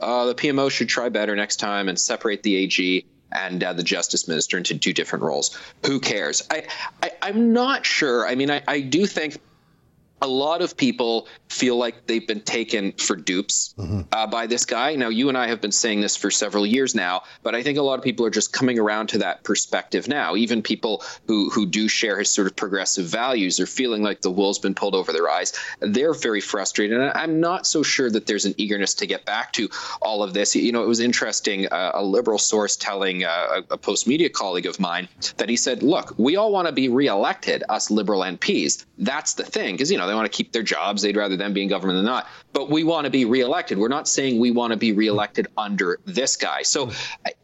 uh, 0.00 0.26
the 0.26 0.34
PMO 0.34 0.70
should 0.70 0.88
try 0.88 1.08
better 1.08 1.34
next 1.36 1.56
time 1.56 1.88
and 1.88 1.98
separate 1.98 2.42
the 2.42 2.56
AG 2.56 3.04
and 3.32 3.62
uh, 3.62 3.72
the 3.72 3.82
justice 3.82 4.26
minister 4.28 4.56
into 4.56 4.78
two 4.78 4.92
different 4.92 5.24
roles. 5.24 5.56
Who 5.86 6.00
cares? 6.00 6.46
I, 6.50 6.64
I 7.02 7.28
am 7.28 7.52
not 7.52 7.86
sure. 7.86 8.26
I 8.26 8.34
mean, 8.34 8.50
I, 8.50 8.62
I 8.66 8.80
do 8.80 9.06
think 9.06 9.38
a 10.22 10.26
lot 10.26 10.60
of 10.62 10.76
people 10.76 11.26
feel 11.48 11.76
like 11.76 12.06
they've 12.06 12.26
been 12.26 12.40
taken 12.40 12.92
for 12.92 13.16
dupes 13.16 13.74
mm-hmm. 13.78 14.02
uh, 14.12 14.26
by 14.26 14.46
this 14.46 14.64
guy. 14.64 14.94
Now, 14.94 15.08
you 15.08 15.28
and 15.28 15.36
I 15.36 15.48
have 15.48 15.60
been 15.60 15.72
saying 15.72 16.00
this 16.00 16.16
for 16.16 16.30
several 16.30 16.66
years 16.66 16.94
now, 16.94 17.22
but 17.42 17.54
I 17.54 17.62
think 17.62 17.78
a 17.78 17.82
lot 17.82 17.98
of 17.98 18.04
people 18.04 18.26
are 18.26 18.30
just 18.30 18.52
coming 18.52 18.78
around 18.78 19.08
to 19.08 19.18
that 19.18 19.44
perspective 19.44 20.08
now. 20.08 20.36
Even 20.36 20.62
people 20.62 21.02
who 21.26 21.50
who 21.50 21.66
do 21.66 21.88
share 21.88 22.18
his 22.18 22.30
sort 22.30 22.46
of 22.46 22.54
progressive 22.56 23.06
values 23.06 23.58
are 23.60 23.66
feeling 23.66 24.02
like 24.02 24.20
the 24.20 24.30
wool's 24.30 24.58
been 24.58 24.74
pulled 24.74 24.94
over 24.94 25.12
their 25.12 25.28
eyes. 25.28 25.52
They're 25.80 26.14
very 26.14 26.40
frustrated, 26.40 27.00
and 27.00 27.10
I'm 27.14 27.40
not 27.40 27.66
so 27.66 27.82
sure 27.82 28.10
that 28.10 28.26
there's 28.26 28.44
an 28.44 28.54
eagerness 28.58 28.94
to 28.94 29.06
get 29.06 29.24
back 29.24 29.52
to 29.54 29.68
all 30.02 30.22
of 30.22 30.34
this. 30.34 30.54
You 30.54 30.72
know, 30.72 30.82
it 30.82 30.88
was 30.88 31.00
interesting. 31.00 31.66
Uh, 31.66 31.92
a 31.94 32.04
liberal 32.04 32.38
source 32.38 32.76
telling 32.76 33.24
uh, 33.24 33.62
a, 33.70 33.74
a 33.74 33.78
Postmedia 33.78 34.32
colleague 34.32 34.66
of 34.66 34.78
mine 34.78 35.08
that 35.38 35.48
he 35.48 35.56
said, 35.56 35.82
"Look, 35.82 36.14
we 36.18 36.36
all 36.36 36.52
want 36.52 36.66
to 36.66 36.72
be 36.72 36.88
reelected, 36.88 37.64
us 37.68 37.90
liberal 37.90 38.20
MPs. 38.20 38.84
That's 38.98 39.34
the 39.34 39.44
thing, 39.44 39.74
because 39.74 39.90
you 39.90 39.96
know." 39.98 40.09
They 40.10 40.14
want 40.14 40.30
to 40.30 40.36
keep 40.36 40.52
their 40.52 40.62
jobs. 40.62 41.02
They'd 41.02 41.16
rather 41.16 41.36
them 41.36 41.52
be 41.52 41.62
in 41.62 41.68
government 41.68 41.98
than 41.98 42.04
not. 42.04 42.26
But 42.52 42.68
we 42.68 42.82
want 42.82 43.04
to 43.04 43.10
be 43.10 43.24
reelected. 43.24 43.78
We're 43.78 43.88
not 43.88 44.08
saying 44.08 44.40
we 44.40 44.50
want 44.50 44.72
to 44.72 44.76
be 44.76 44.92
reelected 44.92 45.46
under 45.56 46.00
this 46.04 46.36
guy. 46.36 46.62
So 46.62 46.90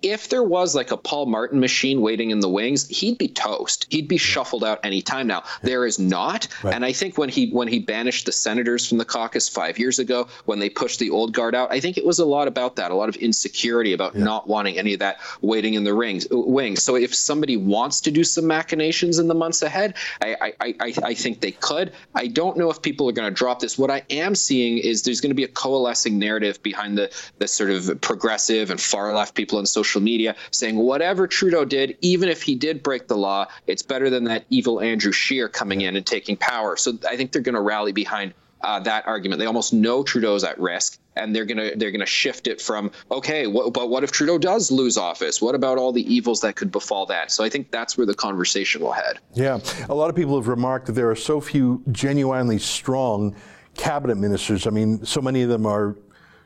if 0.03 0.29
there 0.29 0.43
was 0.43 0.75
like 0.75 0.91
a 0.91 0.97
Paul 0.97 1.27
Martin 1.27 1.61
machine 1.61 2.01
waiting 2.01 2.31
in 2.31 2.41
the 2.41 2.49
wings, 2.49 2.89
he'd 2.89 3.19
be 3.19 3.29
toast. 3.29 3.87
He'd 3.91 4.09
be 4.09 4.19
shuffled 4.19 4.65
out 4.65 4.81
any 4.83 5.03
time 5.03 5.27
now. 5.27 5.45
There 5.63 5.87
is 5.87 5.99
not. 5.99 6.49
Right. 6.63 6.75
And 6.75 6.85
I 6.85 6.93
think 6.93 7.19
when 7.19 7.29
he 7.29 7.51
when 7.51 7.69
he 7.69 7.79
banished 7.79 8.27
the 8.27 8.33
senators 8.33 8.89
from 8.89 8.99
the 8.99 9.05
caucus 9.05 9.49
five 9.49 9.79
years 9.79 9.99
ago, 9.99 10.29
when 10.45 10.59
they 10.59 10.69
pushed 10.69 10.99
the 10.99 11.11
old 11.11 11.33
guard 11.33 11.55
out, 11.55 11.71
I 11.73 11.81
think 11.81 11.99
it 11.99 12.05
was 12.05 12.19
a 12.19 12.25
lot 12.25 12.49
about 12.49 12.77
that, 12.77 12.91
a 12.91 12.95
lot 12.95 13.09
of 13.09 13.17
insecurity 13.17 13.93
about 13.93 14.17
yeah. 14.17 14.25
not 14.25 14.49
wanting 14.49 14.79
any 14.79 14.93
of 14.95 15.01
that 15.01 15.21
waiting 15.41 15.75
in 15.75 15.85
the 15.85 15.95
rings 15.95 16.27
uh, 16.33 16.39
wings. 16.39 16.83
So 16.83 16.97
if 16.97 17.15
somebody 17.15 17.57
wants 17.57 18.01
to 18.03 18.11
do 18.11 18.25
some 18.25 18.47
machinations 18.47 19.19
in 19.19 19.29
the 19.29 19.35
months 19.35 19.63
ahead, 19.63 19.95
I 20.21 20.55
I, 20.61 20.75
I, 20.81 20.95
I 21.03 21.15
think 21.15 21.41
they 21.41 21.53
could. 21.53 21.93
I 22.15 22.27
don't 22.27 22.56
know 22.57 22.71
if 22.71 22.83
people 22.83 23.09
are 23.09 23.13
going 23.13 23.29
to 23.29 23.35
drop 23.35 23.61
this. 23.61 23.79
What 23.79 23.91
I 23.91 24.03
am 24.11 24.35
seeing 24.35 24.79
is 24.79 25.03
there's 25.03 25.21
going 25.21 25.31
to 25.31 25.35
be 25.35 25.45
a 25.45 25.49
coalescing 25.49 26.19
narrative 26.19 26.63
behind 26.63 26.97
the, 26.99 27.11
the 27.39 27.49
sort 27.49 27.71
of 27.71 28.01
progressive 28.01 28.71
and 28.71 28.81
far 28.81 29.13
left 29.15 29.35
people 29.35 29.59
on 29.59 29.67
social 29.67 30.01
media 30.01 30.37
saying 30.51 30.77
whatever 30.77 31.27
Trudeau 31.27 31.65
did, 31.65 31.97
even 32.01 32.29
if 32.29 32.43
he 32.43 32.55
did 32.55 32.83
break 32.83 33.09
the 33.09 33.17
law, 33.17 33.47
it's 33.67 33.83
better 33.83 34.11
than 34.11 34.25
that 34.25 34.45
evil 34.51 34.81
Andrew 34.81 35.13
Scheer 35.13 35.49
coming 35.49 35.83
in 35.83 35.97
and 35.97 36.07
taking 36.07 36.37
power. 36.37 36.77
So 36.77 36.99
I 37.09 37.17
think 37.17 37.33
they're 37.33 37.43
going 37.43 37.55
to 37.55 37.61
rally 37.61 37.93
behind 37.93 38.35
uh, 38.63 38.81
that 38.81 39.07
argument. 39.07 39.39
They 39.39 39.47
almost 39.47 39.73
know 39.73 40.03
Trudeau's 40.03 40.45
at 40.45 40.59
risk, 40.59 40.99
and 41.15 41.35
they're 41.35 41.45
gonna 41.45 41.73
they're 41.77 41.91
gonna 41.91 42.07
shift 42.07 42.47
it 42.47 42.61
from 42.61 42.91
okay, 43.11 43.47
but 43.47 43.89
what 43.89 44.05
if 44.05 44.13
Trudeau 44.13 44.39
does 44.39 44.71
lose 44.71 44.97
office? 44.97 45.41
What 45.41 45.55
about 45.55 45.79
all 45.79 45.93
the 45.93 46.13
evils 46.13 46.41
that 46.41 46.57
could 46.57 46.71
befall 46.71 47.07
that? 47.07 47.31
So 47.31 47.45
I 47.45 47.49
think 47.49 47.71
that's 47.71 47.97
where 47.97 48.07
the 48.07 48.15
conversation 48.15 48.83
will 48.83 48.93
head. 48.93 49.19
Yeah, 49.35 49.61
a 49.89 49.95
lot 49.95 50.11
of 50.11 50.17
people 50.17 50.37
have 50.37 50.49
remarked 50.49 50.87
that 50.87 50.93
there 50.93 51.11
are 51.11 51.17
so 51.17 51.41
few 51.41 51.83
genuinely 51.93 52.59
strong 52.59 53.37
cabinet 53.75 54.17
ministers. 54.17 54.67
I 54.67 54.71
mean, 54.71 55.05
so 55.05 55.21
many 55.21 55.43
of 55.43 55.49
them 55.49 55.67
are 55.67 55.97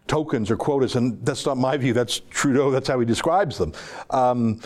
tokens 0.07 0.51
or 0.51 0.57
quotas, 0.57 0.97
and 0.97 1.25
that's 1.25 1.47
not 1.47 1.57
my 1.57 1.77
view. 1.77 1.93
That's 1.93 2.21
Trudeau. 2.31 2.71
That's 2.71 2.89
how 2.89 2.99
he 2.99 3.07
describes 3.07 3.57
them. 3.59 3.73
Um, 4.11 4.61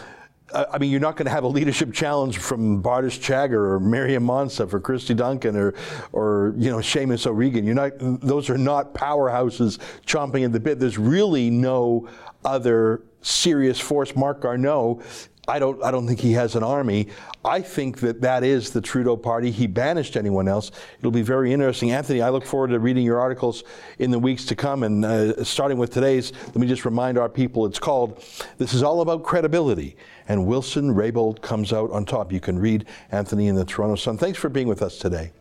I 0.54 0.78
mean, 0.78 0.90
you're 0.90 1.00
not 1.00 1.16
going 1.16 1.26
to 1.26 1.32
have 1.32 1.44
a 1.44 1.48
leadership 1.48 1.92
challenge 1.92 2.38
from 2.38 2.82
Bardish 2.82 3.18
Chagger 3.18 3.72
or 3.72 3.80
Maryam 3.80 4.24
Monsef 4.24 4.72
or 4.72 4.80
Christy 4.80 5.14
Duncan 5.14 5.56
or, 5.56 5.74
or 6.12 6.54
you 6.56 6.70
know, 6.70 6.78
Seamus 6.78 7.26
O'Regan. 7.26 7.64
You're 7.64 7.74
not; 7.74 7.92
those 7.98 8.48
are 8.50 8.58
not 8.58 8.94
powerhouses 8.94 9.78
chomping 10.06 10.44
at 10.44 10.52
the 10.52 10.60
bit. 10.60 10.78
There's 10.78 10.98
really 10.98 11.50
no 11.50 12.08
other 12.44 13.02
serious 13.20 13.80
force. 13.80 14.14
Marc 14.14 14.40
Garneau 14.40 15.02
I 15.46 15.58
don't, 15.58 15.82
I 15.82 15.90
don't 15.90 16.06
think 16.06 16.20
he 16.20 16.32
has 16.32 16.56
an 16.56 16.62
army. 16.62 17.08
I 17.44 17.60
think 17.60 18.00
that 18.00 18.22
that 18.22 18.44
is 18.44 18.70
the 18.70 18.80
Trudeau 18.80 19.16
party. 19.16 19.50
He 19.50 19.66
banished 19.66 20.16
anyone 20.16 20.48
else. 20.48 20.70
It'll 20.98 21.10
be 21.10 21.22
very 21.22 21.52
interesting. 21.52 21.90
Anthony, 21.90 22.22
I 22.22 22.30
look 22.30 22.46
forward 22.46 22.68
to 22.68 22.78
reading 22.78 23.04
your 23.04 23.20
articles 23.20 23.62
in 23.98 24.10
the 24.10 24.18
weeks 24.18 24.46
to 24.46 24.56
come. 24.56 24.82
And 24.82 25.04
uh, 25.04 25.44
starting 25.44 25.76
with 25.76 25.92
today's, 25.92 26.32
let 26.46 26.56
me 26.56 26.66
just 26.66 26.84
remind 26.84 27.18
our 27.18 27.28
people 27.28 27.66
it's 27.66 27.78
called 27.78 28.24
This 28.56 28.72
is 28.72 28.82
All 28.82 29.02
About 29.02 29.22
Credibility. 29.22 29.96
And 30.28 30.46
Wilson 30.46 30.94
Raybould 30.94 31.42
comes 31.42 31.72
out 31.72 31.90
on 31.90 32.04
top. 32.04 32.32
You 32.32 32.40
can 32.40 32.58
read 32.58 32.86
Anthony 33.12 33.48
in 33.48 33.54
the 33.54 33.64
Toronto 33.64 33.96
Sun. 33.96 34.18
Thanks 34.18 34.38
for 34.38 34.48
being 34.48 34.68
with 34.68 34.82
us 34.82 34.98
today. 34.98 35.32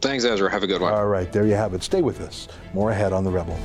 Thanks, 0.00 0.24
Ezra. 0.24 0.50
Have 0.50 0.62
a 0.62 0.66
good 0.66 0.80
one. 0.80 0.92
All 0.92 1.06
right, 1.06 1.30
there 1.30 1.46
you 1.46 1.54
have 1.54 1.74
it. 1.74 1.82
Stay 1.82 2.02
with 2.02 2.20
us. 2.20 2.48
More 2.74 2.90
ahead 2.90 3.12
on 3.12 3.24
The 3.24 3.30
Rebel. 3.30 3.58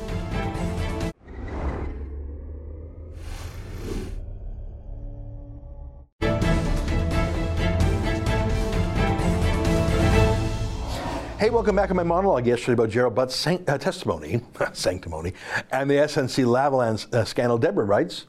Hey, 11.39 11.51
welcome 11.51 11.75
back 11.75 11.87
to 11.89 11.93
my 11.93 12.03
monologue 12.03 12.45
yesterday 12.45 12.73
about 12.73 12.89
Gerald 12.89 13.15
Butt's 13.15 13.35
san- 13.35 13.63
uh, 13.67 13.77
testimony, 13.77 14.41
sanctimony, 14.73 15.33
and 15.71 15.89
the 15.89 15.93
SNC 15.93 16.45
Lavalin 16.45 17.13
uh, 17.13 17.23
scandal. 17.23 17.57
Deborah 17.57 17.85
writes, 17.85 18.25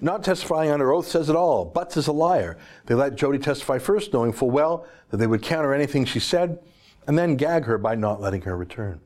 not 0.00 0.24
testifying 0.24 0.70
under 0.70 0.92
oath 0.92 1.08
says 1.08 1.28
it 1.28 1.36
all. 1.36 1.64
Butts 1.64 1.96
is 1.96 2.06
a 2.06 2.12
liar. 2.12 2.56
They 2.86 2.94
let 2.94 3.16
Jody 3.16 3.38
testify 3.38 3.78
first, 3.78 4.12
knowing 4.12 4.32
full 4.32 4.50
well 4.50 4.86
that 5.10 5.18
they 5.18 5.26
would 5.26 5.42
counter 5.42 5.72
anything 5.74 6.04
she 6.04 6.20
said, 6.20 6.58
and 7.06 7.18
then 7.18 7.36
gag 7.36 7.64
her 7.64 7.78
by 7.78 7.94
not 7.94 8.20
letting 8.20 8.42
her 8.42 8.56
return. 8.56 9.00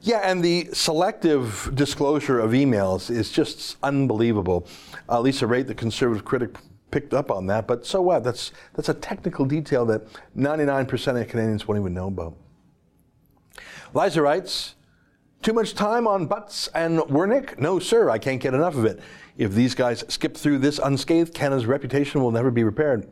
Yeah, 0.00 0.20
and 0.22 0.44
the 0.44 0.68
selective 0.72 1.70
disclosure 1.74 2.38
of 2.38 2.50
emails 2.50 3.10
is 3.10 3.30
just 3.30 3.78
unbelievable. 3.82 4.66
Uh, 5.08 5.20
Lisa 5.20 5.46
Raitt, 5.46 5.66
the 5.66 5.74
conservative 5.74 6.24
critic, 6.24 6.56
picked 6.90 7.14
up 7.14 7.30
on 7.30 7.46
that, 7.46 7.66
but 7.66 7.86
so 7.86 8.02
what? 8.02 8.22
That's, 8.22 8.52
that's 8.74 8.88
a 8.88 8.94
technical 8.94 9.46
detail 9.46 9.84
that 9.86 10.02
99% 10.36 11.20
of 11.20 11.28
Canadians 11.28 11.66
won't 11.66 11.80
even 11.80 11.94
know 11.94 12.08
about. 12.08 12.36
Liza 13.94 14.20
writes, 14.20 14.74
too 15.42 15.52
much 15.52 15.74
time 15.74 16.06
on 16.06 16.26
Butts 16.26 16.68
and 16.68 16.98
Wernick? 17.00 17.58
No, 17.58 17.78
sir, 17.78 18.10
I 18.10 18.18
can't 18.18 18.40
get 18.40 18.54
enough 18.54 18.76
of 18.76 18.84
it. 18.84 19.00
If 19.36 19.52
these 19.52 19.74
guys 19.74 20.04
skip 20.08 20.36
through 20.36 20.58
this 20.58 20.78
unscathed, 20.78 21.34
Canada's 21.34 21.66
reputation 21.66 22.22
will 22.22 22.30
never 22.30 22.50
be 22.50 22.64
repaired. 22.64 23.10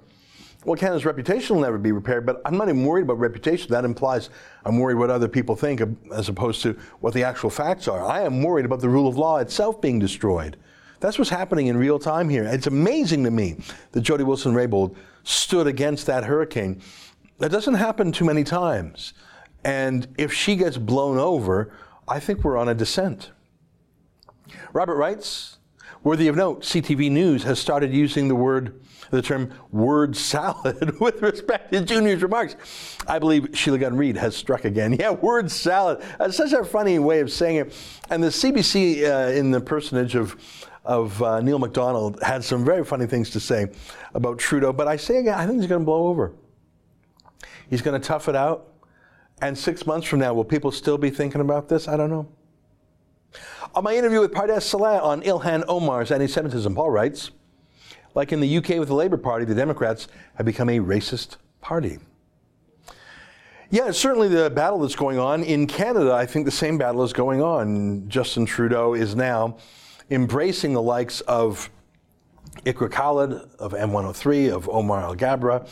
Well, 0.65 0.77
Canada's 0.77 1.05
reputation 1.05 1.57
will 1.57 1.63
never 1.63 1.79
be 1.79 1.91
repaired, 1.91 2.25
but 2.25 2.41
I'm 2.45 2.57
not 2.57 2.69
even 2.69 2.85
worried 2.85 3.03
about 3.03 3.19
reputation. 3.19 3.73
That 3.73 3.85
implies 3.85 4.31
I'm 4.65 4.79
worried 4.79 4.95
what 4.95 5.11
other 5.11 5.27
people 5.27 5.57
think 5.57 5.83
as 6.15 6.29
opposed 6.29 6.63
to 6.63 6.75
what 7.01 7.15
the 7.15 7.25
actual 7.25 7.51
facts 7.51 7.89
are. 7.89 8.05
I 8.05 8.21
am 8.21 8.43
worried 8.43 8.65
about 8.65 8.81
the 8.81 8.89
rule 8.89 9.09
of 9.09 9.17
law 9.17 9.39
itself 9.39 9.81
being 9.81 9.99
destroyed. 9.99 10.57
That's 11.01 11.19
what's 11.19 11.31
happening 11.31 11.67
in 11.67 11.77
real 11.77 11.99
time 11.99 12.29
here. 12.29 12.45
It's 12.45 12.69
amazing 12.69 13.25
to 13.25 13.33
me 13.33 13.57
that 13.91 14.03
Jody 14.03 14.23
Wilson 14.23 14.55
Raybould 14.55 14.95
stood 15.25 15.67
against 15.67 16.07
that 16.07 16.23
hurricane. 16.23 16.81
That 17.39 17.51
doesn't 17.51 17.75
happen 17.75 18.13
too 18.13 18.25
many 18.25 18.45
times. 18.45 19.15
And 19.65 20.07
if 20.17 20.33
she 20.33 20.55
gets 20.55 20.79
blown 20.79 21.19
over, 21.19 21.73
I 22.07 22.21
think 22.21 22.45
we're 22.45 22.57
on 22.57 22.69
a 22.69 22.75
descent. 22.75 23.33
Robert 24.73 24.95
writes, 24.95 25.59
worthy 26.03 26.29
of 26.29 26.37
note, 26.37 26.63
CTV 26.63 27.11
News 27.11 27.43
has 27.45 27.59
started 27.59 27.93
using 27.93 28.29
the 28.29 28.35
word, 28.35 28.81
the 29.11 29.23
term 29.23 29.53
word 29.71 30.17
salad 30.17 30.99
with 31.01 31.23
respect 31.23 31.73
to 31.73 31.83
Junior's 31.83 32.23
remarks. 32.23 32.57
I 33.07 33.19
believe 33.19 33.49
Sheila 33.53 33.79
Gunn 33.79 33.97
Reid 33.97 34.17
has 34.17 34.37
struck 34.37 34.65
again. 34.65 34.97
Yeah, 35.03 35.11
word 35.11 35.51
salad. 35.51 36.03
That's 36.19 36.37
such 36.37 36.53
a 36.53 36.65
funny 36.65 36.99
way 36.99 37.21
of 37.21 37.31
saying 37.31 37.57
it. 37.57 37.75
And 38.11 38.23
the 38.23 38.29
CBC, 38.29 39.03
uh, 39.03 39.33
in 39.33 39.51
the 39.51 39.61
personage 39.61 40.15
of 40.15 40.37
of 40.85 41.23
uh, 41.23 41.41
Neil 41.41 41.61
Macdonald, 41.61 42.21
had 42.23 42.43
some 42.43 42.65
very 42.65 42.85
funny 42.85 43.07
things 43.07 43.31
to 43.31 43.41
say 43.41 43.69
about 44.15 44.39
Trudeau. 44.39 44.73
But 44.73 44.89
I 44.89 44.97
say 44.97 45.19
again, 45.19 45.35
I 45.35 45.47
think 45.47 45.61
he's 45.61 45.69
going 45.69 45.81
to 45.81 45.85
blow 45.85 46.09
over. 46.09 46.33
He's 47.71 47.83
going 47.83 48.01
to 48.01 48.07
tough 48.07 48.29
it 48.29 48.37
out. 48.37 48.69
And 49.41 49.57
six 49.57 49.87
months 49.87 50.07
from 50.07 50.21
now, 50.21 50.35
will 50.35 50.45
people 50.45 50.71
still 50.71 50.99
be 50.99 51.11
thinking 51.11 51.41
about 51.41 51.69
this? 51.69 51.89
I 51.89 51.97
don't 51.97 52.11
know. 52.11 52.29
On 53.75 53.85
my 53.85 53.95
interview 53.95 54.21
with 54.21 54.33
Pardes 54.33 54.59
Seleh 54.59 55.03
on 55.03 55.23
Ilhan 55.23 55.65
Omar's 55.69 56.11
anti 56.11 56.27
Semitism, 56.27 56.75
Paul 56.75 56.91
writes 56.91 57.31
Like 58.15 58.33
in 58.33 58.41
the 58.41 58.57
UK 58.59 58.79
with 58.79 58.89
the 58.89 58.95
Labour 58.95 59.17
Party, 59.17 59.45
the 59.45 59.55
Democrats 59.55 60.09
have 60.37 60.47
become 60.47 60.69
a 60.69 60.79
racist 60.79 61.37
party. 61.61 61.99
Yeah, 63.71 63.91
certainly 63.91 64.29
the 64.29 64.51
battle 64.51 64.81
that's 64.81 64.95
going 64.95 65.19
on. 65.19 65.43
In 65.43 65.67
Canada, 65.67 66.13
I 66.13 66.27
think 66.27 66.45
the 66.45 66.51
same 66.51 66.77
battle 66.77 67.03
is 67.03 67.13
going 67.15 67.41
on. 67.41 68.09
Justin 68.09 68.45
Trudeau 68.45 68.93
is 68.95 69.15
now 69.15 69.57
embracing 70.11 70.75
the 70.75 70.83
likes 70.83 71.23
of 71.23 71.71
Iqra 72.67 72.91
Khalid, 72.91 73.33
of 73.59 73.73
M103, 73.73 74.53
of 74.53 74.69
Omar 74.69 75.03
Alghabra, 75.03 75.67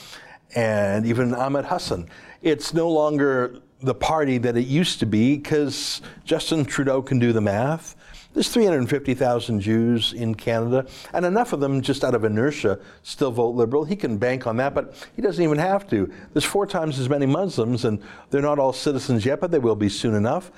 and 0.54 1.04
even 1.04 1.34
Ahmed 1.34 1.66
Hussen 1.66 2.08
it's 2.42 2.72
no 2.72 2.88
longer 2.90 3.60
the 3.82 3.94
party 3.94 4.38
that 4.38 4.56
it 4.56 4.66
used 4.66 5.00
to 5.00 5.06
be 5.06 5.36
because 5.36 6.02
Justin 6.24 6.64
Trudeau 6.64 7.02
can 7.02 7.18
do 7.18 7.32
the 7.32 7.40
math. 7.40 7.96
There's 8.32 8.48
350,000 8.48 9.60
Jews 9.60 10.12
in 10.12 10.36
Canada, 10.36 10.86
and 11.12 11.26
enough 11.26 11.52
of 11.52 11.58
them, 11.58 11.80
just 11.80 12.04
out 12.04 12.14
of 12.14 12.24
inertia, 12.24 12.78
still 13.02 13.32
vote 13.32 13.56
Liberal. 13.56 13.84
He 13.84 13.96
can 13.96 14.18
bank 14.18 14.46
on 14.46 14.56
that, 14.58 14.72
but 14.72 14.94
he 15.16 15.22
doesn't 15.22 15.42
even 15.42 15.58
have 15.58 15.90
to. 15.90 16.12
There's 16.32 16.44
four 16.44 16.64
times 16.66 17.00
as 17.00 17.08
many 17.08 17.26
Muslims, 17.26 17.84
and 17.84 18.00
they're 18.30 18.40
not 18.40 18.60
all 18.60 18.72
citizens 18.72 19.26
yet, 19.26 19.40
but 19.40 19.50
they 19.50 19.58
will 19.58 19.74
be 19.74 19.88
soon 19.88 20.14
enough. 20.14 20.52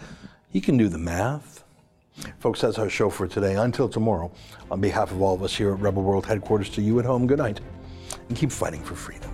He 0.51 0.61
can 0.61 0.77
do 0.77 0.89
the 0.89 0.99
math. 0.99 1.65
Folks, 2.41 2.61
that's 2.61 2.79
our 2.79 2.91
show 2.91 3.09
for 3.09 3.27
today. 3.27 3.55
Until 3.55 3.89
tomorrow, 3.89 4.31
on 4.71 4.83
behalf 4.83 5.11
of 5.11 5.23
all 5.23 5.35
of 5.35 5.43
us 5.43 5.57
here 5.57 5.73
at 5.73 5.81
Rebel 5.81 6.03
World 6.03 6.27
Headquarters, 6.27 6.69
to 6.71 6.83
you 6.83 6.99
at 6.99 7.07
home, 7.07 7.27
good 7.27 7.39
night, 7.39 7.61
and 8.29 8.37
keep 8.37 8.53
fighting 8.53 8.83
for 8.83 8.95
freedom. 8.95 9.31